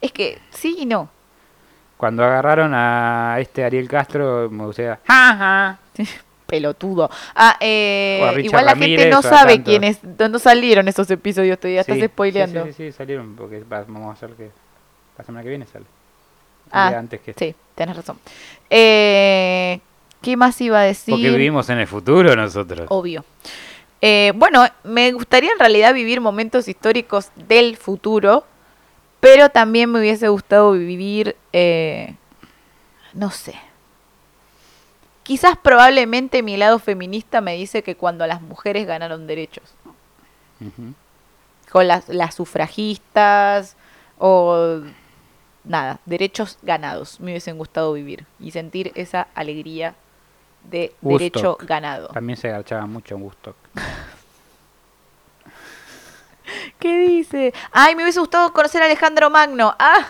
Es 0.00 0.12
que 0.12 0.38
sí 0.50 0.76
y 0.78 0.86
no. 0.86 1.10
Cuando 2.04 2.22
agarraron 2.22 2.72
a 2.74 3.38
este 3.40 3.64
Ariel 3.64 3.88
Castro, 3.88 4.50
me 4.50 4.66
gustaría. 4.66 5.00
¡Ja, 5.06 5.34
ja! 5.38 5.78
Pelotudo. 6.46 7.08
Ah, 7.34 7.56
eh, 7.58 8.42
igual 8.44 8.66
la 8.66 8.76
gente 8.76 9.08
no 9.08 9.22
sabe 9.22 9.54
tantos. 9.54 9.64
quiénes, 9.70 9.98
no 10.30 10.38
salieron 10.38 10.86
esos 10.86 11.10
episodios 11.10 11.58
todavía, 11.58 11.82
Sí, 11.82 11.92
estás 11.92 12.10
spoileando. 12.10 12.66
Sí, 12.66 12.72
sí, 12.74 12.84
sí, 12.84 12.92
salieron, 12.92 13.34
porque 13.36 13.60
va- 13.60 13.84
vamos 13.88 14.10
a 14.10 14.12
hacer 14.12 14.36
que 14.36 14.50
la 15.16 15.24
semana 15.24 15.42
que 15.44 15.48
viene 15.48 15.64
sale. 15.64 15.86
Ah, 16.70 16.88
antes 16.88 17.22
que 17.22 17.32
Sí, 17.32 17.54
tenés 17.74 17.96
razón. 17.96 18.18
Eh, 18.68 19.80
¿Qué 20.20 20.36
más 20.36 20.60
iba 20.60 20.80
a 20.80 20.82
decir? 20.82 21.14
Porque 21.14 21.30
vivimos 21.30 21.70
en 21.70 21.78
el 21.78 21.86
futuro 21.86 22.36
nosotros. 22.36 22.86
Obvio. 22.90 23.24
Eh, 24.02 24.34
bueno, 24.36 24.62
me 24.82 25.10
gustaría 25.12 25.52
en 25.52 25.58
realidad 25.58 25.94
vivir 25.94 26.20
momentos 26.20 26.68
históricos 26.68 27.30
del 27.48 27.78
futuro, 27.78 28.44
pero 29.24 29.48
también 29.48 29.90
me 29.90 30.00
hubiese 30.00 30.28
gustado 30.28 30.72
vivir, 30.72 31.34
eh, 31.54 32.14
no 33.14 33.30
sé. 33.30 33.54
Quizás 35.22 35.56
probablemente 35.56 36.42
mi 36.42 36.58
lado 36.58 36.78
feminista 36.78 37.40
me 37.40 37.54
dice 37.54 37.82
que 37.82 37.96
cuando 37.96 38.26
las 38.26 38.42
mujeres 38.42 38.86
ganaron 38.86 39.26
derechos, 39.26 39.74
con 41.70 41.88
las, 41.88 42.10
las 42.10 42.34
sufragistas 42.34 43.76
o 44.18 44.82
nada, 45.64 46.00
derechos 46.04 46.58
ganados, 46.60 47.18
me 47.18 47.30
hubiesen 47.30 47.56
gustado 47.56 47.94
vivir 47.94 48.26
y 48.38 48.50
sentir 48.50 48.92
esa 48.94 49.28
alegría 49.34 49.94
de 50.70 50.92
derecho 51.00 51.56
ganado. 51.62 52.08
También 52.08 52.36
se 52.36 52.48
agachaba 52.50 52.84
mucho 52.86 53.14
en 53.14 53.22
Woodstock. 53.22 53.56
¿Qué 56.78 56.98
dice? 57.00 57.52
Ay, 57.72 57.94
me 57.96 58.02
hubiese 58.02 58.20
gustado 58.20 58.52
conocer 58.52 58.82
a 58.82 58.86
Alejandro 58.86 59.30
Magno. 59.30 59.74
Ah, 59.78 60.06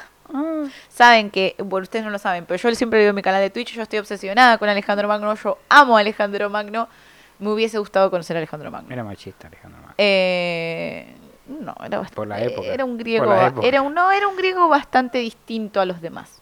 saben 0.88 1.30
que, 1.30 1.54
bueno, 1.58 1.84
ustedes 1.84 2.04
no 2.04 2.10
lo 2.10 2.18
saben, 2.18 2.44
pero 2.46 2.58
yo 2.58 2.74
siempre 2.74 2.98
veo 3.00 3.10
en 3.10 3.14
mi 3.16 3.22
canal 3.22 3.40
de 3.40 3.50
Twitch, 3.50 3.72
yo 3.74 3.82
estoy 3.82 3.98
obsesionada 4.00 4.58
con 4.58 4.68
Alejandro 4.68 5.06
Magno, 5.08 5.34
yo 5.34 5.58
amo 5.68 5.96
a 5.96 6.00
Alejandro 6.00 6.50
Magno. 6.50 6.88
Me 7.38 7.50
hubiese 7.50 7.78
gustado 7.78 8.10
conocer 8.10 8.36
a 8.36 8.38
Alejandro 8.38 8.70
Magno. 8.70 8.92
Era 8.92 9.04
machista, 9.04 9.48
Alejandro 9.48 9.80
Magno. 9.80 9.94
Eh, 9.98 11.14
no, 11.46 11.74
era 11.84 11.98
bastante, 11.98 12.14
Por 12.14 12.28
la 12.28 12.40
época. 12.40 12.68
Era 12.68 12.84
un 12.84 12.96
griego, 12.96 13.32
era 13.62 13.82
un, 13.82 13.92
no, 13.92 14.10
era 14.12 14.28
un 14.28 14.36
griego 14.36 14.68
bastante 14.68 15.18
distinto 15.18 15.80
a 15.80 15.84
los 15.84 16.00
demás. 16.00 16.40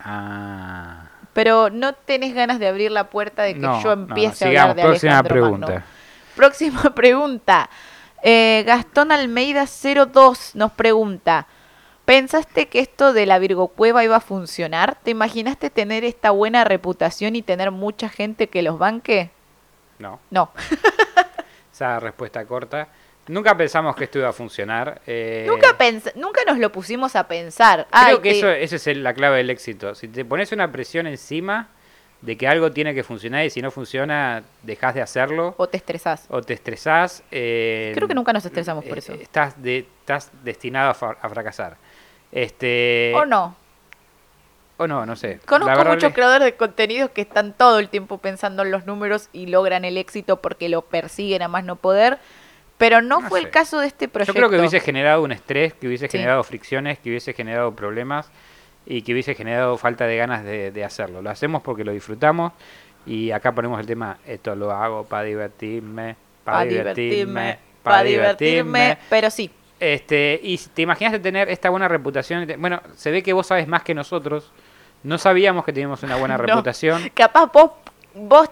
Ah. 0.00 1.08
Pero 1.32 1.70
no 1.70 1.94
tenés 1.94 2.34
ganas 2.34 2.58
de 2.58 2.68
abrir 2.68 2.90
la 2.92 3.08
puerta 3.08 3.42
de 3.42 3.54
que 3.54 3.60
No, 3.60 3.82
yo 3.82 3.96
no, 3.96 4.02
empiece 4.02 4.44
a 4.44 4.48
sigamos. 4.48 4.70
hablar 4.70 4.76
de 4.76 4.82
Próxima 4.90 5.12
Alejandro 5.18 5.34
pregunta. 5.34 5.66
Magno. 5.68 5.82
Próxima 6.36 6.82
pregunta. 6.94 7.70
Eh, 8.22 8.62
Gastón 8.66 9.10
Almeida 9.12 9.66
02 9.66 10.54
nos 10.54 10.72
pregunta, 10.72 11.46
¿pensaste 12.04 12.68
que 12.68 12.78
esto 12.80 13.12
de 13.12 13.26
la 13.26 13.38
Virgo 13.38 13.68
Cueva 13.68 14.04
iba 14.04 14.16
a 14.16 14.20
funcionar? 14.20 14.96
¿Te 15.02 15.10
imaginaste 15.10 15.70
tener 15.70 16.04
esta 16.04 16.30
buena 16.30 16.64
reputación 16.64 17.34
y 17.36 17.42
tener 17.42 17.70
mucha 17.70 18.08
gente 18.08 18.48
que 18.48 18.62
los 18.62 18.78
banque? 18.78 19.30
No. 19.98 20.20
No. 20.30 20.50
Esa 21.72 21.98
respuesta 22.00 22.44
corta. 22.44 22.88
Nunca 23.28 23.56
pensamos 23.56 23.94
que 23.94 24.04
esto 24.04 24.18
iba 24.18 24.28
a 24.28 24.32
funcionar. 24.32 25.00
eh, 25.06 25.44
Nunca, 25.48 25.76
nunca 26.16 26.40
nos 26.46 26.58
lo 26.58 26.72
pusimos 26.72 27.14
a 27.14 27.26
pensar. 27.28 27.86
Creo 27.90 28.16
Ay, 28.16 28.18
que 28.18 28.40
te- 28.40 28.62
eso, 28.64 28.76
es 28.76 28.86
el- 28.88 29.02
la 29.04 29.14
clave 29.14 29.36
del 29.38 29.50
éxito. 29.50 29.94
Si 29.94 30.08
te 30.08 30.24
pones 30.24 30.50
una 30.52 30.70
presión 30.72 31.06
encima 31.06 31.68
de 32.22 32.36
que 32.36 32.46
algo 32.48 32.70
tiene 32.72 32.94
que 32.94 33.02
funcionar 33.02 33.44
y 33.44 33.50
si 33.50 33.60
no 33.60 33.70
funciona, 33.70 34.42
dejas 34.62 34.94
de 34.94 35.02
hacerlo 35.02 35.54
O 35.58 35.68
te 35.68 35.76
estresás. 35.76 36.24
o 36.30 36.40
te 36.40 36.54
estresás. 36.54 37.22
eh, 37.30 37.92
Creo 37.94 38.08
que 38.08 38.14
nunca 38.14 38.32
nos 38.32 38.44
estresamos 38.44 38.84
por 38.84 38.96
eh, 38.96 39.00
eso. 39.00 39.12
Estás, 39.14 39.60
de, 39.62 39.78
estás 40.00 40.30
destinado 40.44 40.90
a, 40.90 40.94
fa- 40.94 41.16
a 41.20 41.28
fracasar. 41.28 41.76
Este, 42.30 43.12
¿O 43.14 43.24
no? 43.26 43.56
O 44.78 44.86
no, 44.86 45.04
no 45.04 45.16
sé. 45.16 45.38
Conozco 45.46 45.84
muchos 45.84 46.12
creadores 46.12 46.46
de 46.46 46.54
contenidos 46.56 47.10
que 47.10 47.20
están 47.20 47.52
todo 47.52 47.78
el 47.78 47.88
tiempo 47.88 48.18
pensando 48.18 48.62
en 48.62 48.70
los 48.70 48.86
números 48.86 49.28
y 49.32 49.46
logran 49.46 49.84
el 49.84 49.98
éxito 49.98 50.40
porque 50.40 50.68
lo 50.68 50.82
persiguen 50.82 51.42
a 51.42 51.48
más 51.48 51.64
no 51.64 51.76
poder. 51.76 52.18
Pero 52.78 53.00
no, 53.02 53.20
No 53.20 53.28
fue 53.28 53.40
sé. 53.40 53.46
el 53.46 53.52
caso 53.52 53.78
de 53.80 53.86
este 53.86 54.08
proyecto. 54.08 54.32
Yo 54.32 54.36
creo 54.38 54.50
que 54.50 54.58
hubiese 54.58 54.80
generado 54.80 55.22
un 55.22 55.30
estrés, 55.30 55.74
que 55.74 55.86
hubiese 55.86 56.06
Sí. 56.08 56.12
generado 56.18 56.42
fricciones, 56.42 56.98
que 56.98 57.10
hubiese 57.10 57.32
generado 57.32 57.76
problemas 57.76 58.30
y 58.86 59.02
que 59.02 59.12
hubiese 59.12 59.34
generado 59.34 59.76
falta 59.78 60.06
de 60.06 60.16
ganas 60.16 60.44
de, 60.44 60.70
de 60.72 60.84
hacerlo. 60.84 61.22
Lo 61.22 61.30
hacemos 61.30 61.62
porque 61.62 61.84
lo 61.84 61.92
disfrutamos 61.92 62.52
y 63.06 63.30
acá 63.30 63.52
ponemos 63.52 63.78
el 63.80 63.86
tema, 63.86 64.18
esto 64.26 64.54
lo 64.54 64.70
hago 64.72 65.04
para 65.04 65.24
divertirme, 65.24 66.16
para 66.44 66.64
divertirme, 66.64 67.58
para 67.82 68.02
divertirme. 68.02 68.98
Pero 69.10 69.30
sí, 69.30 69.50
Este, 69.80 70.38
y 70.42 70.56
te 70.58 70.82
imaginaste 70.82 71.18
tener 71.18 71.48
esta 71.48 71.70
buena 71.70 71.88
reputación, 71.88 72.46
bueno, 72.58 72.80
se 72.94 73.10
ve 73.10 73.22
que 73.22 73.32
vos 73.32 73.46
sabes 73.46 73.66
más 73.66 73.82
que 73.82 73.94
nosotros. 73.94 74.52
No 75.02 75.18
sabíamos 75.18 75.64
que 75.64 75.72
teníamos 75.72 76.02
una 76.04 76.14
buena 76.16 76.36
No. 76.38 76.44
reputación. 76.44 77.10
capaz 77.14 77.50
vos, 77.52 77.72
vos 78.14 78.48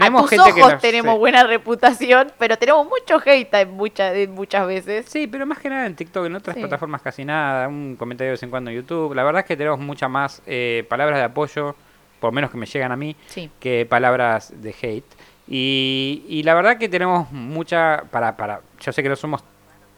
Tenemos 0.00 0.20
a 0.20 0.22
tus 0.22 0.30
gente 0.30 0.54
que 0.54 0.60
ojos 0.60 0.72
nos- 0.74 0.82
tenemos 0.82 1.12
sí. 1.14 1.18
buena 1.18 1.44
reputación, 1.44 2.32
pero 2.38 2.56
tenemos 2.58 2.86
mucho 2.86 3.20
hate 3.24 3.54
en 3.54 3.70
muchas, 3.72 4.14
en 4.14 4.30
muchas 4.32 4.66
veces. 4.66 5.06
Sí, 5.08 5.26
pero 5.26 5.46
más 5.46 5.58
que 5.58 5.68
nada 5.70 5.86
en 5.86 5.94
TikTok, 5.96 6.26
en 6.26 6.34
otras 6.36 6.54
Sí. 6.54 6.60
plataformas 6.60 7.02
casi 7.02 7.24
nada, 7.24 7.68
un 7.68 7.96
comentario 7.96 8.28
de 8.28 8.32
vez 8.32 8.42
en 8.42 8.50
cuando 8.50 8.70
en 8.70 8.76
YouTube. 8.76 9.14
La 9.14 9.24
verdad 9.24 9.40
es 9.40 9.46
que 9.46 9.56
tenemos 9.56 9.78
muchas 9.78 10.10
más 10.10 10.42
eh, 10.46 10.84
palabras 10.88 11.18
de 11.18 11.24
apoyo, 11.24 11.74
por 12.20 12.28
lo 12.28 12.32
menos 12.32 12.50
que 12.50 12.56
me 12.56 12.66
llegan 12.66 12.92
a 12.92 12.96
mí, 12.96 13.14
Sí. 13.26 13.50
que 13.60 13.86
palabras 13.86 14.52
de 14.62 14.74
hate. 14.80 15.04
Y, 15.46 16.24
y 16.28 16.42
la 16.42 16.54
verdad 16.54 16.78
que 16.78 16.88
tenemos 16.88 17.30
mucha, 17.32 18.04
para, 18.10 18.36
para, 18.36 18.62
yo 18.80 18.92
sé 18.92 19.02
que 19.02 19.08
no 19.10 19.16
somos 19.16 19.44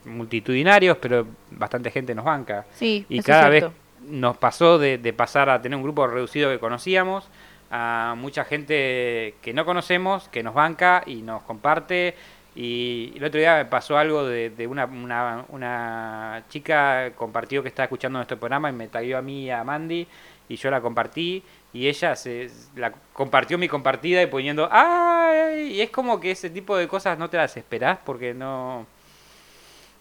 multitudinarios, 0.05 0.97
pero 0.99 1.27
bastante 1.51 1.91
gente 1.91 2.15
nos 2.15 2.25
banca. 2.25 2.65
Sí, 2.75 3.05
Y 3.09 3.19
eso 3.19 3.21
es 3.21 3.27
cada 3.27 3.49
vez 3.49 3.65
nos 4.09 4.37
pasó 4.37 4.79
de, 4.79 4.99
de 4.99 5.13
pasar 5.13 5.49
a 5.51 5.61
tener 5.61 5.77
un 5.77 5.83
grupo 5.83 6.07
reducido 6.07 6.51
que 6.51 6.59
conocíamos 6.59 7.29
a 7.71 8.15
mucha 8.17 8.45
gente 8.45 9.35
que 9.43 9.53
no 9.53 9.65
conocemos, 9.65 10.29
que 10.29 10.43
nos 10.43 10.55
banca 10.55 11.03
y 11.07 11.17
nos 11.23 11.43
comparte. 11.43 12.15
Y 12.55 13.13
el 13.17 13.25
otro 13.25 13.39
día 13.39 13.57
me 13.57 13.67
pasó 13.67 13.99
algo 13.99 14.25
de, 14.25 14.67
una, 14.67 14.87
una, 14.87 15.45
una 15.49 16.43
chica 16.49 17.13
compartió 17.15 17.63
que 17.63 17.69
estaba 17.69 17.85
escuchando 17.85 18.19
nuestro 18.19 18.39
programa 18.39 18.71
y 18.71 18.73
me 18.73 18.89
tagueó 18.89 19.19
a 19.19 19.23
mí 19.23 19.45
y 19.45 19.51
a 19.51 19.63
Mandy 19.63 20.09
y 20.49 20.57
yo 20.57 20.71
la 20.71 20.81
compartí 20.81 21.43
y 21.73 21.89
ella 21.89 22.17
se 22.17 22.51
la 22.77 22.93
compartió 23.13 23.59
mi 23.59 23.69
compartida 23.69 24.23
y 24.23 24.27
poniendo 24.27 24.69
¡ay! 24.71 25.75
Y 25.75 25.81
es 25.83 25.91
como 25.91 26.21
que 26.21 26.31
ese 26.31 26.49
tipo 26.49 26.77
de 26.77 26.89
cosas 26.89 27.19
no 27.19 27.29
te 27.29 27.37
las 27.37 27.57
esperás 27.57 27.99
porque 28.05 28.33
no... 28.33 28.87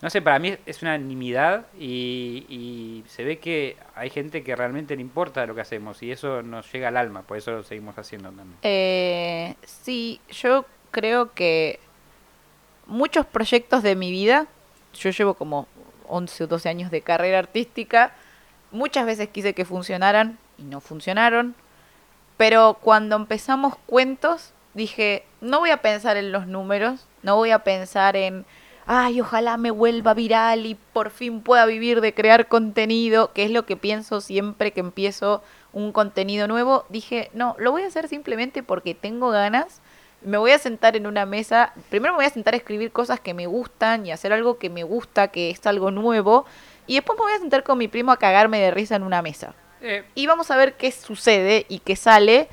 No 0.02 0.10
sé, 0.10 0.22
para 0.22 0.40
mí 0.40 0.56
es 0.66 0.82
una 0.82 0.98
nimiedad 0.98 1.66
y, 1.80 2.46
y 2.50 3.04
se 3.08 3.24
ve 3.24 3.40
que 3.40 3.78
hay 3.96 4.10
gente 4.10 4.44
que 4.44 4.56
realmente 4.56 4.96
le 4.96 5.02
importa 5.02 5.46
lo 5.46 5.56
que 5.56 5.62
hacemos 5.62 6.04
y 6.04 6.12
eso 6.12 6.44
nos 6.44 6.72
llega 6.72 6.90
al 6.90 6.98
alma, 6.98 7.22
por 7.24 7.38
eso 7.38 7.52
lo 7.52 7.64
seguimos 7.64 7.98
haciendo 7.98 8.30
también. 8.30 8.58
Eh, 8.62 9.56
sí, 9.64 10.20
yo 10.30 10.66
creo 10.92 11.34
que 11.34 11.80
muchos 12.88 13.26
proyectos 13.26 13.84
de 13.84 13.96
mi 13.96 14.12
vida, 14.12 14.48
yo 14.94 15.10
llevo 15.10 15.34
como 15.34 15.68
11 16.08 16.44
o 16.44 16.48
12 16.48 16.70
años 16.70 16.92
de 16.92 17.02
carrera 17.02 17.40
artística, 17.40 18.14
muchas 18.72 19.06
veces 19.06 19.30
quise 19.30 19.54
que 19.54 19.66
funcionaran 19.66 20.38
y 20.58 20.64
no 20.64 20.82
funcionaron, 20.82 21.56
pero 22.38 22.78
cuando 22.82 23.16
empezamos 23.16 23.76
cuentos 23.86 24.52
dije, 24.74 25.24
no 25.42 25.60
voy 25.60 25.70
a 25.70 25.78
pensar 25.78 26.18
en 26.18 26.32
los 26.32 26.48
números, 26.48 27.08
no 27.24 27.38
voy 27.38 27.52
a 27.52 27.60
pensar 27.60 28.16
en, 28.18 28.46
ay, 28.88 29.22
ojalá 29.22 29.58
me 29.58 29.72
vuelva 29.72 30.14
viral 30.14 30.66
y 30.66 30.76
por 30.76 31.10
fin 31.10 31.42
pueda 31.42 31.66
vivir 31.66 32.02
de 32.02 32.14
crear 32.14 32.48
contenido, 32.48 33.34
que 33.34 33.44
es 33.44 33.52
lo 33.52 33.66
que 33.66 33.78
pienso 33.78 34.22
siempre 34.22 34.72
que 34.72 34.80
empiezo 34.82 35.42
un 35.74 35.92
contenido 35.92 36.48
nuevo. 36.48 36.86
Dije, 36.90 37.30
no, 37.34 37.56
lo 37.60 37.72
voy 37.72 37.84
a 37.84 37.88
hacer 37.88 38.08
simplemente 38.08 38.64
porque 38.64 38.94
tengo 38.96 39.30
ganas 39.30 39.82
Me 40.22 40.38
voy 40.38 40.52
a 40.52 40.58
sentar 40.60 40.96
en 40.96 41.06
una 41.06 41.26
mesa, 41.28 41.74
primero 41.90 42.14
me 42.14 42.18
voy 42.18 42.26
a 42.26 42.30
sentar 42.32 42.56
a 42.56 42.58
escribir 42.58 42.92
cosas 42.92 43.20
que 43.20 43.36
me 43.36 43.46
gustan 43.46 44.08
y 44.08 44.12
hacer 44.12 44.34
algo 44.34 44.58
que 44.58 44.72
me 44.72 44.84
gusta, 44.84 45.28
que 45.28 45.52
es 45.52 45.64
algo 45.68 45.92
nuevo, 45.92 46.46
y 46.88 46.96
después 46.96 47.20
me 47.20 47.26
voy 47.26 47.34
a 47.34 47.40
sentar 47.40 47.64
con 47.64 47.78
mi 47.78 47.88
primo 47.88 48.12
a 48.12 48.18
cagarme 48.18 48.60
de 48.60 48.72
risa 48.72 48.96
en 48.96 49.04
una 49.04 49.22
mesa. 49.22 49.54
Eh, 49.82 50.04
Y 50.16 50.26
vamos 50.26 50.50
a 50.50 50.56
ver 50.58 50.78
qué 50.78 50.92
sucede 50.92 51.66
y 51.70 51.78
qué 51.80 51.96
sale. 51.96 52.48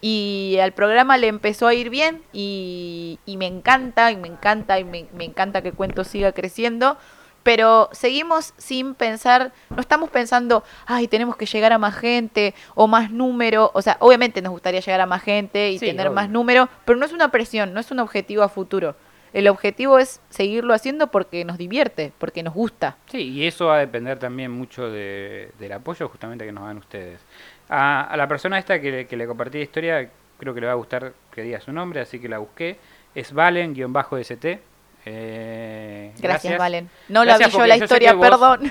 Y 0.00 0.58
al 0.62 0.72
programa 0.72 1.16
le 1.16 1.26
empezó 1.26 1.66
a 1.66 1.74
ir 1.74 1.90
bien 1.90 2.22
y, 2.32 3.18
y 3.26 3.36
me 3.36 3.46
encanta, 3.46 4.12
y 4.12 4.16
me 4.16 4.28
encanta, 4.28 4.78
y 4.78 4.84
me, 4.84 5.06
me 5.12 5.24
encanta 5.24 5.60
que 5.62 5.68
el 5.68 5.74
cuento 5.74 6.04
siga 6.04 6.32
creciendo. 6.32 6.96
Pero 7.42 7.88
seguimos 7.92 8.52
sin 8.58 8.94
pensar, 8.94 9.52
no 9.70 9.80
estamos 9.80 10.10
pensando, 10.10 10.64
ay, 10.86 11.08
tenemos 11.08 11.36
que 11.36 11.46
llegar 11.46 11.72
a 11.72 11.78
más 11.78 11.96
gente 11.96 12.54
o 12.74 12.86
más 12.88 13.10
número. 13.10 13.70
O 13.74 13.80
sea, 13.80 13.96
obviamente 14.00 14.42
nos 14.42 14.52
gustaría 14.52 14.80
llegar 14.80 15.00
a 15.00 15.06
más 15.06 15.22
gente 15.22 15.70
y 15.70 15.78
Sí, 15.78 15.86
tener 15.86 16.08
obvio. 16.08 16.14
más 16.16 16.28
número, 16.28 16.68
pero 16.84 16.98
no 16.98 17.06
es 17.06 17.12
una 17.12 17.30
presión, 17.30 17.72
no 17.72 17.80
es 17.80 17.90
un 17.90 18.00
objetivo 18.00 18.42
a 18.42 18.48
futuro. 18.48 18.96
El 19.32 19.46
objetivo 19.48 19.98
es 19.98 20.20
seguirlo 20.30 20.74
haciendo 20.74 21.08
porque 21.10 21.44
nos 21.44 21.58
divierte, 21.58 22.12
porque 22.18 22.42
nos 22.42 22.54
gusta. 22.54 22.96
Sí, 23.10 23.18
y 23.30 23.46
eso 23.46 23.66
va 23.66 23.76
a 23.76 23.80
depender 23.80 24.18
también 24.18 24.50
mucho 24.50 24.90
de- 24.90 25.50
del 25.58 25.72
apoyo 25.72 26.08
justamente 26.08 26.44
que 26.44 26.52
nos 26.52 26.64
dan 26.64 26.78
ustedes. 26.78 27.20
A, 27.68 28.02
a 28.02 28.16
la 28.16 28.28
persona 28.28 28.58
esta 28.58 28.80
que, 28.80 29.06
que 29.06 29.16
le 29.16 29.26
compartí 29.26 29.58
la 29.58 29.64
historia, 29.64 30.10
creo 30.38 30.54
que 30.54 30.60
le 30.60 30.66
va 30.66 30.72
a 30.72 30.76
gustar 30.76 31.12
que 31.32 31.42
diga 31.42 31.60
su 31.60 31.72
nombre, 31.72 32.00
así 32.00 32.18
que 32.18 32.28
la 32.28 32.38
busqué. 32.38 32.78
Es 33.14 33.32
Valen-ST. 33.32 34.60
Eh, 35.04 36.12
Gracias, 36.18 36.58
Valen. 36.58 36.88
No 37.08 37.24
la 37.24 37.32
Gracias 37.38 37.52
vi 37.52 37.58
yo 37.58 37.66
la 37.66 37.76
historia, 37.76 38.12
vos- 38.12 38.28
perdón. 38.28 38.70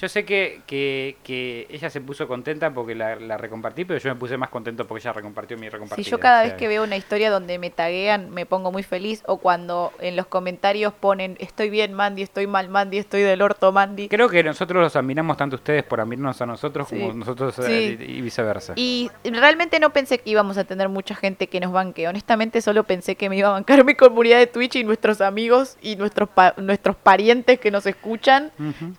Yo 0.00 0.08
sé 0.08 0.24
que, 0.24 0.60
que, 0.66 1.16
que 1.24 1.66
ella 1.70 1.90
se 1.90 2.00
puso 2.00 2.28
contenta 2.28 2.70
porque 2.72 2.94
la, 2.94 3.16
la 3.16 3.36
recompartí, 3.36 3.84
pero 3.84 3.98
yo 3.98 4.10
me 4.10 4.16
puse 4.16 4.36
más 4.36 4.48
contento 4.50 4.86
porque 4.86 5.02
ella 5.02 5.12
recompartió 5.12 5.56
mi 5.58 5.68
recompartida. 5.68 6.04
Si 6.04 6.10
yo 6.10 6.20
cada 6.20 6.42
vez 6.44 6.54
que 6.54 6.68
veo 6.68 6.84
una 6.84 6.96
historia 6.96 7.30
donde 7.30 7.58
me 7.58 7.70
taguean 7.70 8.30
me 8.30 8.46
pongo 8.46 8.70
muy 8.70 8.82
feliz 8.82 9.22
o 9.26 9.38
cuando 9.38 9.92
en 10.00 10.14
los 10.16 10.26
comentarios 10.26 10.92
ponen 10.92 11.36
estoy 11.40 11.68
bien 11.70 11.94
Mandy, 11.94 12.22
estoy 12.22 12.46
mal 12.46 12.68
Mandy, 12.68 12.98
estoy 12.98 13.22
del 13.22 13.42
orto 13.42 13.72
Mandy. 13.72 14.08
Creo 14.08 14.28
que 14.28 14.42
nosotros 14.44 14.82
los 14.82 14.94
admiramos 14.94 15.36
tanto 15.36 15.56
ustedes 15.56 15.82
por 15.82 16.00
admirarnos 16.00 16.40
a 16.40 16.46
nosotros 16.46 16.88
Sí. 16.88 16.98
como 16.98 17.12
nosotros 17.14 17.58
a- 17.58 17.62
Sí. 17.64 17.96
y 17.98 18.20
viceversa. 18.20 18.74
Y 18.76 19.10
realmente 19.24 19.80
no 19.80 19.90
pensé 19.92 20.18
que 20.18 20.30
íbamos 20.30 20.58
a 20.58 20.64
tener 20.64 20.88
mucha 20.88 21.14
gente 21.14 21.48
que 21.48 21.58
nos 21.60 21.72
banque. 21.72 22.06
Honestamente 22.06 22.60
solo 22.62 22.84
pensé 22.84 23.16
que 23.16 23.28
me 23.28 23.36
iba 23.36 23.48
a 23.48 23.52
bancar 23.52 23.84
mi 23.84 23.94
comunidad 23.94 24.38
de 24.38 24.46
Twitch 24.46 24.76
y 24.76 24.84
nuestros 24.84 25.20
amigos 25.20 25.67
y 25.82 25.96
nuestros, 25.96 26.28
pa- 26.28 26.54
nuestros 26.56 26.96
parientes 26.96 27.58
que 27.60 27.70
nos 27.70 27.84
escuchan. 27.86 28.50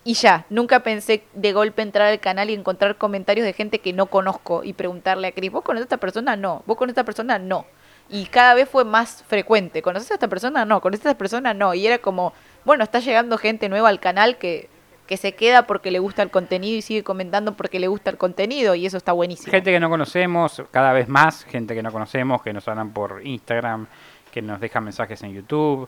Y 0.03 0.13
ya, 0.13 0.45
nunca 0.49 0.81
pensé 0.81 1.23
de 1.33 1.53
golpe 1.53 1.81
entrar 1.81 2.07
al 2.07 2.19
canal 2.19 2.49
y 2.49 2.53
encontrar 2.53 2.97
comentarios 2.97 3.45
de 3.45 3.53
gente 3.53 3.79
que 3.79 3.93
no 3.93 4.05
conozco 4.07 4.63
y 4.63 4.73
preguntarle 4.73 5.27
a 5.27 5.31
Cris, 5.31 5.51
¿vos 5.51 5.63
conoces 5.63 5.83
a 5.83 5.87
esta 5.87 5.97
persona? 5.97 6.35
No. 6.35 6.63
¿Vos 6.65 6.77
a 6.81 6.85
esta 6.85 7.03
persona? 7.03 7.39
No. 7.39 7.65
Y 8.09 8.25
cada 8.25 8.53
vez 8.53 8.67
fue 8.67 8.85
más 8.85 9.23
frecuente. 9.27 9.81
¿Conoces 9.81 10.11
a 10.11 10.15
esta 10.15 10.27
persona? 10.27 10.65
No. 10.65 10.81
¿Conoces 10.81 11.05
a 11.05 11.09
esta 11.11 11.17
persona? 11.17 11.53
No. 11.53 11.73
Y 11.73 11.85
era 11.87 11.99
como, 11.99 12.33
bueno, 12.65 12.83
está 12.83 12.99
llegando 12.99 13.37
gente 13.37 13.69
nueva 13.69 13.89
al 13.89 13.99
canal 13.99 14.37
que, 14.37 14.67
que 15.05 15.17
se 15.17 15.33
queda 15.33 15.67
porque 15.67 15.91
le 15.91 15.99
gusta 15.99 16.21
el 16.23 16.31
contenido 16.31 16.77
y 16.77 16.81
sigue 16.81 17.03
comentando 17.03 17.53
porque 17.55 17.79
le 17.79 17.87
gusta 17.87 18.09
el 18.09 18.17
contenido 18.17 18.75
y 18.75 18.85
eso 18.85 18.97
está 18.97 19.11
buenísimo. 19.11 19.51
Gente 19.51 19.71
que 19.71 19.79
no 19.79 19.89
conocemos, 19.89 20.61
cada 20.71 20.93
vez 20.93 21.07
más, 21.07 21.43
gente 21.45 21.75
que 21.75 21.83
no 21.83 21.91
conocemos, 21.91 22.41
que 22.41 22.51
nos 22.53 22.67
hablan 22.67 22.91
por 22.93 23.25
Instagram, 23.25 23.87
que 24.31 24.41
nos 24.43 24.59
dejan 24.59 24.83
mensajes 24.83 25.21
en 25.23 25.33
YouTube. 25.33 25.87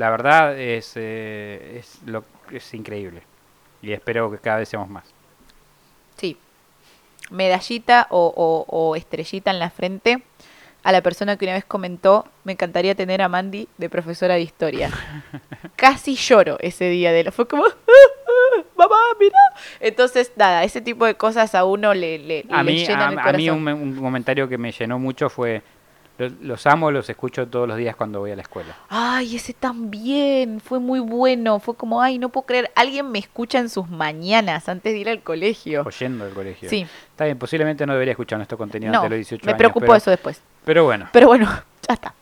La 0.00 0.08
verdad 0.08 0.58
es, 0.58 0.92
eh, 0.96 1.76
es, 1.78 1.98
lo, 2.06 2.24
es 2.50 2.72
increíble. 2.72 3.22
Y 3.82 3.92
espero 3.92 4.30
que 4.30 4.38
cada 4.38 4.56
vez 4.56 4.68
seamos 4.70 4.88
más. 4.88 5.04
Sí. 6.16 6.38
Medallita 7.30 8.06
o, 8.08 8.32
o- 8.34 8.64
o 8.66 8.96
estrellita 8.96 9.50
en 9.50 9.58
la 9.58 9.68
frente 9.68 10.22
a 10.82 10.92
la 10.92 11.02
persona 11.02 11.36
que 11.36 11.44
una 11.44 11.52
vez 11.52 11.66
comentó, 11.66 12.24
me 12.44 12.52
encantaría 12.52 12.94
tener 12.94 13.20
a 13.20 13.28
Mandy 13.28 13.68
de 13.76 13.90
profesora 13.90 14.34
de 14.36 14.40
historia. 14.40 14.90
Casi 15.76 16.14
lloro 16.16 16.56
ese 16.60 16.88
día 16.88 17.12
de 17.12 17.24
lo. 17.24 17.32
Fue 17.32 17.46
como, 17.46 17.64
mamá, 18.78 18.96
mira. 19.20 19.36
Entonces, 19.80 20.32
nada, 20.36 20.64
ese 20.64 20.80
tipo 20.80 21.04
de 21.04 21.14
cosas 21.16 21.54
a 21.54 21.64
uno 21.66 21.92
le, 21.92 22.18
le, 22.18 22.46
A 22.50 22.62
le 22.62 22.72
mí, 22.72 22.84
a, 22.84 22.86
llenan 22.88 23.12
el 23.12 23.18
a 23.18 23.32
mí 23.32 23.46
corazón. 23.48 23.68
un, 23.68 23.68
un 23.68 23.96
comentario 24.02 24.48
que 24.48 24.56
me 24.56 24.72
llenó 24.72 24.98
mucho 24.98 25.28
fue, 25.28 25.60
"Los- 26.20 26.32
los 26.40 26.66
amo, 26.66 26.90
los 26.90 27.08
escucho 27.10 27.48
todos 27.48 27.66
los 27.66 27.76
días 27.76 27.96
cuando 27.96 28.20
voy 28.20 28.30
a 28.30 28.36
la 28.36 28.42
escuela. 28.42 28.76
Ay, 28.88 29.36
ese 29.36 29.52
también, 29.54 30.60
fue 30.60 30.78
muy 30.78 31.00
bueno. 31.00 31.58
Fue 31.60 31.74
como, 31.74 32.00
ay, 32.02 32.18
no 32.18 32.28
puedo 32.28 32.46
creer, 32.46 32.70
alguien 32.74 33.10
me 33.10 33.18
escucha 33.18 33.58
en 33.58 33.68
sus 33.68 33.88
mañanas 33.88 34.68
antes 34.68 34.92
de 34.92 34.98
ir 34.98 35.08
al 35.08 35.22
colegio. 35.22 35.82
Oyendo 35.86 36.24
del 36.26 36.34
colegio. 36.34 36.68
Sí, 36.68 36.86
Está 37.10 37.24
bien, 37.24 37.38
posiblemente 37.38 37.84
no 37.86 37.92
debería 37.94 38.12
escuchar 38.12 38.38
nuestro 38.38 38.56
contenido 38.58 38.92
no, 38.92 38.98
antes 38.98 39.10
de 39.10 39.16
los 39.16 39.26
18 39.28 39.44
me 39.46 39.50
años. 39.52 39.58
preocupó 39.58 39.86
pero, 39.86 39.96
eso 39.96 40.10
después. 40.10 40.40
Pero 40.64 40.84
bueno, 40.84 41.08
Pero 41.12 41.26
bueno, 41.26 41.46
ya 41.88 41.94
está. 41.94 42.14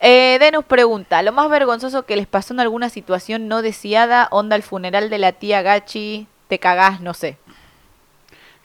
Eh, 0.00 0.38
Denus 0.40 0.64
pregunta, 0.64 1.22
¿lo 1.24 1.32
más 1.32 1.50
vergonzoso 1.50 2.04
que 2.06 2.14
les 2.14 2.28
pasó 2.28 2.54
en 2.54 2.60
alguna 2.60 2.88
situación 2.88 3.48
no 3.48 3.62
deseada? 3.62 4.28
Onda 4.30 4.54
el 4.54 4.62
funeral 4.62 5.10
de 5.10 5.18
la 5.18 5.32
tía 5.32 5.60
Gachi, 5.62 6.28
te 6.46 6.60
cagás, 6.60 7.00
no 7.00 7.14
sé. 7.14 7.36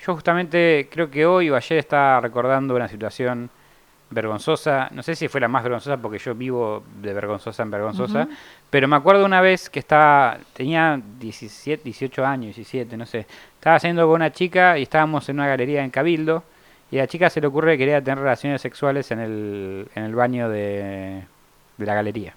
yo 0.05 0.13
justamente 0.13 0.89
creo 0.91 1.09
que 1.09 1.25
hoy 1.25 1.49
o 1.49 1.55
ayer 1.55 1.79
estaba 1.79 2.19
recordando 2.21 2.75
una 2.75 2.87
situación 2.87 3.49
vergonzosa. 4.13 4.89
No 4.91 5.03
sé 5.03 5.15
si 5.15 5.27
fue 5.27 5.41
la 5.41 5.47
más 5.47 5.63
vergonzosa 5.63 5.97
porque 5.97 6.19
yo 6.19 6.35
vivo 6.35 6.83
de 7.01 7.13
vergonzosa 7.13 7.63
en 7.63 7.71
vergonzosa. 7.71 8.27
Pero 8.69 8.87
me 8.87 8.95
acuerdo 8.95 9.25
una 9.25 9.41
vez 9.41 9.69
que 9.69 9.79
estaba, 9.79 10.37
tenía 10.53 10.99
17, 11.19 11.83
18 11.83 12.25
años, 12.25 12.55
17, 12.55 12.97
no 12.97 13.05
sé. 13.05 13.25
Estaba 13.55 13.75
haciendo 13.75 14.05
con 14.07 14.15
una 14.15 14.31
chica 14.31 14.77
y 14.77 14.83
estábamos 14.83 15.27
en 15.29 15.37
una 15.37 15.47
galería 15.47 15.83
en 15.83 15.89
Cabildo. 15.89 16.43
Y 16.91 16.97
a 16.97 17.01
la 17.01 17.07
chica 17.07 17.29
se 17.29 17.41
le 17.41 17.47
ocurre 17.47 17.73
que 17.73 17.79
quería 17.79 18.01
tener 18.03 18.19
relaciones 18.19 18.61
sexuales 18.61 19.09
en 19.11 19.19
el, 19.19 19.87
en 19.95 20.03
el 20.03 20.15
baño 20.15 20.49
de, 20.49 21.23
de 21.77 21.85
la 21.85 21.95
galería. 21.95 22.33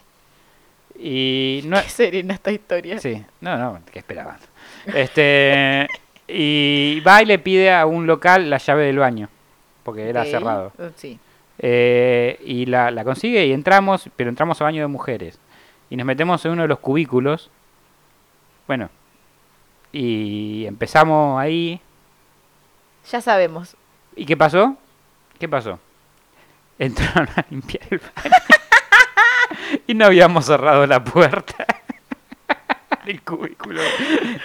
Y 0.99 1.63
no, 1.67 1.81
Qué 1.83 1.89
serena 1.89 2.35
esta 2.35 2.51
historia. 2.51 2.99
Sí, 2.99 3.23
no, 3.41 3.57
no, 3.59 3.81
¿qué 3.93 3.99
esperaban? 3.99 4.39
Este, 4.87 5.87
y 6.29 7.01
va 7.07 7.23
y 7.23 7.27
le 7.27 7.39
pide 7.39 7.73
a 7.73 7.87
un 7.87 8.07
local 8.07 8.49
la 8.51 8.59
llave 8.59 8.87
del 8.87 8.99
baño, 8.99 9.29
porque 9.83 10.09
era 10.09 10.25
cerrado. 10.25 10.73
Sí. 10.97 11.19
Eh, 11.59 12.41
y 12.45 12.67
la, 12.67 12.91
la 12.91 13.05
consigue 13.05 13.47
y 13.47 13.53
entramos, 13.53 14.11
pero 14.17 14.31
entramos 14.31 14.61
a 14.61 14.65
baño 14.65 14.83
de 14.83 14.89
mujeres. 14.89 15.39
Y 15.91 15.97
nos 15.97 16.07
metemos 16.07 16.45
en 16.45 16.53
uno 16.53 16.63
de 16.63 16.69
los 16.69 16.79
cubículos. 16.79 17.51
Bueno, 18.67 18.91
y 19.93 20.67
empezamos 20.67 21.41
ahí. 21.41 21.81
Ya 23.11 23.21
sabemos. 23.21 23.77
¿Y 24.17 24.27
qué 24.27 24.37
pasó? 24.37 24.77
¿Qué 25.39 25.49
pasó? 25.49 25.79
Entraron 26.79 27.29
a 27.37 27.45
limpiar 27.51 27.85
el 27.91 28.01
baño. 28.01 28.37
y 29.87 29.95
no 29.95 30.07
habíamos 30.07 30.47
cerrado 30.47 30.87
la 30.87 31.03
puerta 31.03 31.67
del 33.05 33.23
cubículo 33.23 33.81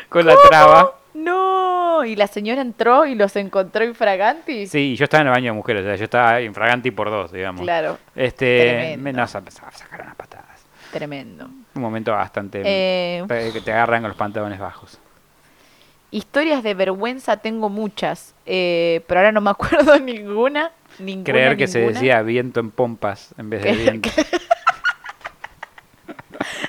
con 0.10 0.26
la 0.26 0.36
traba. 0.48 0.96
No, 1.14 1.41
y 2.04 2.16
la 2.16 2.28
señora 2.28 2.62
entró 2.62 3.06
y 3.06 3.16
los 3.16 3.36
encontró 3.36 3.84
infragantis. 3.84 4.72
Sí, 4.72 4.96
yo 4.96 5.04
estaba 5.06 5.22
en 5.22 5.28
el 5.28 5.34
baño 5.34 5.46
de 5.52 5.58
mujeres, 5.58 5.84
o 5.84 5.86
sea, 5.86 5.96
yo 5.96 6.04
estaba 6.06 6.42
infraganti 6.42 6.92
por 6.92 7.10
dos, 7.10 7.32
digamos. 7.32 7.62
Claro, 7.62 7.98
Este, 8.16 8.60
Tremendo. 8.70 9.04
me 9.04 9.14
nos 9.14 9.34
empezaba 9.36 9.70
a 9.70 9.72
sacar 9.72 10.02
unas 10.02 10.16
patadas. 10.16 10.48
tremendo. 10.92 11.46
Un 11.74 11.82
momento 11.82 12.12
bastante 12.12 12.62
Eh, 12.66 13.24
que 13.54 13.62
te 13.62 13.72
agarran 13.72 14.02
con 14.02 14.10
los 14.10 14.18
pantalones 14.18 14.60
bajos. 14.60 15.00
historias 16.12 16.62
de 16.64 16.74
vergüenza 16.74 17.38
tengo 17.38 17.70
muchas, 17.70 18.36
eh, 18.46 19.02
pero 19.08 19.22
ahora 19.22 19.32
no 19.32 19.40
me 19.42 19.50
acuerdo 19.52 19.98
ninguna. 20.02 20.72
ninguna 21.00 21.24
Creer 21.24 21.56
que 21.58 21.68
se 21.68 21.80
decía 21.80 22.22
viento 22.22 22.60
en 22.60 22.72
pompas 22.72 23.34
en 23.38 23.50
vez 23.50 23.64
de 23.64 23.72
viento. 23.74 24.10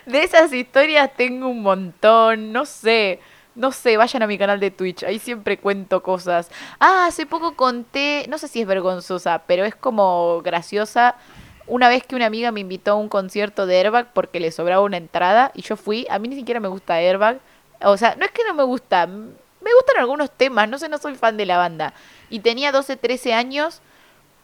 De 0.06 0.22
esas 0.24 0.52
historias 0.52 1.10
tengo 1.16 1.48
un 1.48 1.62
montón, 1.62 2.52
no 2.52 2.66
sé, 2.66 3.20
no 3.54 3.72
sé, 3.72 3.96
vayan 3.96 4.22
a 4.22 4.26
mi 4.26 4.38
canal 4.38 4.60
de 4.60 4.70
Twitch, 4.70 5.04
ahí 5.04 5.18
siempre 5.18 5.58
cuento 5.58 6.02
cosas. 6.02 6.50
Ah, 6.80 7.06
hace 7.06 7.26
poco 7.26 7.54
conté, 7.54 8.26
no 8.28 8.38
sé 8.38 8.48
si 8.48 8.60
es 8.62 8.66
vergonzosa, 8.66 9.42
pero 9.46 9.64
es 9.64 9.74
como 9.74 10.40
graciosa. 10.42 11.16
Una 11.66 11.88
vez 11.88 12.04
que 12.04 12.16
una 12.16 12.26
amiga 12.26 12.50
me 12.50 12.60
invitó 12.60 12.92
a 12.92 12.94
un 12.96 13.08
concierto 13.08 13.66
de 13.66 13.78
Airbag 13.78 14.12
porque 14.12 14.40
le 14.40 14.50
sobraba 14.50 14.82
una 14.82 14.96
entrada 14.96 15.52
y 15.54 15.62
yo 15.62 15.76
fui, 15.76 16.06
a 16.10 16.18
mí 16.18 16.28
ni 16.28 16.36
siquiera 16.36 16.60
me 16.60 16.68
gusta 16.68 16.96
Airbag, 16.96 17.40
o 17.82 17.96
sea, 17.96 18.16
no 18.16 18.24
es 18.24 18.32
que 18.32 18.44
no 18.44 18.54
me 18.54 18.62
gusta, 18.64 19.06
me 19.06 19.74
gustan 19.74 19.98
algunos 19.98 20.30
temas, 20.30 20.68
no 20.68 20.78
sé, 20.78 20.88
no 20.88 20.98
soy 20.98 21.14
fan 21.14 21.36
de 21.36 21.46
la 21.46 21.58
banda. 21.58 21.94
Y 22.30 22.40
tenía 22.40 22.72
12, 22.72 22.96
13 22.96 23.34
años 23.34 23.82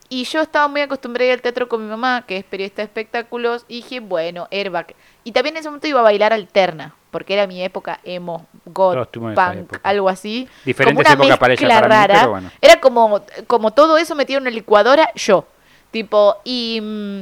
y 0.08 0.24
yo 0.24 0.40
estaba 0.40 0.68
muy 0.68 0.80
acostumbrada 0.80 1.32
al 1.32 1.42
teatro 1.42 1.68
con 1.68 1.82
mi 1.82 1.90
mamá, 1.90 2.24
que 2.26 2.38
es 2.38 2.44
periodista 2.44 2.82
de 2.82 2.86
espectáculos, 2.86 3.64
y 3.68 3.82
dije, 3.82 4.00
bueno, 4.00 4.48
Airbag. 4.50 4.94
Y 5.24 5.32
también 5.32 5.56
en 5.56 5.60
ese 5.60 5.68
momento 5.68 5.86
iba 5.86 6.00
a 6.00 6.04
bailar 6.04 6.32
alterna, 6.32 6.94
porque 7.10 7.34
era 7.34 7.46
mi 7.46 7.62
época 7.62 8.00
emo, 8.04 8.46
esa 8.66 9.04
punk, 9.34 9.78
algo 9.82 10.08
así. 10.08 10.48
Diferentes 10.64 11.06
como 11.06 11.22
una 11.22 11.24
épocas 11.24 11.38
para 11.38 11.54
ella, 11.54 11.68
para 11.68 11.88
mí, 11.88 11.94
rara. 11.94 12.14
pero 12.14 12.30
bueno. 12.30 12.50
Era 12.60 12.80
como, 12.80 13.22
como 13.46 13.72
todo 13.72 13.98
eso 13.98 14.14
metido 14.14 14.38
en 14.38 14.42
una 14.42 14.50
licuadora, 14.50 15.10
yo. 15.14 15.46
Tipo, 15.90 16.36
y, 16.44 16.80
mm, 16.82 17.20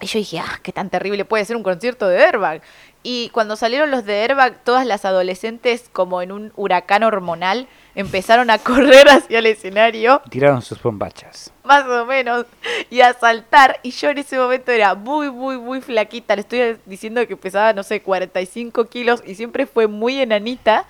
y 0.00 0.06
yo 0.06 0.18
dije, 0.18 0.38
ah, 0.40 0.60
qué 0.62 0.72
tan 0.72 0.90
terrible 0.90 1.24
puede 1.24 1.44
ser 1.44 1.56
un 1.56 1.62
concierto 1.62 2.08
de 2.08 2.22
Airbag. 2.22 2.62
Y 3.02 3.28
cuando 3.30 3.56
salieron 3.56 3.90
los 3.90 4.04
de 4.04 4.22
Airbag, 4.22 4.62
todas 4.64 4.86
las 4.86 5.04
adolescentes, 5.04 5.88
como 5.92 6.22
en 6.22 6.32
un 6.32 6.52
huracán 6.56 7.02
hormonal, 7.02 7.68
empezaron 7.94 8.50
a 8.50 8.58
correr 8.58 9.08
hacia 9.08 9.38
el 9.38 9.46
escenario, 9.46 10.22
Tiraron 10.30 10.62
sus 10.62 10.82
bombachas. 10.82 11.52
más 11.64 11.84
o 11.86 12.06
menos, 12.06 12.46
y 12.90 13.00
a 13.00 13.12
saltar. 13.14 13.80
Y 13.82 13.90
yo 13.90 14.10
en 14.10 14.18
ese 14.18 14.38
momento 14.38 14.72
era 14.72 14.94
muy, 14.94 15.30
muy, 15.30 15.58
muy 15.58 15.80
flaquita. 15.80 16.34
Le 16.34 16.42
estoy 16.42 16.76
diciendo 16.86 17.26
que 17.26 17.36
pesaba, 17.36 17.72
no 17.72 17.82
sé, 17.82 18.02
45 18.02 18.86
kilos 18.86 19.22
y 19.26 19.34
siempre 19.34 19.66
fue 19.66 19.86
muy 19.86 20.20
enanita. 20.20 20.86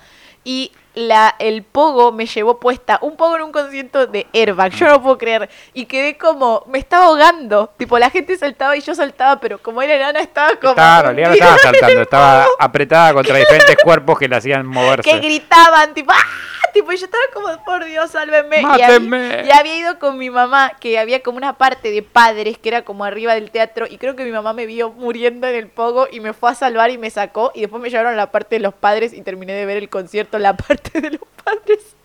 Y 0.46 0.72
la, 0.94 1.34
el 1.38 1.62
pogo 1.62 2.12
me 2.12 2.26
llevó 2.26 2.60
puesta, 2.60 2.98
un 3.00 3.16
pogo 3.16 3.36
en 3.36 3.42
un 3.42 3.52
concierto 3.52 4.06
de 4.06 4.26
airbag, 4.34 4.72
yo 4.72 4.86
no 4.86 5.02
puedo 5.02 5.16
creer. 5.16 5.48
Y 5.72 5.86
quedé 5.86 6.18
como, 6.18 6.64
me 6.68 6.78
estaba 6.78 7.06
ahogando. 7.06 7.72
Tipo, 7.78 7.98
la 7.98 8.10
gente 8.10 8.36
saltaba 8.36 8.76
y 8.76 8.82
yo 8.82 8.94
saltaba, 8.94 9.40
pero 9.40 9.56
como 9.58 9.80
era 9.80 9.94
enana 9.96 10.20
estaba 10.20 10.54
como... 10.56 10.74
Realidad 10.74 11.28
no 11.28 11.34
estaba 11.34 11.58
saltando, 11.58 12.02
estaba 12.02 12.46
apretada 12.58 13.14
contra 13.14 13.36
diferentes 13.38 13.76
cuerpos 13.82 14.18
que 14.18 14.28
le 14.28 14.36
hacían 14.36 14.66
moverse. 14.66 15.10
que 15.10 15.18
gritaban, 15.18 15.94
tipo, 15.94 16.12
¡ah! 16.12 16.63
Tipo, 16.74 16.92
y 16.92 16.96
yo 16.96 17.04
estaba 17.06 17.22
como, 17.32 17.64
por 17.64 17.84
Dios, 17.84 18.10
sálvenme. 18.10 18.60
Y 18.60 18.64
había, 18.64 18.88
¡Mátenme! 18.88 19.44
y 19.46 19.50
había 19.50 19.78
ido 19.78 19.98
con 19.98 20.18
mi 20.18 20.28
mamá, 20.28 20.72
que 20.80 20.98
había 20.98 21.22
como 21.22 21.38
una 21.38 21.56
parte 21.56 21.90
de 21.90 22.02
padres 22.02 22.58
que 22.58 22.68
era 22.68 22.82
como 22.82 23.04
arriba 23.04 23.32
del 23.34 23.50
teatro, 23.50 23.86
y 23.88 23.96
creo 23.96 24.16
que 24.16 24.24
mi 24.24 24.32
mamá 24.32 24.52
me 24.52 24.66
vio 24.66 24.90
muriendo 24.90 25.46
en 25.46 25.54
el 25.54 25.68
pogo 25.68 26.08
y 26.10 26.18
me 26.20 26.32
fue 26.32 26.50
a 26.50 26.54
salvar 26.54 26.90
y 26.90 26.98
me 26.98 27.08
sacó, 27.10 27.52
y 27.54 27.60
después 27.62 27.80
me 27.80 27.88
llevaron 27.90 28.12
a 28.12 28.16
la 28.16 28.30
parte 28.32 28.56
de 28.56 28.60
los 28.60 28.74
padres 28.74 29.12
y 29.14 29.22
terminé 29.22 29.52
de 29.54 29.64
ver 29.66 29.76
el 29.78 29.88
concierto 29.88 30.38
la 30.38 30.56
parte 30.56 31.00
de 31.00 31.10
los 31.12 31.20
padres. 31.44 31.96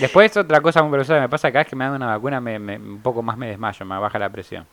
Después 0.00 0.36
otra 0.36 0.60
cosa 0.60 0.82
muy 0.82 0.90
peligrosa 0.90 1.14
que 1.14 1.20
me 1.20 1.28
pasa 1.28 1.48
acá 1.48 1.60
es 1.60 1.68
que 1.68 1.76
me 1.76 1.84
dan 1.84 1.94
una 1.94 2.08
vacuna, 2.08 2.40
me, 2.40 2.58
me- 2.58 2.76
un 2.76 3.00
poco 3.00 3.22
más 3.22 3.36
me 3.38 3.46
desmayo, 3.46 3.86
me 3.86 3.96
baja 3.98 4.18
la 4.18 4.28
presión. 4.28 4.66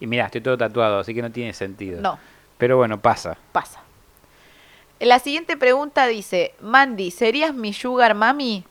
Y 0.00 0.06
mira, 0.06 0.24
estoy 0.24 0.40
todo 0.40 0.56
tatuado, 0.56 1.00
así 1.00 1.14
que 1.14 1.20
no 1.20 1.30
tiene 1.30 1.52
sentido. 1.52 2.00
No, 2.00 2.18
Pero 2.56 2.78
bueno, 2.78 2.98
pasa. 2.98 3.36
pasa. 3.52 3.80
La 4.98 5.18
siguiente 5.18 5.56
pregunta 5.56 6.06
dice, 6.06 6.54
Mandy, 6.60 7.10
¿serías 7.10 7.54
mi 7.54 7.72
sugar 7.72 8.14
mami? 8.14 8.64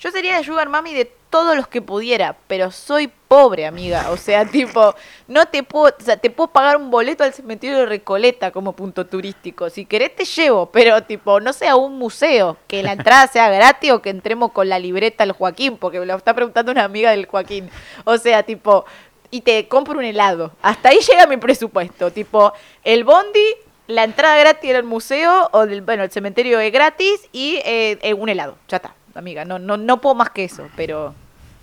Yo 0.00 0.10
sería 0.10 0.38
la 0.38 0.42
sugar 0.42 0.70
mami 0.70 0.94
de 0.94 1.12
todos 1.28 1.54
los 1.54 1.68
que 1.68 1.82
pudiera, 1.82 2.34
pero 2.46 2.70
soy 2.70 3.12
pobre, 3.28 3.66
amiga. 3.66 4.10
O 4.10 4.16
sea, 4.16 4.46
tipo, 4.50 4.94
no 5.28 5.46
te 5.46 5.62
puedo, 5.62 5.94
o 5.98 6.02
sea, 6.02 6.16
te 6.16 6.30
puedo 6.30 6.48
pagar 6.48 6.78
un 6.78 6.90
boleto 6.90 7.22
al 7.22 7.34
cementerio 7.34 7.78
de 7.78 7.86
Recoleta 7.86 8.50
como 8.50 8.72
punto 8.72 9.06
turístico. 9.06 9.68
Si 9.68 9.84
querés 9.84 10.16
te 10.16 10.24
llevo, 10.24 10.66
pero 10.70 11.02
tipo, 11.02 11.38
no 11.40 11.52
sé, 11.52 11.68
a 11.68 11.76
un 11.76 11.98
museo, 11.98 12.56
que 12.66 12.82
la 12.82 12.92
entrada 12.92 13.26
sea 13.26 13.50
gratis 13.50 13.92
o 13.92 14.00
que 14.00 14.08
entremos 14.08 14.52
con 14.52 14.70
la 14.70 14.78
libreta 14.78 15.24
al 15.24 15.32
Joaquín, 15.32 15.76
porque 15.76 16.00
me 16.00 16.06
lo 16.06 16.16
está 16.16 16.34
preguntando 16.34 16.72
una 16.72 16.84
amiga 16.84 17.10
del 17.10 17.26
Joaquín. 17.26 17.68
O 18.04 18.16
sea, 18.16 18.42
tipo, 18.42 18.86
y 19.30 19.42
te 19.42 19.68
compro 19.68 19.98
un 19.98 20.04
helado. 20.04 20.52
Hasta 20.62 20.88
ahí 20.88 20.98
llega 21.06 21.26
mi 21.26 21.36
presupuesto. 21.36 22.10
Tipo, 22.10 22.54
el 22.84 23.04
bondi, 23.04 23.54
la 23.86 24.04
entrada 24.04 24.38
gratis 24.38 24.74
al 24.74 24.84
museo, 24.84 25.50
o 25.52 25.66
del, 25.66 25.82
bueno, 25.82 26.04
el 26.04 26.10
cementerio 26.10 26.58
es 26.58 26.72
gratis 26.72 27.28
y 27.32 27.56
eh, 27.66 27.98
eh, 28.00 28.14
un 28.14 28.30
helado. 28.30 28.56
Ya 28.66 28.78
está, 28.78 28.94
amiga. 29.14 29.44
No, 29.44 29.58
no, 29.58 29.76
no 29.76 30.00
puedo 30.00 30.14
más 30.14 30.30
que 30.30 30.44
eso, 30.44 30.68
pero, 30.76 31.14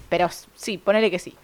pero 0.09 0.29
sí, 0.55 0.77
ponele 0.77 1.09
que 1.11 1.19
sí. 1.19 1.35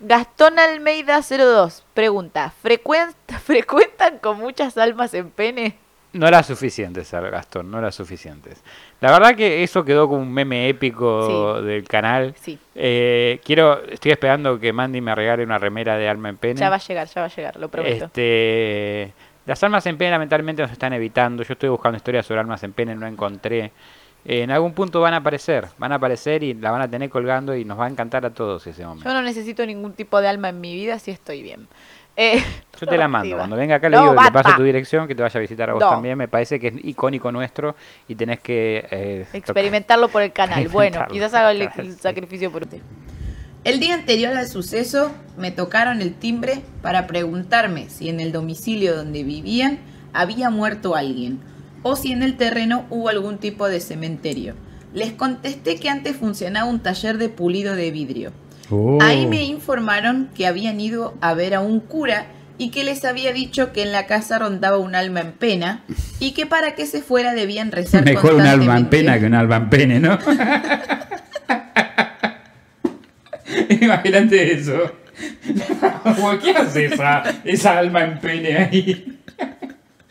Gastón 0.00 0.58
Almeida 0.58 1.20
02 1.22 1.84
pregunta, 1.94 2.52
¿frecuenta, 2.62 3.38
¿frecuentan 3.38 4.18
con 4.18 4.38
muchas 4.38 4.76
almas 4.76 5.14
en 5.14 5.30
pene? 5.30 5.78
No 6.12 6.28
era 6.28 6.44
suficiente, 6.44 7.02
Gastón, 7.10 7.72
no 7.72 7.78
era 7.80 7.90
suficientes. 7.90 8.62
La 9.00 9.10
verdad 9.10 9.34
que 9.34 9.64
eso 9.64 9.84
quedó 9.84 10.08
como 10.08 10.22
un 10.22 10.32
meme 10.32 10.68
épico 10.68 11.58
Sí. 11.58 11.66
del 11.66 11.82
canal. 11.88 12.34
Sí, 12.40 12.56
Eh, 12.76 13.40
quiero, 13.44 13.82
estoy 13.84 14.12
esperando 14.12 14.60
que 14.60 14.72
Mandy 14.72 15.00
me 15.00 15.12
regale 15.12 15.42
una 15.42 15.58
remera 15.58 15.96
de 15.96 16.08
alma 16.08 16.28
en 16.28 16.36
pene. 16.36 16.60
ya 16.60 16.70
va 16.70 16.76
a 16.76 16.78
llegar, 16.78 17.08
ya 17.08 17.20
va 17.22 17.26
a 17.26 17.30
llegar, 17.34 17.56
lo 17.56 17.68
prometo. 17.68 18.04
Este, 18.04 19.12
las 19.46 19.60
almas 19.64 19.84
en 19.86 19.98
pene 19.98 20.12
lamentablemente 20.12 20.62
nos 20.62 20.70
están 20.70 20.92
evitando. 20.92 21.42
Yo 21.42 21.54
estoy 21.54 21.68
buscando 21.68 21.96
historias 21.96 22.24
sobre 22.26 22.40
almas 22.40 22.62
en 22.62 22.72
pene, 22.72 22.94
no 22.94 23.08
encontré. 23.08 23.72
Eh, 24.26 24.42
en 24.42 24.50
algún 24.50 24.72
punto 24.72 25.00
van 25.00 25.12
a 25.14 25.18
aparecer, 25.18 25.68
van 25.78 25.92
a 25.92 25.96
aparecer 25.96 26.42
y 26.42 26.54
la 26.54 26.70
van 26.70 26.80
a 26.82 26.88
tener 26.88 27.10
colgando 27.10 27.54
y 27.54 27.64
nos 27.64 27.78
va 27.78 27.86
a 27.86 27.90
encantar 27.90 28.24
a 28.24 28.30
todos 28.30 28.66
ese 28.66 28.84
momento. 28.84 29.08
Yo 29.08 29.14
no 29.14 29.22
necesito 29.22 29.64
ningún 29.66 29.92
tipo 29.92 30.20
de 30.20 30.28
alma 30.28 30.48
en 30.48 30.60
mi 30.60 30.74
vida 30.74 30.98
si 30.98 31.10
estoy 31.10 31.42
bien. 31.42 31.68
Eh, 32.16 32.42
Yo 32.80 32.86
te 32.86 32.96
la 32.96 33.06
mando. 33.08 33.36
Cuando 33.36 33.56
venga 33.56 33.74
acá 33.76 33.88
le 33.90 33.96
No, 33.96 34.02
digo, 34.02 34.12
le 34.14 34.16
basta. 34.16 34.42
paso 34.42 34.56
tu 34.56 34.62
dirección, 34.62 35.06
que 35.06 35.14
te 35.14 35.22
vaya 35.22 35.36
a 35.38 35.40
visitar 35.40 35.68
a 35.68 35.74
vos 35.74 35.80
No. 35.82 35.90
también. 35.90 36.16
Me 36.16 36.28
parece 36.28 36.58
que 36.58 36.68
es 36.68 36.74
icónico 36.84 37.30
nuestro 37.32 37.74
y 38.08 38.14
tenés 38.14 38.40
que 38.40 38.86
eh, 38.90 39.24
tocar- 39.26 39.36
Experimentarlo 39.38 40.08
por 40.08 40.22
el 40.22 40.32
canal. 40.32 40.68
Bueno, 40.68 41.04
quizás 41.10 41.34
haga 41.34 41.50
el 41.50 41.68
el, 41.76 41.92
sacrificio 41.98 42.50
por 42.50 42.62
usted. 42.62 42.78
El 43.64 43.80
día 43.80 43.94
anterior 43.94 44.34
al 44.36 44.46
suceso 44.46 45.10
me 45.36 45.50
tocaron 45.50 46.00
el 46.02 46.14
timbre 46.14 46.60
para 46.82 47.06
preguntarme 47.06 47.88
si 47.90 48.08
en 48.10 48.20
el 48.20 48.30
domicilio 48.32 48.94
donde 48.96 49.22
vivían 49.24 49.78
había 50.12 50.50
muerto 50.50 50.94
alguien 50.94 51.40
o 51.84 51.94
si 51.94 52.10
en 52.10 52.24
el 52.24 52.36
terreno 52.36 52.86
hubo 52.90 53.08
algún 53.08 53.38
tipo 53.38 53.68
de 53.68 53.78
cementerio. 53.78 54.56
Les 54.92 55.12
contesté 55.12 55.76
que 55.76 55.88
antes 55.88 56.16
funcionaba 56.16 56.68
un 56.68 56.80
taller 56.80 57.18
de 57.18 57.28
pulido 57.28 57.76
de 57.76 57.92
vidrio. 57.92 58.32
Ahí 59.00 59.26
me 59.26 59.44
informaron 59.44 60.30
que 60.34 60.46
habían 60.48 60.80
ido 60.80 61.14
a 61.20 61.34
ver 61.34 61.54
a 61.54 61.60
un 61.60 61.80
cura 61.80 62.26
y 62.56 62.70
que 62.70 62.84
les 62.84 63.04
había 63.04 63.32
dicho 63.32 63.72
que 63.72 63.82
en 63.82 63.92
la 63.92 64.06
casa 64.06 64.38
rondaba 64.38 64.78
un 64.78 64.94
alma 64.94 65.20
en 65.20 65.32
pena 65.32 65.84
y 66.20 66.32
que 66.32 66.46
para 66.46 66.74
que 66.74 66.86
se 66.86 67.02
fuera 67.02 67.34
debían 67.34 67.72
rezar 67.72 68.04
Mejor 68.04 68.34
un 68.34 68.42
alma 68.42 68.78
en 68.78 68.86
pena 68.86 69.18
que 69.18 69.26
un 69.26 69.34
alma 69.34 69.56
en 69.56 69.68
pene, 69.70 70.00
¿no? 70.00 70.18
Imagínate 73.68 74.54
eso. 74.54 74.92
¿Qué 76.42 76.50
hace 76.50 76.86
esa, 76.86 77.22
esa 77.44 77.78
alma 77.78 78.04
en 78.04 78.18
pene 78.20 78.56
ahí? 78.56 79.18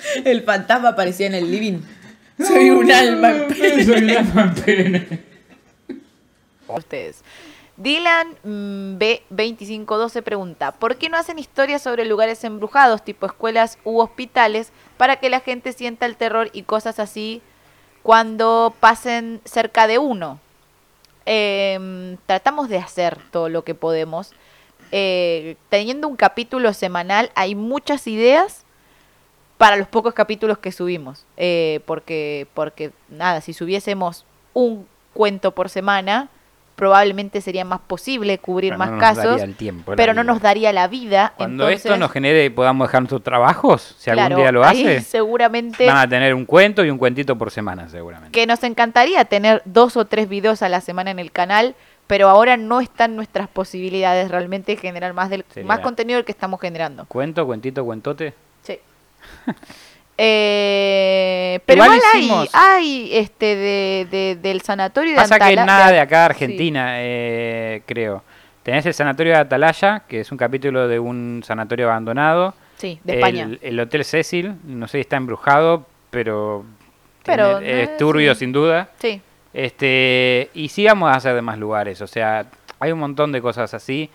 El 0.25 0.43
fantasma 0.43 0.89
aparecía 0.89 1.27
en 1.27 1.35
el 1.35 1.51
living. 1.51 1.81
Soy 2.37 2.71
un 2.71 2.91
alma 2.91 3.31
en 3.31 3.47
pena. 3.47 3.83
Soy 3.83 4.03
un 4.03 4.09
alma 4.09 4.41
en 4.43 4.55
pene. 4.55 5.19
Ustedes. 6.67 7.23
Dylan 7.77 8.35
mm, 8.43 8.97
B2512 8.99 10.21
pregunta, 10.21 10.73
¿por 10.73 10.97
qué 10.97 11.09
no 11.09 11.17
hacen 11.17 11.39
historias 11.39 11.81
sobre 11.81 12.05
lugares 12.05 12.43
embrujados, 12.43 13.03
tipo 13.03 13.25
escuelas 13.25 13.79
u 13.83 13.99
hospitales, 13.99 14.71
para 14.97 15.15
que 15.15 15.31
la 15.31 15.39
gente 15.39 15.73
sienta 15.73 16.05
el 16.05 16.15
terror 16.15 16.51
y 16.53 16.63
cosas 16.63 16.99
así 16.99 17.41
cuando 18.03 18.75
pasen 18.79 19.41
cerca 19.43 19.87
de 19.87 19.97
uno? 19.97 20.39
Em, 21.25 22.17
tratamos 22.27 22.69
de 22.69 22.77
hacer 22.77 23.17
todo 23.31 23.49
lo 23.49 23.63
que 23.63 23.73
podemos. 23.73 24.33
Eh, 24.91 25.55
teniendo 25.69 26.07
un 26.07 26.15
capítulo 26.15 26.73
semanal, 26.73 27.31
hay 27.33 27.55
muchas 27.55 28.05
ideas 28.05 28.62
para 29.57 29.75
los 29.77 29.87
pocos 29.87 30.13
capítulos 30.13 30.57
que 30.57 30.71
subimos. 30.71 31.25
Eh, 31.37 31.81
porque, 31.85 32.47
porque, 32.53 32.91
nada, 33.09 33.41
si 33.41 33.53
subiésemos 33.53 34.25
un 34.53 34.85
cuento 35.13 35.51
por 35.51 35.69
semana, 35.69 36.29
probablemente 36.75 37.39
sería 37.39 37.63
más 37.65 37.79
posible 37.81 38.39
cubrir 38.39 38.71
Pero 38.71 38.79
más 38.79 38.89
no 38.89 38.95
nos 38.95 39.01
casos, 39.01 39.25
daría 39.25 39.43
el 39.45 39.55
tiempo, 39.55 39.91
la 39.91 39.95
pero 39.95 40.13
no 40.15 40.23
nos 40.23 40.41
daría 40.41 40.73
la 40.73 40.87
vida. 40.87 41.33
Cuando 41.37 41.65
entonces, 41.69 41.85
esto 41.85 41.97
nos 41.99 42.11
genere 42.11 42.45
y 42.45 42.49
podamos 42.49 42.87
dejar 42.87 43.01
nuestros 43.03 43.23
trabajos, 43.23 43.95
si 43.99 44.09
algún 44.09 44.37
día 44.37 44.51
lo 44.51 44.63
hace, 44.63 45.01
seguramente 45.01 45.85
van 45.85 45.97
a 45.97 46.07
tener 46.09 46.33
un 46.33 46.45
cuento 46.45 46.83
y 46.83 46.89
un 46.89 46.97
cuentito 46.97 47.37
por 47.37 47.51
semana, 47.51 47.87
seguramente. 47.89 48.31
que 48.37 48.47
nos 48.47 48.63
encantaría 48.63 49.23
tener 49.25 49.61
dos 49.65 49.95
o 49.97 50.05
tres 50.05 50.27
videos 50.27 50.63
a 50.63 50.69
la 50.69 50.81
semana 50.81 51.11
en 51.11 51.19
el 51.19 51.31
canal, 51.31 51.75
pero 52.07 52.27
ahora 52.27 52.57
no 52.57 52.81
están 52.81 53.15
nuestras 53.15 53.47
posibilidades 53.47 54.29
realmente 54.31 54.73
de 54.73 54.77
generar 54.81 55.13
más 55.13 55.29
del 55.29 55.45
Sería- 55.53 55.67
más 55.67 55.79
contenido 55.79 56.17
del 56.17 56.25
que 56.25 56.31
estamos 56.31 56.59
generando. 56.59 57.05
Cuento, 57.05 57.45
cuentito, 57.45 57.85
cuentote. 57.85 58.33
Eh, 60.17 61.59
pero 61.65 61.83
Igual 61.85 61.99
igual, 62.21 62.47
hay, 62.53 63.09
hay 63.11 63.17
este 63.17 63.55
de, 63.55 64.07
de- 64.11 64.35
del 64.35 64.61
sanatorio 64.61 65.11
de 65.11 65.17
Pasa 65.17 65.37
que 65.39 65.43
Antala- 65.45 65.65
nada 65.65 65.91
de 65.91 65.99
acá 65.99 66.19
Sí. 66.27 66.31
Argentina, 66.31 66.93
eh, 66.99 67.81
creo. 67.85 68.23
Tenés 68.61 68.85
el 68.85 68.93
sanatorio 68.93 69.33
de 69.33 69.39
Atalaya, 69.39 70.03
que 70.07 70.19
es 70.21 70.31
un 70.31 70.37
capítulo 70.37 70.87
de 70.87 70.99
un 70.99 71.41
sanatorio 71.45 71.89
abandonado. 71.89 72.53
Sí, 72.77 72.99
de 73.03 73.13
el, 73.13 73.19
España. 73.19 73.49
el 73.61 73.79
Hotel 73.79 74.05
Cecil, 74.05 74.55
no 74.65 74.87
sé 74.87 74.97
si 74.99 75.01
está 75.01 75.17
embrujado, 75.17 75.85
pero, 76.11 76.63
Pero, 77.25 77.57
tiene- 77.59 77.83
es 77.83 77.97
turbio 77.97 78.33
sí. 78.35 78.39
sin 78.39 78.51
duda. 78.51 78.89
Sí. 78.99 79.19
Este, 79.53 80.49
y 80.53 80.69
sí 80.69 80.85
vamos 80.85 81.11
a 81.11 81.15
hacer 81.15 81.33
de 81.35 81.41
más 81.41 81.57
lugares, 81.57 82.01
o 82.01 82.07
sea, 82.07 82.45
hay 82.79 82.91
un 82.91 82.99
montón 82.99 83.31
de 83.31 83.41
cosas 83.41 83.73
así. 83.73 84.09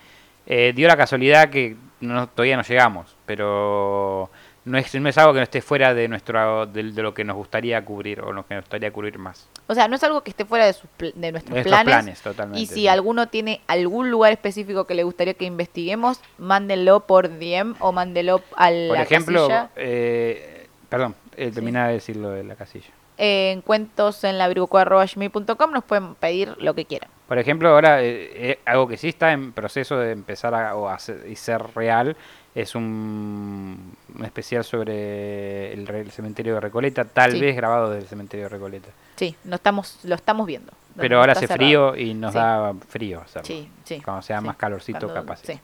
Eh, 0.47 0.73
dio 0.75 0.87
la 0.87 0.97
casualidad 0.97 1.49
que 1.49 1.75
no, 2.01 2.27
todavía 2.27 2.57
no 2.57 2.63
llegamos, 2.63 3.15
pero 3.25 4.29
no 4.65 4.77
es, 4.77 4.93
no 4.95 5.09
es 5.09 5.17
algo 5.17 5.33
que 5.33 5.37
no 5.39 5.43
esté 5.43 5.61
fuera 5.61 5.93
de 5.93 6.07
nuestro 6.07 6.65
de, 6.65 6.83
de 6.91 7.01
lo 7.01 7.13
que 7.13 7.23
nos 7.23 7.35
gustaría 7.35 7.83
cubrir 7.83 8.21
o 8.21 8.31
lo 8.33 8.45
que 8.45 8.55
nos 8.55 8.63
gustaría 8.63 8.91
cubrir 8.91 9.17
más. 9.17 9.47
O 9.67 9.73
sea, 9.73 9.87
no 9.87 9.95
es 9.95 10.03
algo 10.03 10.21
que 10.21 10.29
esté 10.31 10.45
fuera 10.45 10.65
de, 10.65 10.73
sus 10.73 10.89
de 10.99 11.31
nuestros 11.31 11.51
Nuestros 11.55 11.63
planes. 11.65 11.85
planes, 11.85 12.21
totalmente, 12.21 12.61
Y 12.61 12.65
si 12.67 12.73
sí. 12.73 12.87
alguno 12.87 13.27
tiene 13.27 13.61
algún 13.67 14.11
lugar 14.11 14.31
específico 14.31 14.85
que 14.85 14.95
le 14.95 15.03
gustaría 15.03 15.33
que 15.33 15.45
investiguemos, 15.45 16.19
mándenlo 16.37 17.01
por 17.01 17.29
DM 17.29 17.75
o 17.79 17.91
mándenlo 17.91 18.41
a 18.55 18.71
la 18.71 18.87
Por 18.89 18.97
ejemplo, 18.97 19.47
casilla. 19.47 19.69
eh, 19.75 20.67
perdón, 20.89 21.15
eh, 21.37 21.51
terminá 21.51 21.87
de 21.87 21.93
decir 21.93 22.17
lo 22.17 22.29
de 22.31 22.43
la 22.43 22.55
casilla. 22.55 22.89
Eh, 23.17 23.51
en 23.51 23.61
cuentos 23.61 24.23
en 24.23 24.37
la 24.37 24.47
nos 24.47 25.83
pueden 25.83 26.15
pedir 26.15 26.55
lo 26.59 26.73
que 26.73 26.85
quieran. 26.85 27.09
Por 27.27 27.37
ejemplo, 27.37 27.69
ahora 27.69 28.01
eh, 28.01 28.31
eh, 28.33 28.59
algo 28.65 28.87
que 28.87 28.95
sí 28.95 29.09
está 29.09 29.33
en 29.33 29.51
proceso 29.51 29.97
de 29.99 30.13
empezar 30.13 30.55
a, 30.55 30.75
o 30.75 30.87
a 30.87 30.97
ser, 30.99 31.27
y 31.29 31.35
ser 31.35 31.61
real 31.75 32.15
es 32.55 32.75
un, 32.75 33.95
especial 34.23 34.63
sobre 34.63 35.71
el, 35.73 36.11
cementerio 36.11 36.55
de 36.55 36.59
Recoleta, 36.59 37.05
tal 37.05 37.33
Sí. 37.33 37.39
vez 37.41 37.55
grabado 37.55 37.91
del 37.91 38.07
cementerio 38.07 38.45
de 38.45 38.49
Recoleta. 38.49 38.89
Sí, 39.15 39.35
no 39.43 39.55
estamos, 39.55 39.99
lo 40.03 40.15
estamos 40.15 40.47
viendo. 40.47 40.71
Pero 40.95 41.19
ahora 41.19 41.33
hace 41.33 41.47
cerrado. 41.47 41.57
frío 41.57 41.95
y 41.95 42.13
nos 42.13 42.33
Sí. 42.33 42.37
da 42.39 42.73
frío 42.87 43.21
hacerlo. 43.21 43.45
Sí, 43.45 43.69
sí. 43.83 44.01
Cuando 44.01 44.21
sea 44.21 44.39
sí. 44.39 44.45
más 44.45 44.57
calorcito, 44.57 44.99
Cuando- 45.07 45.15
capaz. 45.21 45.41
sí. 45.45 45.59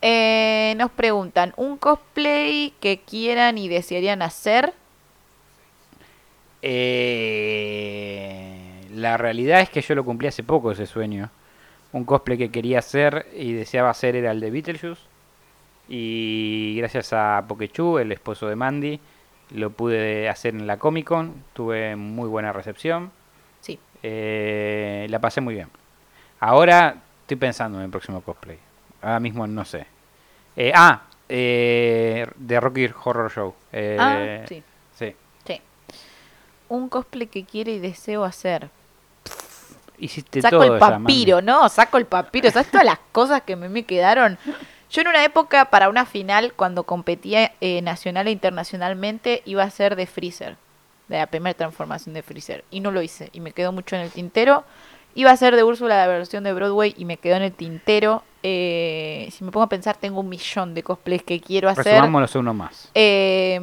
Eh, 0.00 0.74
nos 0.76 0.90
preguntan, 0.92 1.52
¿un 1.56 1.76
cosplay 1.76 2.72
que 2.80 3.00
quieran 3.00 3.58
y 3.58 3.68
desearían 3.68 4.22
hacer? 4.22 4.72
Eh, 7.10 8.86
la 8.94 9.16
realidad 9.16 9.60
es 9.60 9.70
que 9.70 9.80
yo 9.80 9.94
lo 9.94 10.04
cumplí 10.04 10.28
hace 10.28 10.42
poco 10.42 10.70
ese 10.72 10.86
sueño. 10.86 11.30
Un 11.92 12.04
cosplay 12.04 12.36
que 12.38 12.50
quería 12.50 12.78
hacer 12.80 13.26
y 13.34 13.52
deseaba 13.52 13.90
hacer 13.90 14.14
era 14.16 14.30
el 14.30 14.40
de 14.40 14.50
Beetlejuice. 14.50 15.02
Y 15.88 16.76
gracias 16.76 17.12
a 17.12 17.44
Pokechu, 17.48 17.98
el 17.98 18.12
esposo 18.12 18.46
de 18.46 18.56
Mandy, 18.56 19.00
lo 19.50 19.70
pude 19.70 20.28
hacer 20.28 20.54
en 20.54 20.66
la 20.66 20.76
Comic 20.76 21.06
Con. 21.06 21.44
Tuve 21.54 21.96
muy 21.96 22.28
buena 22.28 22.52
recepción. 22.52 23.10
Sí. 23.60 23.78
Eh, 24.02 25.06
la 25.08 25.18
pasé 25.18 25.40
muy 25.40 25.54
bien. 25.54 25.68
Ahora 26.40 26.96
estoy 27.22 27.36
pensando 27.36 27.78
en 27.78 27.84
el 27.84 27.90
próximo 27.90 28.20
cosplay. 28.20 28.58
Ahora 29.00 29.20
mismo 29.20 29.46
no 29.46 29.64
sé. 29.64 29.86
Eh, 30.56 30.72
ah, 30.74 31.02
eh, 31.28 32.26
de 32.36 32.60
Rocky 32.60 32.90
Horror 33.04 33.30
Show. 33.30 33.54
Eh, 33.72 33.96
ah, 33.98 34.44
sí, 34.46 34.62
sí. 34.94 35.14
sí. 35.46 35.60
Un 36.68 36.88
cosplay 36.88 37.28
que 37.28 37.44
quiero 37.44 37.70
y 37.70 37.78
deseo 37.78 38.24
hacer. 38.24 38.68
Hiciste 39.98 40.42
Saco 40.42 40.58
todo 40.58 40.74
el 40.74 40.78
papiro, 40.78 41.40
¿no? 41.40 41.68
Saco 41.68 41.96
el 41.96 42.06
papiro. 42.06 42.50
¿Sabes 42.50 42.70
todas 42.70 42.86
las 42.86 42.98
cosas 43.10 43.42
que 43.42 43.56
me, 43.56 43.68
me 43.68 43.84
quedaron? 43.84 44.38
Yo 44.90 45.02
en 45.02 45.08
una 45.08 45.24
época, 45.24 45.66
para 45.66 45.88
una 45.88 46.06
final, 46.06 46.52
cuando 46.54 46.84
competía 46.84 47.52
eh, 47.60 47.82
nacional 47.82 48.26
e 48.28 48.30
internacionalmente, 48.30 49.42
iba 49.44 49.62
a 49.62 49.70
ser 49.70 49.96
de 49.96 50.06
Freezer. 50.06 50.56
De 51.08 51.18
la 51.18 51.26
primera 51.26 51.54
transformación 51.54 52.14
de 52.14 52.22
Freezer. 52.22 52.64
Y 52.70 52.80
no 52.80 52.90
lo 52.90 53.02
hice. 53.02 53.30
Y 53.32 53.40
me 53.40 53.52
quedó 53.52 53.72
mucho 53.72 53.96
en 53.96 54.02
el 54.02 54.10
tintero. 54.10 54.64
Iba 55.14 55.30
a 55.30 55.36
ser 55.36 55.56
de 55.56 55.64
Úrsula 55.64 55.96
la 55.96 56.06
versión 56.06 56.44
de 56.44 56.52
Broadway 56.52 56.94
y 56.96 57.04
me 57.04 57.16
quedó 57.16 57.36
en 57.36 57.42
el 57.42 57.52
tintero. 57.52 58.22
Eh, 58.42 59.28
si 59.32 59.42
me 59.44 59.50
pongo 59.50 59.64
a 59.64 59.68
pensar, 59.68 59.96
tengo 59.96 60.20
un 60.20 60.28
millón 60.28 60.74
de 60.74 60.82
cosplays 60.82 61.22
que 61.22 61.40
quiero 61.40 61.68
hacer. 61.68 61.84
Resumámonos 61.84 62.34
uno 62.34 62.54
más. 62.54 62.90
Eh, 62.94 63.58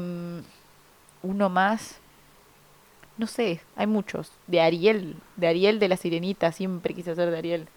uno 1.23 1.49
más. 1.49 1.99
No 3.17 3.27
sé, 3.27 3.61
hay 3.75 3.87
muchos. 3.87 4.31
De 4.47 4.59
Ariel, 4.59 5.15
de 5.37 5.47
Ariel 5.47 5.79
de 5.79 5.87
la 5.87 5.97
Sirenita, 5.97 6.51
siempre 6.51 6.93
quise 6.93 7.11
hacer 7.11 7.31
de 7.31 7.37
Ariel. 7.37 7.67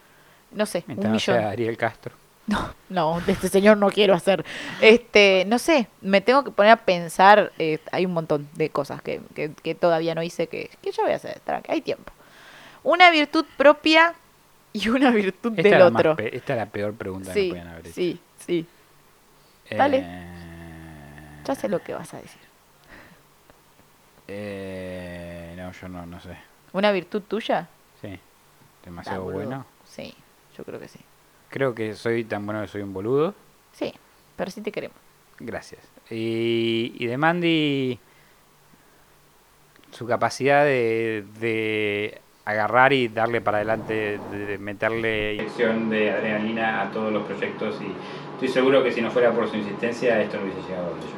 No 0.51 0.66
sé, 0.66 0.82
Mientras 0.86 1.07
un 1.07 1.12
no 1.12 1.16
millón. 1.16 1.36
sea 1.36 1.51
Ariel 1.51 1.76
Castro. 1.76 2.12
No, 2.57 2.74
no, 2.88 3.20
de 3.20 3.32
este 3.32 3.49
señor 3.49 3.76
no 3.76 3.90
quiero 3.90 4.14
hacer. 4.14 4.42
Este, 4.80 5.44
no 5.46 5.59
sé, 5.59 5.86
me 6.01 6.22
tengo 6.22 6.44
que 6.44 6.51
poner 6.51 6.72
a 6.72 6.76
pensar. 6.78 7.53
eh, 7.59 7.78
hay 7.92 8.07
un 8.07 8.14
montón 8.14 8.49
de 8.55 8.70
cosas 8.70 9.03
que, 9.03 9.20
que- 9.34 9.53
que 9.53 9.74
todavía 9.74 10.14
no 10.14 10.22
hice 10.22 10.46
que, 10.46 10.70
que 10.80 10.90
yo 10.92 11.03
voy 11.03 11.12
a 11.12 11.16
hacer. 11.16 11.40
tranqui, 11.40 11.70
hay 11.70 11.82
tiempo. 11.82 12.11
Una 12.82 13.11
virtud 13.11 13.44
propia 13.59 14.14
y 14.72 14.88
una 14.88 15.11
virtud 15.11 15.53
Esta, 15.59 15.68
del 15.78 15.92
más 15.92 16.01
otro. 16.01 16.16
esta 16.18 16.53
es 16.55 16.59
la 16.59 16.66
peor 16.66 16.94
pregunta 16.94 17.34
que 17.34 17.40
Sí, 17.40 17.46
me 17.46 17.49
podían 17.51 17.68
haber 17.68 17.86
hecho. 17.86 17.94
sí, 17.94 18.20
sí. 18.46 18.66
dale. 19.70 19.99
Eh, 20.07 21.42
Ya 21.46 21.55
sé 21.55 21.68
lo 21.68 21.82
que 21.82 21.92
vas 21.92 22.14
a 22.14 22.16
decir. 22.18 22.40
eh, 24.28 25.55
no, 25.57 25.72
yo 25.72 25.88
no, 25.88 26.07
no 26.07 26.20
sé. 26.20 26.36
¿Una 26.72 26.92
virtud 26.92 27.22
tuya? 27.22 27.68
Sí. 28.01 28.18
Demasiado 28.84 29.22
Ah, 29.28 29.32
bueno. 29.32 29.66
Sí, 29.86 30.14
yo 30.57 30.64
creo 30.64 30.78
que 30.80 30.88
sí. 30.88 31.01
Creo 31.51 31.74
que 31.74 31.94
soy 31.94 32.24
tan 32.24 32.44
bueno 32.44 32.61
que 32.62 32.68
soy 32.68 32.82
un 32.82 32.92
boludo. 32.92 33.34
Sí, 33.72 33.92
pero 34.36 34.51
sí 34.51 34.61
te 34.61 34.70
queremos. 34.72 34.96
Gracias. 35.40 35.80
Y, 36.11 36.94
y 36.99 37.07
de 37.07 37.16
Mandy, 37.16 37.99
su 39.90 40.07
capacidad 40.07 40.64
de, 40.64 41.24
de 41.40 42.20
agarrar 42.44 42.92
y 42.92 43.09
darle 43.09 43.40
para 43.40 43.59
adelante, 43.59 44.18
de, 44.30 44.46
de 44.46 44.59
meterle 44.59 45.34
inyección 45.34 45.90
de 45.90 46.11
adrenalina 46.11 46.82
a 46.82 46.90
todos 46.90 47.12
los 47.12 47.24
proyectos. 47.24 47.78
Y 47.80 47.92
estoy 48.34 48.49
seguro 48.49 48.82
que 48.82 48.92
si 48.92 49.01
no 49.01 49.11
fuera 49.11 49.32
por 49.32 49.49
su 49.49 49.57
insistencia, 49.57 50.20
esto 50.20 50.38
no 50.38 50.44
hubiese 50.44 50.62
llegado 50.62 50.86
a 50.86 50.90
donde 50.90 51.07
yo. 51.07 51.12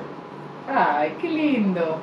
Ay, 0.72 1.16
qué 1.20 1.28
lindo. 1.28 2.00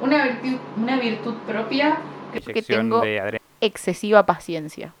Una 0.00 0.24
virtud, 0.24 0.58
una 0.76 0.98
virtud 0.98 1.34
propia 1.46 1.98
creo 2.32 2.54
que 2.54 2.62
tengo 2.62 3.00
de 3.00 3.40
excesiva 3.60 4.26
paciencia. 4.26 4.92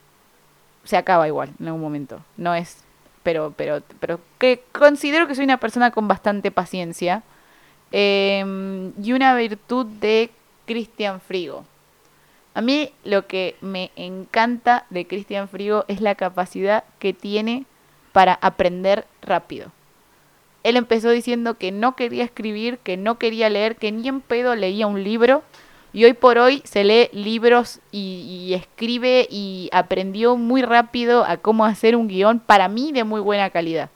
Se 0.84 0.96
acaba 0.96 1.26
igual 1.26 1.50
en 1.58 1.66
algún 1.66 1.82
momento. 1.82 2.20
No 2.36 2.54
es, 2.54 2.84
pero, 3.22 3.52
pero, 3.56 3.82
pero 4.00 4.20
que 4.38 4.62
considero 4.72 5.26
que 5.26 5.34
soy 5.34 5.44
una 5.44 5.58
persona 5.58 5.90
con 5.90 6.08
bastante 6.08 6.50
paciencia. 6.50 7.22
Em, 7.96 8.92
y 9.00 9.12
una 9.12 9.36
virtud 9.36 9.86
de 9.86 10.30
Cristian 10.66 11.20
Frigo. 11.20 11.64
A 12.54 12.60
mí 12.60 12.92
lo 13.04 13.26
que 13.26 13.56
me 13.60 13.92
encanta 13.94 14.86
de 14.90 15.06
Cristian 15.06 15.48
Frigo 15.48 15.84
es 15.86 16.00
la 16.00 16.14
capacidad 16.14 16.84
que 16.98 17.12
tiene 17.12 17.66
para 18.12 18.34
aprender 18.34 19.06
rápido. 19.22 19.70
Él 20.64 20.76
empezó 20.76 21.10
diciendo 21.10 21.54
que 21.58 21.72
no 21.72 21.94
quería 21.94 22.24
escribir, 22.24 22.78
que 22.78 22.96
no 22.96 23.18
quería 23.18 23.50
leer, 23.50 23.76
que 23.76 23.92
ni 23.92 24.08
en 24.08 24.20
pedo 24.20 24.56
leía 24.56 24.86
un 24.86 25.04
libro. 25.04 25.42
Y 25.94 26.04
hoy 26.04 26.12
por 26.12 26.38
hoy 26.38 26.60
se 26.64 26.82
lee 26.82 27.08
libros 27.12 27.78
y, 27.92 28.52
escribe 28.52 29.28
y 29.30 29.70
aprendió 29.72 30.36
muy 30.36 30.60
rápido 30.62 31.24
a 31.24 31.36
cómo 31.36 31.64
hacer 31.64 31.94
un 31.94 32.08
guion, 32.08 32.40
para 32.40 32.66
mí 32.66 32.90
de 32.90 33.04
muy 33.04 33.20
buena 33.20 33.48
calidad. 33.50 33.90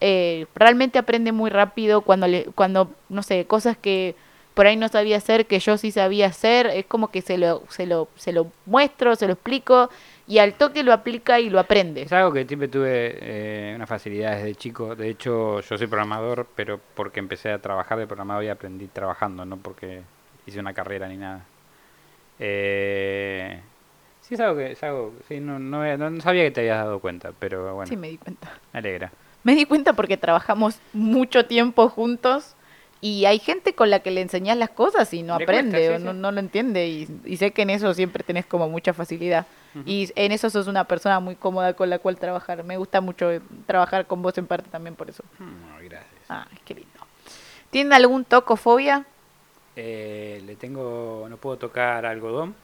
Eh, 0.00 0.46
realmente 0.56 0.98
aprende 0.98 1.30
muy 1.30 1.48
rápido 1.48 2.00
cuando, 2.00 2.26
le, 2.26 2.46
cuando, 2.56 2.90
no 3.08 3.22
sé, 3.22 3.44
cosas 3.44 3.76
que 3.76 4.16
por 4.54 4.66
ahí 4.66 4.76
no 4.76 4.88
sabía 4.88 5.16
hacer, 5.16 5.46
que 5.46 5.60
yo 5.60 5.78
sí 5.78 5.92
sabía 5.92 6.26
hacer, 6.26 6.66
es 6.66 6.86
como 6.86 7.12
que 7.12 7.22
se 7.22 7.38
lo, 7.38 7.62
se 7.68 7.86
lo, 7.86 8.08
se 8.16 8.32
lo 8.32 8.50
muestro, 8.66 9.14
se 9.14 9.28
lo 9.28 9.34
explico 9.34 9.90
y 10.26 10.38
al 10.38 10.54
toque 10.54 10.82
lo 10.82 10.92
aplica 10.92 11.38
y 11.38 11.50
lo 11.50 11.60
aprende. 11.60 12.02
Es 12.02 12.12
algo 12.12 12.32
que 12.32 12.44
siempre 12.46 12.66
tuve 12.66 13.16
eh, 13.20 13.72
una 13.76 13.86
facilidad 13.86 14.38
desde 14.38 14.56
chico. 14.56 14.96
De 14.96 15.08
hecho, 15.08 15.60
yo 15.60 15.78
soy 15.78 15.86
programador, 15.86 16.48
pero 16.56 16.80
porque 16.96 17.20
empecé 17.20 17.52
a 17.52 17.60
trabajar 17.60 17.96
de 18.00 18.08
programador 18.08 18.42
y 18.42 18.48
aprendí 18.48 18.88
trabajando, 18.88 19.44
no 19.44 19.56
porque 19.58 20.02
hice 20.46 20.58
una 20.60 20.72
carrera 20.74 21.08
ni 21.08 21.16
nada. 21.16 21.44
Eh, 22.38 23.60
sí, 24.20 24.34
es 24.34 24.40
algo 24.40 24.56
que. 24.58 24.72
Es 24.72 24.82
algo, 24.82 25.12
sí, 25.28 25.40
no, 25.40 25.58
no, 25.58 25.96
no 26.10 26.20
sabía 26.20 26.42
que 26.44 26.50
te 26.50 26.60
habías 26.60 26.78
dado 26.78 26.98
cuenta, 27.00 27.32
pero 27.38 27.74
bueno, 27.74 27.88
Sí, 27.88 27.96
me 27.96 28.08
di 28.08 28.18
cuenta. 28.18 28.52
me 28.72 28.78
alegra. 28.80 29.12
Me 29.44 29.54
di 29.54 29.64
cuenta 29.64 29.92
porque 29.92 30.16
trabajamos 30.16 30.78
mucho 30.92 31.46
tiempo 31.46 31.88
juntos 31.88 32.54
y 33.00 33.24
hay 33.24 33.40
gente 33.40 33.74
con 33.74 33.90
la 33.90 33.98
que 34.00 34.12
le 34.12 34.20
enseñas 34.20 34.56
las 34.56 34.70
cosas 34.70 35.12
y 35.12 35.24
no 35.24 35.36
Le 35.36 35.44
aprende 35.44 35.78
cuesta, 35.78 35.94
o 35.96 35.98
sí, 35.98 36.04
no, 36.04 36.12
sí. 36.12 36.18
no 36.18 36.30
lo 36.32 36.38
entiende 36.38 36.86
y, 36.86 37.08
y 37.24 37.36
sé 37.36 37.50
que 37.50 37.62
en 37.62 37.70
eso 37.70 37.92
siempre 37.94 38.22
tenés 38.22 38.46
como 38.46 38.68
mucha 38.68 38.92
facilidad 38.92 39.46
y 39.86 40.08
en 40.14 40.30
eso 40.32 40.48
sos 40.50 40.66
una 40.68 40.84
persona 40.84 41.18
muy 41.18 41.34
cómoda 41.34 41.72
con 41.74 41.88
la 41.90 41.98
cual 41.98 42.16
trabajar. 42.18 42.62
Me 42.62 42.76
gusta 42.76 43.00
mucho 43.00 43.32
eh, 43.32 43.40
trabajar 43.66 44.06
con 44.06 44.20
vos 44.22 44.36
en 44.38 44.46
parte 44.46 44.68
también 44.70 44.94
por 44.94 45.08
eso. 45.10 45.24
No, 45.40 45.76
gracias. 45.82 46.06
Ah, 46.28 46.46
qué 46.64 46.74
lindo. 46.74 46.90
¿Tienen 47.70 47.92
algún 47.94 48.24
tocofobia? 48.24 49.06
Eh, 49.76 50.42
le 50.44 50.56
tengo. 50.56 51.26
No 51.30 51.36
puedo 51.36 51.56
tocar 51.58 52.04
algodón. 52.06 52.54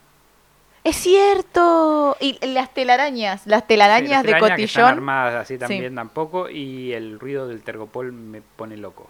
Es 0.85 0.97
cierto. 0.97 2.17
Y 2.21 2.39
las 2.47 2.73
telarañas, 2.73 3.47
las 3.47 3.67
telarañas 3.67 4.03
Sí, 4.03 4.13
las 4.13 4.23
de 4.23 4.29
telarañas 4.29 4.57
que 4.57 4.65
están 4.65 4.83
cotillón. 4.85 4.99
armadas 4.99 5.35
así 5.35 5.55
Sí. 5.55 5.59
también 5.59 5.95
tampoco. 5.95 6.49
Y 6.49 6.93
el 6.93 7.19
ruido 7.19 7.49
del 7.49 7.63
tergopol 7.63 8.13
me 8.13 8.41
pone 8.43 8.77
loco. 8.77 9.09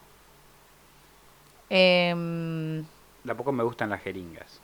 Em, 1.71 2.85
Tampoco 3.27 3.53
me 3.53 3.63
gustan 3.63 3.91
las 3.91 4.01
jeringas. 4.03 4.61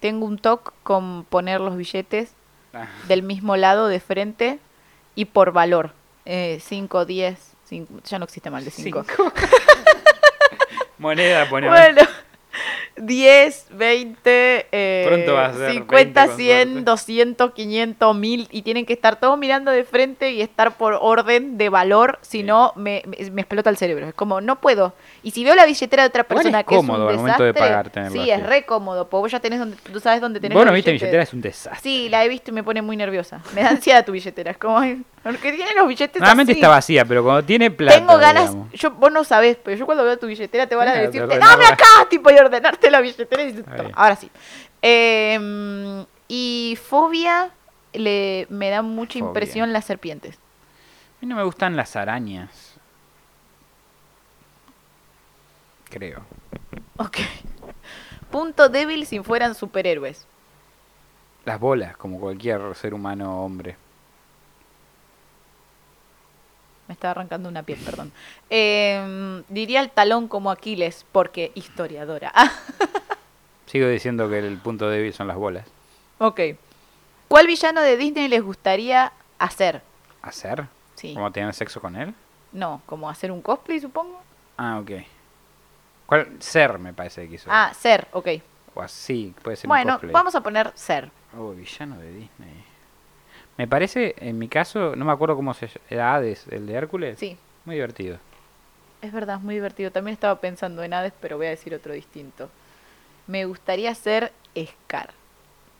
tengo 0.00 0.26
un 0.26 0.38
toc 0.38 0.72
con 0.84 1.24
poner 1.24 1.60
los 1.60 1.76
billetes 1.76 2.32
Ah, 2.74 2.86
del 3.08 3.22
mismo 3.22 3.56
lado 3.56 3.88
de 3.88 3.98
frente 4.00 4.58
y 5.14 5.24
por 5.26 5.52
valor. 5.52 5.92
5, 6.26 7.04
10, 7.06 7.54
ya 8.04 8.18
no 8.18 8.24
existe 8.26 8.50
mal 8.50 8.62
de 8.64 8.70
5. 8.70 9.04
moneda, 10.98 11.48
pone 11.48 11.68
Bueno, 11.68 12.02
10, 13.00 13.66
20, 13.70 14.66
eh, 14.72 15.26
va 15.32 15.46
a 15.46 15.52
ser 15.54 15.72
50, 15.72 16.20
20 16.26 16.26
con 16.28 16.36
100, 16.36 16.68
suerte. 16.68 16.90
200, 16.90 17.52
500, 17.52 18.16
1000 18.16 18.48
y 18.50 18.62
tienen 18.62 18.86
que 18.86 18.92
estar 18.92 19.18
todos 19.20 19.38
mirando 19.38 19.70
de 19.70 19.84
frente 19.84 20.32
y 20.32 20.40
estar 20.42 20.76
por 20.76 20.98
orden 21.00 21.58
de 21.58 21.68
valor, 21.68 22.18
si 22.22 22.38
Sí. 22.38 22.42
no 22.44 22.72
me, 22.76 23.02
me, 23.06 23.30
me 23.30 23.40
explota 23.42 23.70
el 23.70 23.76
cerebro. 23.76 24.06
Es 24.08 24.14
como, 24.14 24.40
no 24.40 24.60
puedo. 24.60 24.92
Y 25.22 25.30
si 25.32 25.44
veo 25.44 25.54
la 25.54 25.66
billetera 25.66 26.02
de 26.04 26.08
otra 26.08 26.24
persona 26.24 26.60
es 26.60 26.66
que 26.66 26.74
es 26.74 26.80
cómodo 26.80 27.04
un 27.04 27.10
al 27.10 27.16
momento 27.16 27.42
de 27.42 27.52
desastre, 27.52 27.92
pagar 27.92 28.10
sí, 28.12 28.18
así. 28.20 28.30
es 28.30 28.42
re 28.46 28.64
cómodo, 28.64 29.08
porque 29.08 29.20
vos 29.22 29.32
ya 29.32 29.40
tenés 29.40 29.58
donde, 29.58 29.76
tú 29.92 30.00
sabes 30.00 30.20
dónde 30.20 30.40
tenés 30.40 30.54
Vos 30.54 30.64
los 30.64 30.70
no 30.72 30.74
viste 30.74 30.90
mi 30.92 30.98
billetera, 30.98 31.22
es 31.22 31.32
un 31.32 31.40
desastre. 31.40 31.80
Sí, 31.82 32.08
la 32.08 32.24
he 32.24 32.28
visto 32.28 32.50
y 32.50 32.54
me 32.54 32.62
pone 32.62 32.82
muy 32.82 32.96
nerviosa. 32.96 33.40
Me 33.54 33.62
da 33.62 33.70
ansiedad 33.70 34.04
tu 34.04 34.12
billetera. 34.12 34.50
Es 34.52 34.58
como, 34.58 34.80
porque 35.36 35.52
tiene 35.52 35.74
los 35.74 35.86
billetes 35.88 36.20
Normalmente 36.20 36.52
así. 36.52 36.60
está 36.60 36.68
vacía, 36.68 37.04
pero 37.04 37.22
cuando 37.22 37.44
tiene 37.44 37.70
plata. 37.70 37.98
Tengo 37.98 38.16
ganas, 38.18 38.50
digamos. 38.50 38.72
yo, 38.72 38.90
vos 38.92 39.12
no 39.12 39.24
sabés, 39.24 39.56
pero 39.62 39.76
yo 39.76 39.86
cuando 39.86 40.04
veo 40.04 40.18
tu 40.18 40.26
billetera 40.26 40.66
te 40.66 40.74
van 40.74 40.88
a 40.88 40.92
Claro, 40.92 41.06
decir, 41.06 41.28
te 41.28 41.38
dame 41.38 41.66
acá, 41.66 41.86
tipo, 42.08 42.30
y 42.30 42.34
ordenarte 42.38 42.90
la 42.90 43.00
billetera 43.00 43.42
y 43.42 43.46
dices, 43.46 43.60
Está 43.60 43.72
"Toma". 43.76 43.82
bien. 43.88 43.94
ahora 43.98 44.16
sí. 44.16 44.30
Eh, 44.82 46.04
y 46.28 46.78
fobia 46.82 47.50
le, 47.92 48.46
me 48.50 48.70
da 48.70 48.82
mucha 48.82 49.14
Fobia. 49.18 49.26
impresión 49.28 49.72
las 49.72 49.84
serpientes. 49.84 50.36
A 50.36 51.18
mí 51.20 51.26
no 51.28 51.36
me 51.36 51.42
gustan 51.42 51.74
las 51.76 51.96
arañas. 51.96 52.74
Creo. 55.90 56.20
Ok. 56.96 57.18
Punto 58.30 58.68
débil 58.68 59.06
si 59.06 59.20
fueran 59.20 59.54
superhéroes. 59.54 60.26
Las 61.44 61.58
bolas, 61.58 61.96
como 61.96 62.20
cualquier 62.20 62.74
ser 62.74 62.92
humano 62.92 63.42
hombre. 63.44 63.76
Me 66.88 66.94
estaba 66.94 67.10
arrancando 67.12 67.48
una 67.48 67.62
piel, 67.62 67.78
perdón. 67.84 68.10
Em, 68.50 69.44
diría 69.48 69.80
el 69.80 69.90
talón 69.90 70.26
como 70.26 70.50
Aquiles, 70.50 71.04
porque 71.12 71.52
historiadora. 71.54 72.32
Sigo 73.66 73.86
diciendo 73.88 74.28
que 74.30 74.38
el 74.38 74.56
punto 74.58 74.88
débil 74.88 75.12
son 75.12 75.28
las 75.28 75.36
bolas. 75.36 75.66
ok. 76.18 76.40
¿Cuál 77.28 77.46
villano 77.46 77.82
de 77.82 77.98
Disney 77.98 78.26
les 78.26 78.42
gustaría 78.42 79.12
hacer? 79.38 79.82
¿Hacer? 80.22 80.64
Sí. 80.94 81.12
¿Cómo 81.12 81.30
tener 81.30 81.52
sexo 81.52 81.78
con 81.78 81.94
él? 81.94 82.14
No, 82.52 82.80
como 82.86 83.10
hacer 83.10 83.30
un 83.30 83.42
cosplay, 83.42 83.78
supongo. 83.80 84.18
Ah, 84.56 84.78
ok. 84.80 84.90
¿Cuál? 86.06 86.36
Ser, 86.40 86.78
me 86.78 86.94
parece 86.94 87.24
que 87.24 87.28
quiso. 87.32 87.50
Ah, 87.52 87.70
ser, 87.78 88.08
ok. 88.12 88.28
O 88.74 88.80
así, 88.80 89.34
puede 89.42 89.58
ser 89.58 89.66
un 89.66 89.68
Bueno, 89.68 89.92
cosplay. 89.92 90.12
vamos 90.14 90.34
a 90.34 90.40
poner 90.42 90.72
ser. 90.74 91.10
Oh, 91.38 91.50
villano 91.50 91.98
de 91.98 92.10
Disney. 92.14 92.64
Me 93.58 93.66
parece, 93.68 94.14
en 94.18 94.38
mi 94.38 94.48
caso, 94.48 94.94
no 94.96 95.04
me 95.04 95.12
acuerdo 95.12 95.36
cómo 95.36 95.52
se 95.52 95.66
llama. 95.66 95.80
¿Era 95.90 96.14
Hades, 96.14 96.46
el 96.50 96.66
de 96.66 96.74
Hércules? 96.74 97.18
Sí, 97.18 97.36
Muy 97.66 97.74
divertido. 97.74 98.18
es 99.02 99.12
verdad, 99.12 99.36
es 99.36 99.42
muy 99.42 99.56
divertido. 99.56 99.90
También 99.90 100.14
estaba 100.14 100.40
pensando 100.40 100.82
en 100.82 100.94
Hades, 100.94 101.12
pero 101.20 101.36
voy 101.36 101.46
a 101.46 101.50
decir 101.50 101.74
otro 101.74 101.92
distinto. 101.92 102.48
Me 103.26 103.44
gustaría 103.44 103.94
ser 103.94 104.32
Scar. 104.56 105.10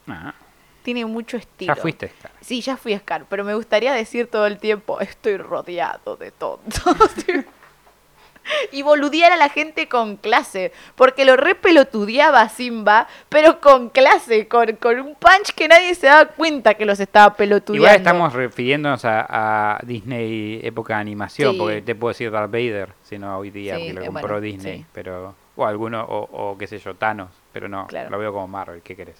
Ah, 0.09 0.35
Tiene 0.83 1.05
mucho 1.07 1.37
estilo. 1.37 1.75
ya 1.75 1.81
fuiste, 1.81 2.09
Scar. 2.09 2.31
Sí, 2.41 2.61
ya 2.61 2.77
fui 2.77 2.97
Scar, 2.99 3.25
pero 3.29 3.45
me 3.45 3.55
gustaría 3.55 3.93
decir 3.95 4.27
todo 4.29 4.47
el 4.47 4.59
tiempo, 4.59 5.01
estoy 5.01 5.37
rodeado 5.37 6.17
de 6.17 6.31
tontos. 6.33 6.83
y 8.73 8.83
boludear 8.83 9.33
a 9.33 9.37
la 9.37 9.49
gente 9.49 9.89
con 9.89 10.17
clase, 10.17 10.73
porque 10.95 11.25
lo 11.25 11.37
re 11.37 11.55
pelotudeaba 11.55 12.41
a 12.43 12.49
Simba, 12.49 13.07
pero 13.29 13.61
con 13.61 13.89
clase, 13.91 14.49
con, 14.49 14.73
con 14.77 14.99
un 15.01 15.15
punch 15.15 15.53
que 15.55 15.69
nadie 15.69 15.95
se 15.95 16.07
daba 16.07 16.27
cuenta 16.27 16.75
que 16.75 16.85
los 16.85 17.01
estaba 17.01 17.35
pelotudeando. 17.35 17.85
Igual 17.87 17.97
estamos 17.97 18.33
refiriéndonos 18.33 19.05
a, 19.05 19.27
a 19.77 19.79
Disney 19.85 20.61
época 20.63 20.95
de 20.95 21.01
animación, 21.01 21.53
Sí. 21.53 21.59
porque 21.59 21.83
te 21.83 21.95
puedo 21.95 22.11
decir 22.11 22.31
Darth 22.31 22.51
Vader, 22.51 22.91
si 23.05 23.19
no 23.19 23.39
hoy 23.39 23.51
día, 23.51 23.77
Sí, 23.77 23.87
que 23.89 23.93
lo 23.95 24.03
eh, 24.03 24.07
compró 24.07 24.23
bueno, 24.29 24.41
Disney, 24.41 24.79
sí. 24.79 24.87
pero 24.93 25.35
o 25.57 25.67
alguno, 25.67 26.05
o, 26.05 26.51
o 26.53 26.57
qué 26.59 26.67
sé 26.69 26.79
yo, 26.79 26.95
Thanos, 26.95 27.31
pero 27.53 27.69
no, 27.69 27.87
Claro. 27.89 28.11
lo 28.11 28.19
veo 28.19 28.33
como 28.33 28.47
Marvel, 28.47 28.81
¿qué 28.83 28.95
querés? 28.95 29.17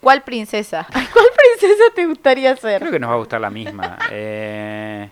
¿Cuál 0.00 0.22
princesa? 0.22 0.86
¿Cuál 0.92 1.26
princesa 1.36 1.84
te 1.94 2.06
gustaría 2.06 2.54
ser? 2.56 2.80
Creo 2.80 2.92
que 2.92 2.98
nos 3.00 3.10
va 3.10 3.14
a 3.14 3.18
gustar 3.18 3.40
la 3.40 3.50
misma. 3.50 3.98
eh, 4.10 5.10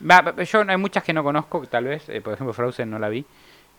yo 0.00 0.64
hay 0.68 0.76
muchas 0.76 1.02
que 1.04 1.12
no 1.12 1.22
conozco, 1.22 1.66
tal 1.66 1.84
vez, 1.84 2.08
eh, 2.08 2.20
por 2.20 2.34
ejemplo 2.34 2.52
Frozen 2.52 2.90
no 2.90 2.98
la 2.98 3.08
vi, 3.08 3.24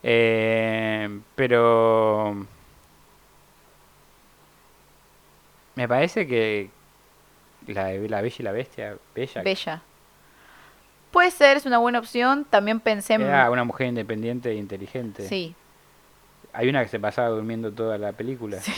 eh, 0.04 1.20
pero 1.36 2.46
me 5.76 5.88
parece 5.88 6.28
que 6.28 6.70
la 7.68 7.86
de 7.86 8.10
la 8.10 8.22
Bella 8.22 8.36
y 8.40 8.44
la 8.44 8.52
Bestia, 8.52 8.98
Bella, 9.16 9.44
Bella. 9.44 9.82
Puede 11.12 11.32
ser, 11.32 11.58
es 11.58 11.66
una 11.66 11.78
buena 11.80 12.00
opción. 12.00 12.46
También 12.50 12.80
pensé 12.80 13.16
en... 13.16 13.22
era 13.24 13.50
una 13.50 13.64
mujer 13.64 13.88
independiente 13.88 14.52
e 14.52 14.56
inteligente. 14.56 15.28
Sí, 15.28 15.56
Hay 16.54 16.70
una 16.70 16.84
que 16.84 16.90
se 16.90 17.00
pasaba 17.00 17.30
durmiendo 17.30 17.72
toda 17.72 17.98
la 17.98 18.12
película. 18.14 18.60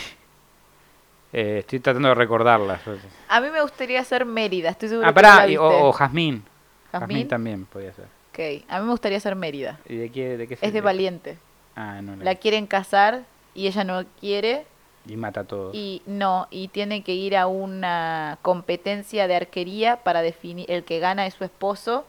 Eh, 1.33 1.59
estoy 1.59 1.79
tratando 1.79 2.09
de 2.09 2.15
recordarla. 2.15 2.81
a 3.29 3.39
mí 3.39 3.49
me 3.51 3.61
gustaría 3.61 4.03
ser 4.03 4.25
Mérida, 4.25 4.71
estoy 4.71 4.89
segura 4.89 5.07
Ah, 5.07 5.11
que 5.11 5.15
pará, 5.15 5.47
la 5.47 5.61
o, 5.61 5.87
o 5.87 5.93
Jazmín. 5.93 6.43
¿Jazmín? 6.91 7.27
También 7.27 7.65
podía 7.65 7.93
ser. 7.93 8.05
Ok, 8.31 8.63
a 8.69 8.79
mí 8.79 8.85
me 8.85 8.91
gustaría 8.91 9.19
ser 9.19 9.35
Mérida. 9.35 9.79
¿Y 9.87 9.95
de 9.97 10.09
qué, 10.11 10.37
de 10.37 10.47
qué 10.47 10.57
Es 10.61 10.73
de 10.73 10.81
valiente. 10.81 11.37
Ah, 11.75 12.01
no, 12.01 12.15
la 12.15 12.23
La 12.23 12.35
quieren 12.35 12.67
casar 12.67 13.23
y 13.53 13.67
ella 13.67 13.83
no 13.83 14.03
quiere 14.19 14.65
Y 15.05 15.17
mata 15.17 15.41
a 15.41 15.43
todos. 15.45 15.75
y 15.75 16.01
no, 16.05 16.47
y 16.51 16.67
tiene 16.69 17.03
que 17.03 17.13
ir 17.13 17.35
a 17.35 17.47
una 17.47 18.37
competencia 18.41 19.27
de 19.27 19.35
arquería 19.35 19.97
para 19.97 20.21
definir 20.21 20.69
el 20.71 20.83
que 20.83 20.99
gana 20.99 21.25
es 21.27 21.33
su 21.33 21.43
esposo 21.43 22.05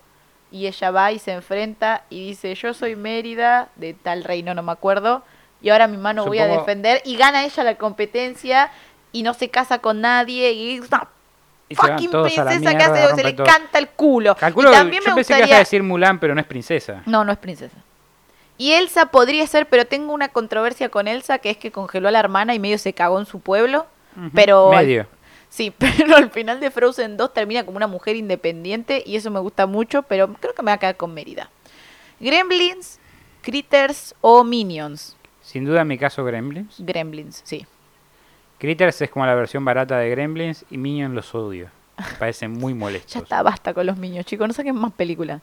y 0.51 0.66
ella 0.66 0.91
va 0.91 1.11
y 1.12 1.18
se 1.18 1.33
enfrenta 1.33 2.05
y 2.11 2.26
dice, 2.28 2.55
"Yo 2.55 2.74
soy 2.74 2.95
Mérida 2.95 3.70
de 3.76 3.95
tal 3.95 4.22
reino, 4.22 4.53
no 4.55 4.62
me 4.62 4.72
acuerdo, 4.72 5.22
y 5.62 5.70
ahora 5.70 5.89
mi 5.89 5.97
mano 5.97 6.26
voy 6.26 6.39
a 6.41 6.47
defender" 6.47 7.01
y 7.05 7.16
gana 7.16 7.45
ella 7.45 7.64
la 7.64 7.76
competencia 7.76 8.70
y 9.12 9.22
no 9.22 9.33
se 9.35 9.49
casa 9.49 9.78
con 9.78 10.01
nadie 10.03 10.53
y 10.53 10.74
es 10.76 10.89
una 10.89 11.09
Y 11.73 11.75
fucking 11.75 12.11
princesa 12.11 12.77
que 12.77 12.83
hace 12.85 13.14
se 13.16 13.25
le 13.25 13.33
todo. 13.33 13.47
canta 13.47 13.79
el 13.79 13.89
culo. 13.89 14.35
Calculo, 14.37 14.70
y 14.70 14.73
también 14.73 15.03
yo 15.03 15.11
me 15.11 15.16
pensé 15.16 15.35
que 15.35 15.39
ibas 15.41 15.53
a 15.53 15.59
decir 15.59 15.83
Mulan, 15.83 16.18
pero 16.18 16.35
no 16.35 16.41
es 16.41 16.47
princesa. 16.47 17.03
no, 17.07 17.25
no 17.25 17.33
es 17.33 17.39
princesa. 17.39 17.77
Y 18.59 18.73
Elsa 18.73 19.07
podría 19.07 19.47
ser, 19.47 19.66
pero 19.68 19.87
tengo 19.87 20.12
una 20.12 20.29
controversia 20.29 20.89
con 20.89 21.09
Elsa, 21.09 21.39
que 21.39 21.51
es 21.51 21.57
que 21.57 21.73
congeló 21.73 22.09
a 22.09 22.11
la 22.11 22.20
hermana 22.20 22.55
y 22.55 22.59
medio 22.59 22.79
se 22.79 22.93
cagó 22.93 23.18
en 23.18 23.27
su 23.27 23.41
pueblo. 23.41 23.87
Pero 24.35 24.70
Medio. 24.70 25.07
sí, 25.49 25.70
pero 25.79 26.16
al 26.16 26.31
final 26.31 26.61
de 26.61 26.70
Frozen 26.70 27.16
2 27.16 27.33
termina 27.33 27.64
como 27.64 27.79
una 27.79 27.87
mujer 27.87 28.14
independiente 28.14 29.03
y 29.07 29.16
eso 29.16 29.31
me 29.31 29.41
gusta 29.41 29.66
mucho, 29.66 30.03
pero 30.03 30.33
creo 30.35 30.55
que 30.55 30.62
me 30.62 30.70
va 30.70 30.75
a 30.75 30.79
quedar 30.79 30.97
con 30.97 31.14
Mérida. 31.14 31.51
Gremlins, 32.20 32.99
Critters 33.41 34.14
o 34.20 34.45
Minions. 34.45 35.16
Sin 35.41 35.64
duda 35.64 35.81
en 35.81 35.89
mi 35.89 35.99
caso 35.99 36.25
Gremlins. 36.25 36.77
Gremlins, 36.79 37.41
sí. 37.45 37.66
Critters 38.63 39.03
es 39.03 39.11
como 39.11 39.27
la 39.27 39.35
versión 39.35 39.65
barata 39.65 39.99
de 39.99 40.09
Gremlins 40.09 40.65
y 40.71 40.79
Minions 40.79 41.13
los 41.13 41.35
odio. 41.35 41.67
Me 41.99 42.17
parecen 42.17 42.53
muy 42.53 42.75
molestos. 42.75 43.13
Ya 43.15 43.19
está, 43.19 43.43
basta 43.43 43.75
con 43.75 43.85
los 43.85 43.97
niños, 43.97 44.25
chicos, 44.25 44.47
no 44.47 44.55
saquen 44.55 44.77
más 44.77 44.93
películas. 44.93 45.43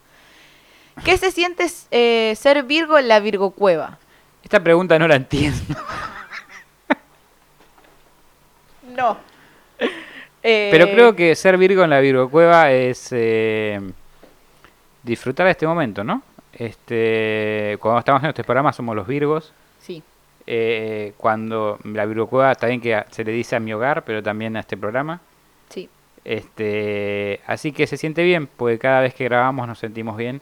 ¿Qué 1.04 1.18
se 1.18 1.30
siente 1.30 1.68
eh, 1.92 2.34
ser 2.38 2.64
Virgo 2.64 2.98
en 2.98 3.10
la 3.10 3.20
Virgo 3.20 3.52
Cueva? 3.52 3.98
Esta 4.42 4.64
pregunta 4.64 4.98
no 4.98 5.08
la 5.08 5.16
entiendo. 5.16 5.60
No. 8.96 9.18
Eh, 10.42 10.70
Pero 10.72 10.86
creo 10.86 11.16
que 11.18 11.36
ser 11.36 11.58
Virgo 11.58 11.84
en 11.84 11.90
la 11.90 12.00
Virgo 12.00 12.30
Cueva 12.30 12.72
es 12.72 13.10
eh, 13.12 13.82
disfrutar 15.04 15.46
de 15.46 15.52
este 15.52 15.68
momento, 15.68 16.02
¿no? 16.06 16.24
Este, 16.54 17.78
cuando 17.82 18.00
estamos 18.00 18.20
haciendo 18.20 18.30
este 18.30 18.46
programa 18.46 18.72
somos 18.72 18.96
los 18.96 19.06
Virgos. 19.06 19.52
Eh, 20.52 21.14
cuando 21.18 21.78
la 21.84 22.08
Virgo 22.08 22.26
Cueva 22.26 22.52
está 22.52 22.66
bien 22.66 22.82
que 22.82 23.04
se 23.12 23.24
le 23.24 23.32
dice 23.32 23.56
a 23.56 23.60
mi 23.60 23.72
hogar, 23.72 24.04
pero 24.04 24.24
también 24.24 24.58
a 24.58 24.62
este 24.62 24.76
programa. 24.78 25.22
sí. 25.70 25.88
Este, 26.26 27.40
así 27.48 27.72
que 27.72 27.88
se 27.88 27.98
siente 27.98 28.24
bien, 28.24 28.48
porque 28.58 28.78
cada 28.78 29.02
vez 29.02 29.14
que 29.14 29.24
grabamos 29.26 29.68
nos 29.68 29.80
sentimos 29.80 30.18
bien. 30.18 30.42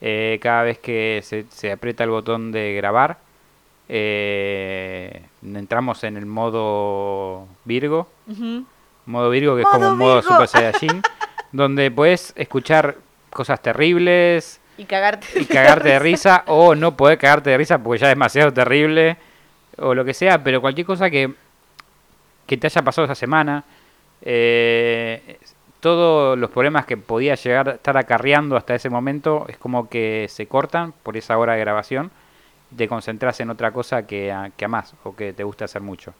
Eh, 0.00 0.38
cada 0.40 0.62
vez 0.62 0.78
que 0.78 1.20
se, 1.24 1.44
se 1.50 1.72
aprieta 1.72 2.04
el 2.04 2.10
botón 2.10 2.52
de 2.52 2.74
grabar, 2.74 3.18
eh, 3.88 5.22
entramos 5.42 6.04
en 6.04 6.16
el 6.16 6.26
modo 6.26 7.46
Virgo. 7.64 8.06
Modo 9.06 9.30
Virgo, 9.30 9.56
que 9.56 9.62
es 9.62 9.68
como 9.68 9.88
un 9.88 9.98
modo. 9.98 10.22
Super 10.22 10.46
Saiyajin, 10.46 11.02
donde 11.52 11.90
puedes 11.90 12.32
escuchar 12.36 12.96
cosas 13.30 13.60
terribles 13.60 14.60
Y 14.76 14.84
cagarte. 14.84 15.26
y 15.40 15.46
cagarte 15.46 15.88
de 15.88 15.98
risa, 15.98 16.44
o 16.46 16.74
no 16.74 16.96
poder 16.96 17.18
cagarte 17.18 17.50
de 17.50 17.58
risa 17.58 17.78
porque 17.82 18.00
ya 18.00 18.06
es 18.08 18.12
demasiado 18.12 18.52
terrible, 18.52 19.16
o 19.80 19.94
lo 19.94 20.04
que 20.04 20.14
sea, 20.14 20.42
pero 20.42 20.60
cualquier 20.60 20.86
cosa 20.86 21.10
que, 21.10 21.34
que 22.46 22.56
te 22.56 22.66
haya 22.66 22.82
pasado 22.82 23.04
esa 23.06 23.14
semana, 23.14 23.64
eh, 24.22 25.38
todos 25.80 26.36
los 26.38 26.50
problemas 26.50 26.86
que 26.86 26.96
podía 26.96 27.34
llegar 27.34 27.68
a 27.68 27.72
estar 27.72 27.96
acarreando 27.96 28.56
hasta 28.56 28.74
ese 28.74 28.90
momento 28.90 29.46
es 29.48 29.58
como 29.58 29.88
que 29.88 30.26
se 30.28 30.46
cortan 30.46 30.92
por 31.02 31.16
esa 31.16 31.38
hora 31.38 31.54
de 31.54 31.60
grabación 31.60 32.10
y 32.72 32.76
te 32.76 32.88
concentras 32.88 33.38
en 33.40 33.50
otra 33.50 33.70
cosa 33.72 34.06
que, 34.06 34.32
a- 34.32 34.50
que 34.56 34.64
amás 34.64 34.94
o 35.04 35.14
que 35.14 35.32
te 35.32 35.44
gusta 35.44 35.66
hacer 35.66 35.82
mucho. 35.82 36.14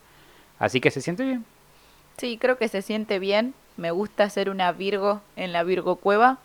Así 0.59 0.81
que 0.81 0.91
se 0.91 1.01
siente 1.01 1.25
bien. 1.25 1.45
Sí, 2.19 2.39
creo 2.39 2.59
que 2.59 2.69
se 2.69 2.83
siente 2.83 3.19
bien. 3.19 3.55
Me 3.77 3.91
gusta 3.93 4.29
ser 4.31 4.51
una 4.51 4.73
Virgo 4.73 5.21
en 5.37 5.53
la 5.53 5.63
Virgo 5.63 5.97
Cueva. 5.97 6.39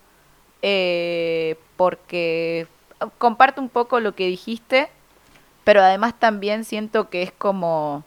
eh, 0.62 1.58
porque 1.78 2.68
comparto 3.18 3.62
un 3.62 3.70
poco 3.70 4.00
lo 4.00 4.16
que 4.16 4.28
dijiste, 4.28 4.90
pero 5.64 5.82
además 5.82 6.14
también 6.20 6.66
siento 6.66 7.10
que 7.10 7.24
es 7.24 7.32
como. 7.32 8.04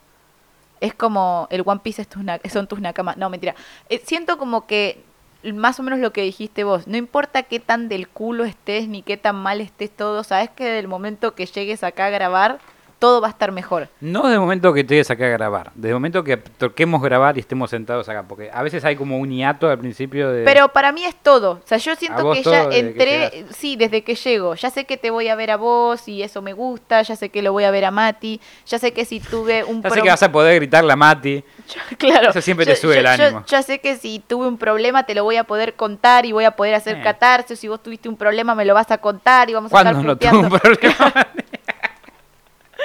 Es 0.80 0.92
como 0.92 1.48
el 1.50 1.62
One 1.64 1.80
Piece 1.82 2.02
es 2.02 2.08
tus 2.08 2.22
son 2.52 2.66
tus 2.66 2.80
nakamas. 2.80 3.16
No, 3.16 3.30
mentira. 3.30 3.54
Eh, 3.88 4.02
siento 4.04 4.36
como 4.36 4.66
que 4.66 5.02
más 5.42 5.80
o 5.80 5.82
menos 5.82 6.00
lo 6.00 6.12
que 6.12 6.22
dijiste 6.22 6.64
vos. 6.64 6.86
No 6.86 6.96
importa 6.96 7.44
qué 7.44 7.60
tan 7.60 7.88
del 7.88 8.08
culo 8.08 8.44
estés 8.44 8.88
ni 8.88 9.02
qué 9.02 9.16
tan 9.16 9.36
mal 9.36 9.60
estés 9.60 9.90
todo. 9.90 10.22
Sabes 10.22 10.50
que 10.50 10.64
del 10.64 10.88
momento 10.88 11.34
que 11.34 11.46
llegues 11.46 11.82
acá 11.82 12.06
a 12.06 12.10
grabar 12.10 12.58
todo 12.98 13.20
va 13.20 13.28
a 13.28 13.30
estar 13.30 13.52
mejor. 13.52 13.88
No 14.00 14.22
desde 14.22 14.34
el 14.34 14.40
momento 14.40 14.72
que 14.72 14.84
te 14.84 15.00
acá 15.00 15.26
a 15.26 15.28
grabar, 15.28 15.72
desde 15.74 15.88
el 15.88 15.94
momento 15.94 16.24
que 16.24 16.36
toquemos 16.36 17.02
grabar 17.02 17.36
y 17.36 17.40
estemos 17.40 17.70
sentados 17.70 18.08
acá, 18.08 18.24
porque 18.26 18.50
a 18.52 18.62
veces 18.62 18.84
hay 18.84 18.96
como 18.96 19.18
un 19.18 19.30
hiato 19.30 19.68
al 19.68 19.78
principio 19.78 20.30
de... 20.30 20.44
Pero 20.44 20.68
para 20.68 20.92
mí 20.92 21.04
es 21.04 21.14
todo. 21.14 21.52
O 21.52 21.66
sea, 21.66 21.78
yo 21.78 21.94
siento 21.96 22.32
que 22.32 22.42
ya 22.42 22.68
que 22.68 22.78
entré, 22.78 23.46
sí, 23.50 23.76
desde 23.76 24.02
que 24.02 24.14
llego. 24.14 24.54
Ya 24.54 24.70
sé 24.70 24.84
que 24.84 24.96
te 24.96 25.10
voy 25.10 25.28
a 25.28 25.34
ver 25.34 25.50
a 25.50 25.56
vos 25.56 26.08
y 26.08 26.22
eso 26.22 26.42
me 26.42 26.52
gusta. 26.52 27.02
Ya 27.02 27.16
sé 27.16 27.28
que 27.28 27.42
lo 27.42 27.52
voy 27.52 27.64
a 27.64 27.70
ver 27.70 27.84
a 27.84 27.90
Mati. 27.90 28.40
Ya 28.66 28.78
sé 28.78 28.92
que 28.92 29.04
si 29.04 29.20
tuve 29.20 29.64
un 29.64 29.82
Ya 29.82 29.90
sé 29.90 30.02
que 30.02 30.08
vas 30.08 30.22
a 30.22 30.32
poder 30.32 30.56
gritarle 30.56 30.92
a 30.92 30.96
Mati. 30.96 31.44
claro. 31.98 32.30
Eso 32.30 32.40
siempre 32.40 32.64
te 32.64 32.76
sube 32.76 32.98
el 32.98 33.06
ánimo. 33.06 33.44
Ya 33.46 33.62
sé 33.62 33.80
que 33.80 33.96
si 33.96 34.18
tuve 34.18 34.46
un 34.46 34.58
problema 34.58 35.04
te 35.04 35.14
lo 35.14 35.24
voy 35.24 35.36
a 35.36 35.44
poder 35.44 35.74
contar 35.74 36.26
y 36.26 36.32
voy 36.32 36.44
a 36.44 36.52
poder 36.52 36.74
hacer 36.74 36.96
Eh. 36.96 37.56
Si 37.56 37.68
vos 37.68 37.82
tuviste 37.82 38.08
un 38.08 38.16
problema 38.16 38.54
me 38.54 38.64
lo 38.64 38.74
vas 38.74 38.90
a 38.90 38.98
contar 38.98 39.50
y 39.50 39.54
vamos 39.54 39.72
a 39.72 39.78
estar 39.78 39.94
¿Cuándo 39.94 40.14
no 40.14 40.18
tuvo 40.18 40.40
un 40.40 40.48
problema? 40.48 41.26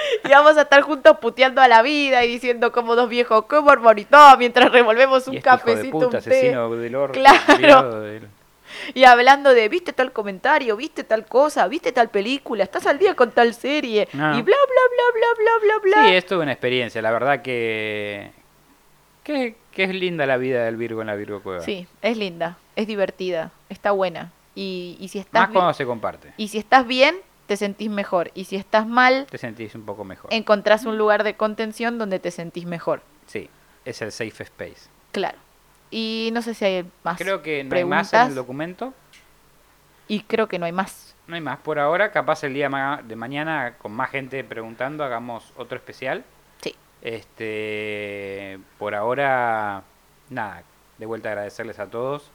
Y 0.24 0.30
vamos 0.30 0.58
a 0.58 0.62
estar 0.64 0.82
juntos 0.82 1.18
puteando 1.20 1.62
a 1.62 1.68
la 1.68 1.82
vida 1.82 2.24
y 2.26 2.28
diciendo 2.28 2.72
como 2.72 2.96
dos 2.96 3.10
viejos, 3.10 3.46
qué 3.50 3.60
barbaridad, 3.60 4.38
mientras 4.38 4.72
revolvemos 4.72 5.28
un 5.28 5.34
Y 5.34 5.38
este 5.38 5.50
hijo 5.50 5.58
de 5.58 5.64
cafecito, 5.64 5.92
puta, 5.92 6.06
un 6.06 6.12
té. 6.12 6.18
asesino 6.18 6.76
del 6.76 6.96
orto, 6.96 7.20
Claro. 7.20 8.00
del- 8.02 8.28
Y 8.94 9.04
hablando 9.04 9.54
de, 9.54 9.68
viste 9.70 9.92
tal 9.94 10.12
comentario, 10.14 10.76
viste 10.78 11.04
tal 11.04 11.26
cosa, 11.26 11.68
viste 11.68 11.92
tal 11.92 12.10
película, 12.10 12.64
estás 12.64 12.88
al 12.88 12.98
día 12.98 13.16
con 13.16 13.32
tal 13.32 13.54
serie. 13.54 14.08
No. 14.14 14.38
Y 14.38 14.42
bla, 14.42 14.56
bla, 14.56 14.82
bla, 14.96 15.04
bla, 15.14 15.28
bla, 15.38 15.52
bla, 15.62 15.80
bla. 16.02 16.08
Sí, 16.10 16.16
es 16.16 16.26
toda 16.26 16.42
una 16.44 16.54
experiencia. 16.54 17.02
La 17.02 17.12
verdad 17.12 17.42
que, 17.42 18.32
que, 19.24 19.56
que 19.72 19.84
es 19.84 19.94
linda 19.94 20.26
la 20.26 20.38
vida 20.38 20.64
del 20.66 20.78
Virgo 20.78 21.02
en 21.02 21.08
la 21.08 21.16
Virgo 21.16 21.42
Cueva. 21.42 21.62
Sí, 21.62 21.86
es 22.02 22.18
linda, 22.18 22.58
es 22.76 22.88
divertida, 22.88 23.52
está 23.70 23.92
buena. 23.92 24.32
Y, 24.56 24.98
y 25.00 25.08
si 25.10 25.20
estás 25.20 25.44
Más 25.44 25.50
cuando 25.52 25.74
se 25.74 25.86
comparte. 25.86 26.34
y 26.38 26.48
si 26.50 26.58
estás 26.58 26.86
bien, 26.88 27.16
te 27.52 27.58
sentís 27.58 27.90
mejor. 27.90 28.32
Y 28.34 28.46
si 28.46 28.56
estás 28.56 28.88
mal, 28.88 29.28
Te 29.30 29.38
sentís 29.38 29.76
un 29.76 29.84
poco 29.84 30.06
mejor. 30.06 30.34
encontrás 30.34 30.86
un 30.86 30.98
lugar 30.98 31.26
de 31.26 31.36
contención 31.36 31.98
donde 31.98 32.18
te 32.18 32.32
sentís 32.32 32.66
mejor. 32.66 33.02
Sí, 33.26 33.50
es 33.84 34.02
el 34.02 34.14
safe 34.14 34.44
space. 34.44 34.88
Claro. 35.12 35.38
Y 35.90 36.30
no 36.32 36.42
sé 36.42 36.54
si 36.54 36.64
hay 36.64 36.90
más 37.04 37.18
Creo 37.18 37.42
que 37.42 37.66
no 37.66 37.76
hay 37.76 37.84
más 37.84 38.14
en 38.14 38.22
el 38.30 38.36
documento. 38.36 38.94
Y 40.08 40.22
creo 40.22 40.48
que 40.48 40.60
no 40.60 40.66
hay 40.66 40.72
más. 40.72 41.14
No 41.28 41.36
hay 41.36 41.42
más 41.42 41.60
por 41.60 41.78
ahora. 41.78 42.14
Capaz 42.14 42.42
el 42.46 42.54
día 42.54 42.70
de 43.04 43.16
mañana, 43.18 43.74
con 43.78 43.92
más 43.92 44.12
gente 44.12 44.46
preguntando, 44.46 45.04
hagamos 45.04 45.52
otro 45.58 45.76
especial. 45.78 46.24
Sí. 46.62 46.74
Este, 47.02 48.60
por 48.80 48.96
ahora, 48.96 49.84
nada. 50.30 50.64
De 50.98 51.06
vuelta 51.06 51.28
agradecerles 51.28 51.80
a 51.80 51.88
todos. 51.88 52.32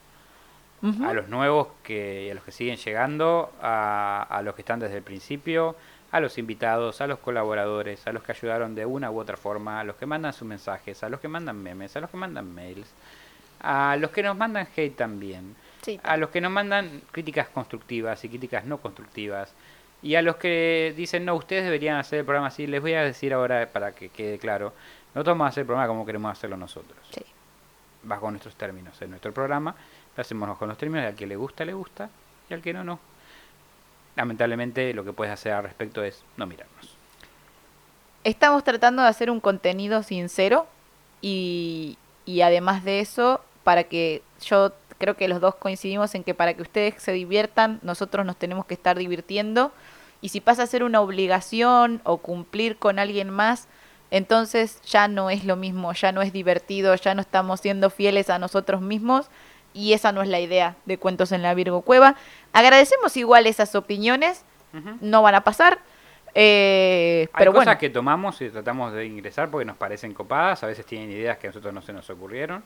A 1.05 1.13
los 1.13 1.29
nuevos 1.29 1.69
que, 1.83 2.27
y 2.27 2.31
a 2.31 2.35
los 2.35 2.45
que 2.45 2.53
siguen 2.53 2.77
llegando, 2.77 3.53
a, 3.61 4.27
a 4.29 4.43
los 4.43 4.55
que 4.55 4.63
están 4.63 4.79
desde 4.81 4.97
el 4.99 5.03
principio, 5.03 5.75
a 6.13 6.21
los 6.21 6.39
invitados, 6.39 7.01
a 7.01 7.07
los 7.07 7.19
colaboradores, 7.19 8.07
a 8.07 8.13
los 8.13 8.23
que 8.23 8.33
ayudaron 8.33 8.75
de 8.75 8.87
una 8.87 9.11
u 9.11 9.19
otra 9.19 9.37
forma, 9.37 9.81
a 9.81 9.85
los 9.85 9.97
que 9.97 10.07
mandan 10.07 10.33
sus 10.33 10.47
mensajes, 10.47 11.03
a 11.03 11.09
los 11.09 11.21
que 11.21 11.29
mandan 11.29 11.61
memes, 11.63 11.97
a 11.97 12.01
los 12.01 12.11
que 12.11 12.17
mandan 12.17 12.55
mails, 12.55 12.89
a 13.61 13.97
los 13.97 14.11
que 14.11 14.23
nos 14.23 14.37
mandan 14.37 14.69
hate 14.77 14.97
también, 14.97 15.57
Sí. 15.83 16.01
a 16.03 16.17
los 16.17 16.31
que 16.31 16.41
nos 16.41 16.51
mandan 16.53 17.03
críticas 17.13 17.49
constructivas 17.49 18.25
y 18.25 18.29
críticas 18.29 18.65
no 18.65 18.79
constructivas, 18.79 19.53
y 20.03 20.15
a 20.15 20.23
los 20.23 20.37
que 20.37 20.95
dicen, 20.97 21.25
no, 21.25 21.35
ustedes 21.35 21.65
deberían 21.65 21.97
hacer 21.97 22.21
el 22.21 22.25
programa 22.25 22.49
así, 22.49 22.67
les 22.67 22.81
voy 22.81 22.95
a 22.95 23.03
decir 23.03 23.33
ahora 23.35 23.69
para 23.73 23.93
que 23.93 24.09
quede 24.11 24.39
claro, 24.39 24.73
nosotros 25.15 25.35
vamos 25.35 25.47
a 25.47 25.49
hacer 25.49 25.63
el 25.63 25.67
programa 25.67 25.89
como 25.89 26.05
queremos 26.07 26.31
hacerlo 26.33 26.57
nosotros 26.57 26.99
Sí. 27.11 27.23
bajo 28.03 28.31
nuestros 28.31 28.55
términos. 28.57 29.01
En 29.03 29.11
nuestro 29.11 29.33
programa 29.33 29.75
hacemos 30.21 30.57
con 30.59 30.69
los 30.69 30.79
términos 30.79 31.07
al 31.07 31.15
que 31.15 31.27
le 31.27 31.37
gusta, 31.37 31.65
le 31.65 31.75
gusta 31.75 32.11
y 32.49 32.55
al 32.55 32.63
que 32.63 32.73
no, 32.73 32.85
no. 32.85 32.99
Lamentablemente 34.17 34.95
lo 34.95 35.05
que 35.05 35.13
puedes 35.13 35.33
hacer 35.33 35.53
al 35.53 35.65
respecto 35.65 36.03
es 36.03 36.23
no 36.37 36.47
mirarnos. 36.47 36.97
Estamos 38.25 38.65
tratando 38.65 39.03
de 39.03 39.09
hacer 39.09 39.31
un 39.31 39.41
contenido 39.41 40.03
sincero 40.03 40.67
y, 41.21 41.99
y 42.25 42.41
además 42.41 42.83
de 42.85 43.01
eso, 43.01 43.41
para 43.63 43.85
que 43.85 44.23
yo 44.43 44.73
creo 44.99 45.17
que 45.17 45.29
los 45.29 45.41
dos 45.41 45.55
coincidimos 45.57 46.15
en 46.15 46.25
que 46.25 46.35
para 46.35 46.55
que 46.55 46.63
ustedes 46.63 46.95
se 47.03 47.13
diviertan, 47.13 47.79
nosotros 47.83 48.25
nos 48.25 48.37
tenemos 48.37 48.67
que 48.67 48.75
estar 48.75 48.99
divirtiendo. 48.99 49.73
Y 50.21 50.31
si 50.31 50.41
pasa 50.41 50.63
a 50.63 50.67
ser 50.67 50.83
una 50.83 51.01
obligación 51.01 52.01
o 52.05 52.19
cumplir 52.19 52.79
con 52.79 52.99
alguien 52.99 53.31
más, 53.31 53.69
entonces 54.11 54.81
ya 54.83 55.09
no 55.09 55.31
es 55.31 55.45
lo 55.45 55.57
mismo, 55.57 55.93
ya 55.93 56.13
no 56.13 56.23
es 56.23 56.33
divertido, 56.33 56.95
ya 56.95 57.15
no 57.15 57.21
estamos 57.21 57.61
siendo 57.61 57.91
fieles 57.91 58.31
a 58.31 58.39
nosotros 58.39 58.81
mismos 58.81 59.29
y 59.77 59.93
esa 59.93 60.11
no 60.11 60.23
es 60.23 60.29
la 60.29 60.41
idea 60.41 60.77
de 60.87 60.99
Cuentos 60.99 61.33
en 61.33 61.43
la 61.43 61.55
Virgo 61.55 61.83
Cueva. 61.83 62.17
Agradecemos 62.53 63.17
igual 63.17 63.47
esas 63.47 63.75
opiniones, 63.75 64.45
no 65.01 65.23
van 65.23 65.35
a 65.35 65.43
pasar, 65.43 65.79
eh, 66.39 67.29
Hay 67.33 67.39
pero 67.39 67.53
cosas 67.53 67.65
bueno. 67.65 67.79
que 67.79 67.89
tomamos 67.89 68.43
y 68.43 68.51
tratamos 68.51 68.93
de 68.93 69.07
ingresar 69.07 69.51
porque 69.51 69.65
nos 69.65 69.79
parecen 69.79 70.13
copadas, 70.13 70.63
a 70.63 70.67
veces 70.67 70.85
tienen 70.85 71.11
ideas 71.11 71.39
que 71.39 71.47
a 71.47 71.51
nosotros 71.51 71.73
no 71.73 71.81
se 71.81 71.95
nos 71.95 72.11
ocurrieron, 72.11 72.63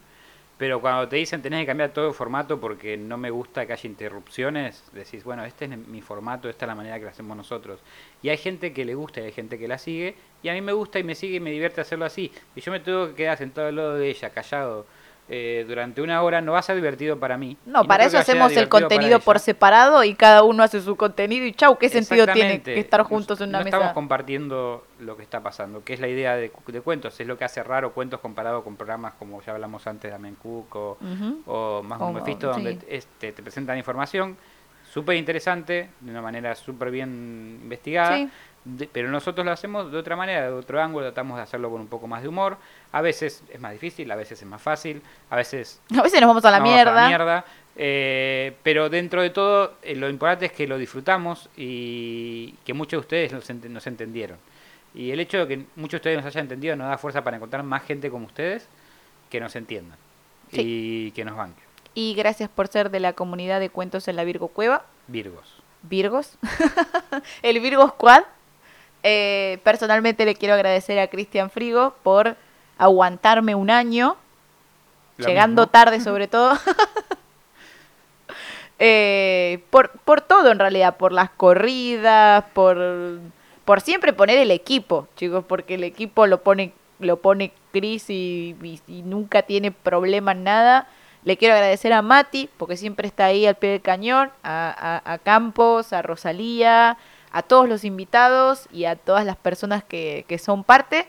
pero 0.59 0.81
cuando 0.81 1.09
te 1.09 1.17
dicen 1.17 1.41
tenés 1.41 1.61
que 1.61 1.67
cambiar 1.67 1.91
todo 1.91 2.09
el 2.09 2.15
formato 2.15 2.61
porque 2.61 2.97
no 2.97 3.17
me 3.17 3.31
gusta 3.31 3.67
que 3.67 3.73
haya 3.73 3.89
interrupciones, 3.89 4.83
decís, 4.93 5.23
bueno, 5.23 5.45
este 5.45 5.67
es 5.67 5.71
mi 5.71 6.03
formato, 6.03 6.49
esta 6.49 6.65
es 6.65 6.69
la 6.69 6.75
manera 6.75 6.99
que 6.99 7.05
lo 7.05 7.11
hacemos 7.11 7.37
nosotros. 7.37 7.79
Y 8.23 8.29
hay 8.31 8.39
gente 8.39 8.73
que 8.73 8.85
le 8.85 8.97
gusta 8.97 9.21
y 9.21 9.27
hay 9.27 9.33
gente 9.33 9.57
que 9.57 9.69
la 9.69 9.79
sigue, 9.79 10.17
y 10.43 10.49
a 10.49 10.53
mí 10.53 10.61
me 10.61 10.73
gusta 10.73 10.99
y 10.99 11.05
me 11.05 11.15
sigue 11.15 11.37
y 11.37 11.41
me 11.41 11.53
divierte 11.53 11.81
hacerlo 11.81 12.07
así. 12.07 12.33
Y 12.57 12.61
yo 12.61 12.73
me 12.73 12.81
tengo 12.81 13.07
que 13.11 13.15
quedar 13.15 13.39
sentado 13.39 13.69
al 13.69 13.77
lado 13.77 13.95
de 13.95 14.11
ella, 14.11 14.31
callado, 14.31 14.85
eh, 15.33 15.64
durante 15.68 16.03
una 16.03 16.20
hora, 16.22 16.41
no 16.41 16.53
va 16.53 16.59
a 16.59 16.62
ser 16.62 16.74
divertido 16.74 17.18
para 17.20 17.39
mí. 17.39 17.57
No, 17.64 17.85
para 17.85 18.05
eso 18.05 18.18
hacemos 18.18 18.51
el 18.57 18.68
contenido 18.68 19.20
por 19.20 19.39
separado 19.39 20.03
y 20.03 20.14
cada 20.14 20.43
uno 20.43 20.64
hace 20.64 20.81
su 20.81 20.97
contenido 20.97 21.47
y 21.47 21.53
chau, 21.53 21.78
¿qué 21.78 21.89
sentido 21.89 22.26
tiene 22.26 22.61
que 22.62 22.81
estar 22.81 22.99
Nos- 23.01 23.09
juntos 23.09 23.41
en 23.41 23.51
una 23.51 23.59
no 23.61 23.64
mesa? 23.64 23.76
estamos 23.76 23.95
compartiendo 23.95 24.85
lo 24.99 25.16
que 25.16 25.22
está 25.22 25.41
pasando, 25.41 25.85
que 25.85 25.95
es 25.95 26.01
la 26.01 26.09
idea 26.09 26.35
de, 26.35 26.51
de 26.66 26.81
cuentos, 26.81 27.18
es 27.20 27.26
lo 27.28 27.39
que 27.39 27.45
hace 27.45 27.62
raro 27.62 27.93
cuentos 27.93 28.18
comparado 28.20 28.64
con 28.64 28.74
programas 28.74 29.14
como 29.14 29.41
ya 29.43 29.53
hablamos 29.53 29.87
antes 29.87 30.11
de 30.11 30.14
Amen 30.16 30.35
Cook 30.35 30.74
o, 31.47 31.83
Más 31.85 31.99
Como- 31.99 32.11
un 32.11 32.16
Mephisto, 32.16 32.49
donde 32.49 32.72
sí. 32.74 32.78
este, 32.89 33.33
te 33.33 33.43
presentan 33.43 33.78
información 33.78 34.37
súper 34.93 35.14
interesante, 35.16 35.91
de 36.01 36.11
una 36.11 36.20
manera 36.22 36.57
súper 36.57 36.91
bien 36.91 37.61
investigada, 37.62 38.16
Sí. 38.16 38.28
De- 38.65 38.89
pero 38.93 39.11
nosotros 39.11 39.45
lo 39.45 39.53
hacemos 39.53 39.91
de 39.91 39.99
otra 39.99 40.17
manera, 40.17 40.43
de 40.47 40.53
otro 40.53 40.81
ángulo, 40.83 41.07
tratamos 41.07 41.37
de 41.39 41.43
hacerlo 41.45 41.71
con 41.71 41.81
un 41.81 41.87
poco 41.89 42.07
más 42.07 42.23
de 42.23 42.29
humor, 42.29 42.57
a 42.93 43.01
veces 43.01 43.43
es 43.51 43.61
más 43.61 43.73
difícil, 43.73 44.11
a 44.11 44.17
veces 44.17 44.41
es 44.43 44.47
más 44.47 44.61
fácil, 44.63 45.03
a 45.31 45.37
veces 45.37 45.81
A 45.99 46.03
veces 46.03 46.21
nos 46.21 46.29
vamos 46.29 46.45
a 46.45 46.51
la 46.51 46.59
vamos 46.59 46.73
mierda. 46.75 47.07
mierda, 47.09 47.45
eh, 47.77 48.55
pero 48.63 48.89
dentro 48.91 49.23
de 49.23 49.31
todo, 49.31 49.75
eh, 49.83 49.95
lo 49.97 50.09
importante 50.11 50.47
es 50.47 50.53
que 50.53 50.67
lo 50.67 50.77
disfrutamos 50.79 51.49
y 51.57 52.53
que 52.65 52.75
muchos 52.75 52.93
de 52.93 52.99
ustedes 52.99 53.33
nos, 53.33 53.49
ent- 53.49 53.69
nos 53.69 53.87
entendieron. 53.87 54.39
Y 54.95 55.13
el 55.13 55.21
hecho 55.21 55.39
de 55.39 55.47
que 55.49 55.65
muchos 55.77 55.93
de 55.93 55.97
ustedes 55.99 56.17
nos 56.19 56.27
hayan 56.27 56.45
entendido 56.45 56.75
nos 56.77 56.89
da 56.89 56.99
fuerza 56.99 57.23
para 57.23 57.37
encontrar 57.37 57.63
más 57.63 57.83
gente 57.85 58.11
como 58.11 58.27
ustedes 58.27 58.67
que 59.31 59.39
nos 59.41 59.55
entiendan 59.57 59.97
y 60.53 61.13
que 61.13 61.25
nos 61.25 61.37
banquen. 61.37 61.63
Y 61.95 62.15
gracias 62.15 62.49
por 62.51 62.67
ser 62.69 62.91
de 62.91 62.99
la 63.01 63.13
comunidad 63.13 63.61
de 63.61 63.71
cuentos 63.71 64.09
en 64.09 64.17
la 64.17 64.25
Virgo 64.25 64.49
Cueva, 64.49 64.85
Virgos. 65.07 65.55
Virgos, 65.83 66.37
el 67.43 67.61
Virgo 67.61 67.89
Squad. 67.89 68.25
Eh, 69.03 69.59
personalmente 69.65 70.25
le 70.25 70.35
quiero 70.35 70.55
agradecer 70.55 70.99
a 70.99 71.09
Cristian 71.09 71.51
Frigo 71.51 71.95
por 72.03 72.37
aguantarme 72.79 73.55
un 73.55 73.71
año, 73.71 74.17
llegando 75.29 75.67
tarde 75.67 76.01
sobre 76.01 76.29
todo. 76.37 76.59
Eh, 78.83 79.63
por, 79.69 79.91
por 79.91 80.23
todo 80.23 80.51
en 80.51 80.59
realidad, 80.59 80.97
por 80.97 81.13
las 81.13 81.29
corridas, 81.31 82.45
por, 82.55 82.79
por 83.67 83.83
siempre 83.83 84.15
poner 84.15 84.39
el 84.39 84.51
equipo, 84.51 85.07
chicos, 85.17 85.45
porque 85.47 85.75
el 85.75 85.85
equipo 85.85 86.27
lo 86.27 86.43
pone, 86.43 86.73
lo 86.99 87.19
pone 87.19 87.53
Cris 87.73 88.09
y, 88.09 88.57
y- 88.63 88.81
y 88.89 89.03
nunca 89.03 89.43
tiene 89.43 89.71
problema 89.71 90.33
en 90.33 90.45
nada. 90.45 90.89
Le 91.25 91.37
quiero 91.37 91.55
agradecer 91.55 91.93
a 91.93 92.01
Mati, 92.01 92.49
porque 92.57 92.79
siempre 92.79 93.07
está 93.07 93.27
ahí 93.27 93.45
al 93.45 93.57
pie 93.57 93.69
del 93.73 93.83
cañón, 93.83 94.31
a, 94.43 95.03
a- 95.05 95.13
a 95.13 95.19
Campos, 95.19 95.93
a 95.93 96.01
Rosalía, 96.01 96.97
a 97.33 97.43
todos 97.43 97.68
los 97.68 97.85
invitados 97.85 98.66
y 98.72 98.85
a 98.85 98.97
todas 98.97 99.24
las 99.24 99.37
personas 99.37 99.85
que, 99.85 100.24
que 100.28 100.39
son 100.39 100.64
parte. 100.64 101.07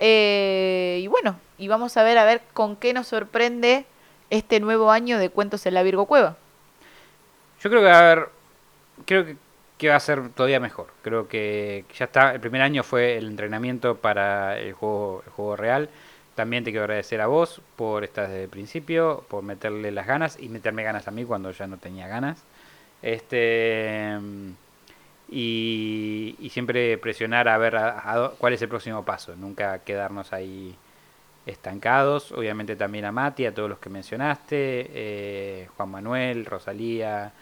Eh, 0.00 1.00
y 1.02 1.06
bueno, 1.06 1.38
y 1.58 1.68
vamos 1.68 1.96
a 1.96 2.02
ver 2.02 2.18
a 2.18 2.24
ver 2.24 2.42
con 2.52 2.76
qué 2.76 2.92
nos 2.92 3.08
sorprende 3.08 3.86
este 4.30 4.60
nuevo 4.60 4.90
año 4.90 5.18
de 5.18 5.30
Cuentos 5.30 5.64
en 5.66 5.74
la 5.74 5.82
Virgo 5.82 6.06
Cueva. 6.06 6.36
Yo 7.60 7.70
creo 7.70 7.82
que 7.82 7.88
va 7.88 7.98
a 7.98 8.12
haber, 8.12 8.28
creo 9.06 9.24
que, 9.24 9.36
que 9.78 9.88
va 9.88 9.96
a 9.96 10.00
ser 10.00 10.28
todavía 10.30 10.60
mejor. 10.60 10.88
Creo 11.02 11.28
que 11.28 11.84
ya 11.96 12.04
está, 12.06 12.32
el 12.32 12.40
primer 12.40 12.62
año 12.62 12.82
fue 12.82 13.16
el 13.16 13.26
entrenamiento 13.26 13.96
para 13.96 14.58
el 14.58 14.74
juego, 14.74 15.22
el 15.24 15.32
juego 15.32 15.56
real. 15.56 15.88
También 16.34 16.64
te 16.64 16.70
quiero 16.70 16.84
agradecer 16.84 17.22
a 17.22 17.28
vos 17.28 17.62
por 17.76 18.04
estar 18.04 18.28
desde 18.28 18.44
el 18.44 18.50
principio, 18.50 19.24
por 19.28 19.42
meterle 19.42 19.90
las 19.90 20.06
ganas 20.06 20.36
y 20.38 20.50
meterme 20.50 20.82
ganas 20.82 21.08
a 21.08 21.10
mí 21.10 21.24
cuando 21.24 21.50
ya 21.50 21.66
no 21.66 21.78
tenía 21.78 22.08
ganas. 22.08 22.42
Este 23.00 24.18
y, 25.28 26.36
y 26.38 26.50
siempre 26.50 26.96
presionar 26.98 27.48
a 27.48 27.58
ver 27.58 27.76
a- 27.76 27.98
a 28.26 28.30
cuál 28.30 28.52
es 28.52 28.62
el 28.62 28.68
próximo 28.68 29.04
paso, 29.04 29.34
nunca 29.36 29.80
quedarnos 29.80 30.32
ahí 30.32 30.74
estancados. 31.46 32.32
Obviamente 32.32 32.76
también 32.76 33.04
a 33.04 33.12
Mati, 33.12 33.46
a 33.46 33.54
todos 33.54 33.68
los 33.68 33.78
que 33.78 33.88
mencionaste, 33.90 34.90
eh, 34.92 35.68
Juan 35.76 35.90
Manuel, 35.90 36.44
Rosalía 36.44 37.32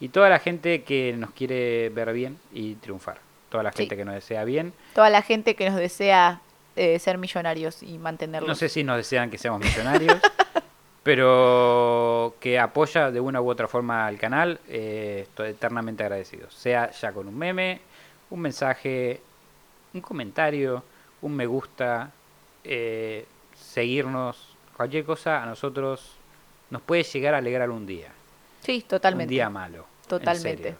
y 0.00 0.08
toda 0.08 0.28
la 0.28 0.38
gente 0.40 0.82
que 0.82 1.14
nos 1.16 1.30
quiere 1.30 1.88
ver 1.90 2.12
bien 2.12 2.38
y 2.52 2.74
triunfar. 2.76 3.18
toda 3.48 3.64
la 3.64 3.72
Sí. 3.72 3.78
gente 3.82 3.98
que 3.98 4.04
nos 4.06 4.14
desea 4.14 4.44
bien. 4.44 4.72
Toda 4.94 5.10
la 5.10 5.20
gente 5.20 5.54
que 5.54 5.68
nos 5.68 5.78
desea 5.78 6.40
eh, 6.74 6.98
ser 6.98 7.18
millonarios 7.18 7.82
y 7.82 7.98
mantenerlos. 7.98 8.48
No 8.48 8.54
sé 8.54 8.70
si 8.70 8.82
nos 8.82 8.96
desean 8.96 9.28
que 9.28 9.36
seamos 9.36 9.60
millonarios, 9.60 10.22
pero 11.02 12.34
que 12.38 12.58
apoya 12.58 13.10
de 13.10 13.20
una 13.20 13.40
u 13.40 13.50
otra 13.50 13.66
forma 13.66 14.06
al 14.06 14.18
canal, 14.18 14.60
eh, 14.68 15.20
estoy 15.28 15.50
eternamente 15.50 16.04
agradecido. 16.04 16.50
Sea 16.50 16.90
ya 16.90 17.12
con 17.12 17.26
un 17.26 17.36
meme, 17.36 17.80
un 18.30 18.40
mensaje, 18.40 19.20
un 19.94 20.00
comentario, 20.00 20.84
un 21.22 21.34
me 21.34 21.46
gusta, 21.46 22.10
eh, 22.62 23.26
seguirnos, 23.54 24.56
cualquier 24.76 25.04
cosa 25.04 25.42
a 25.42 25.46
nosotros 25.46 26.12
nos 26.70 26.82
puede 26.82 27.02
llegar 27.02 27.34
a 27.34 27.38
alegrar 27.38 27.70
un 27.70 27.84
día. 27.86 28.08
Sí, 28.60 28.76
Un 28.82 28.88
totalmente. 28.88 29.30
día 29.30 29.50
malo. 29.50 29.78
en 30.04 30.08
Totalmente. 30.08 30.76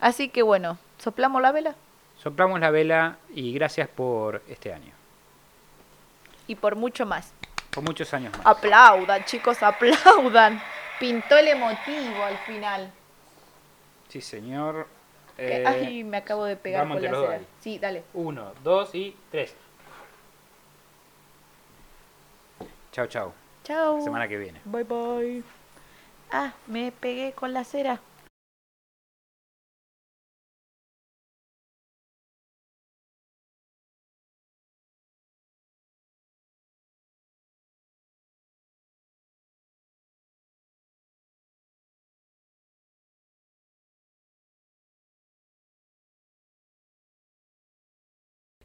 Así 0.00 0.28
que 0.28 0.42
bueno, 0.42 0.78
¿soplamos 0.98 1.40
la 1.42 1.52
vela? 1.52 1.74
Soplamos 2.22 2.60
la 2.60 2.70
vela 2.70 3.18
y 3.34 3.52
gracias 3.52 3.88
por 3.88 4.42
este 4.48 4.72
año. 4.72 4.92
Y 6.46 6.54
por 6.54 6.76
mucho 6.76 7.04
más. 7.06 7.32
Por 7.74 7.82
muchos 7.82 8.12
años 8.14 8.36
más. 8.36 8.46
Aplaudan, 8.46 9.24
chicos, 9.24 9.62
aplaudan. 9.62 10.62
Pintó 11.00 11.36
el 11.36 11.48
emotivo 11.48 12.22
al 12.22 12.38
final. 12.38 12.90
Sí, 14.08 14.20
señor. 14.20 14.86
Eh, 15.36 15.64
Ay, 15.66 16.04
me 16.04 16.18
acabo 16.18 16.44
de 16.44 16.56
pegar 16.56 16.86
con 16.86 17.02
la 17.02 17.10
cera. 17.10 17.40
Sí, 17.60 17.78
dale. 17.78 18.04
Uno, 18.14 18.52
dos 18.62 18.94
y 18.94 19.16
tres. 19.30 19.54
Chao, 22.92 23.06
chao. 23.06 23.32
Chao. 23.64 24.00
Semana 24.02 24.28
que 24.28 24.36
viene. 24.38 24.60
Bye 24.64 24.84
bye. 24.84 25.42
Ah, 26.30 26.52
me 26.68 26.92
pegué 26.92 27.32
con 27.32 27.52
la 27.52 27.64
cera. 27.64 27.98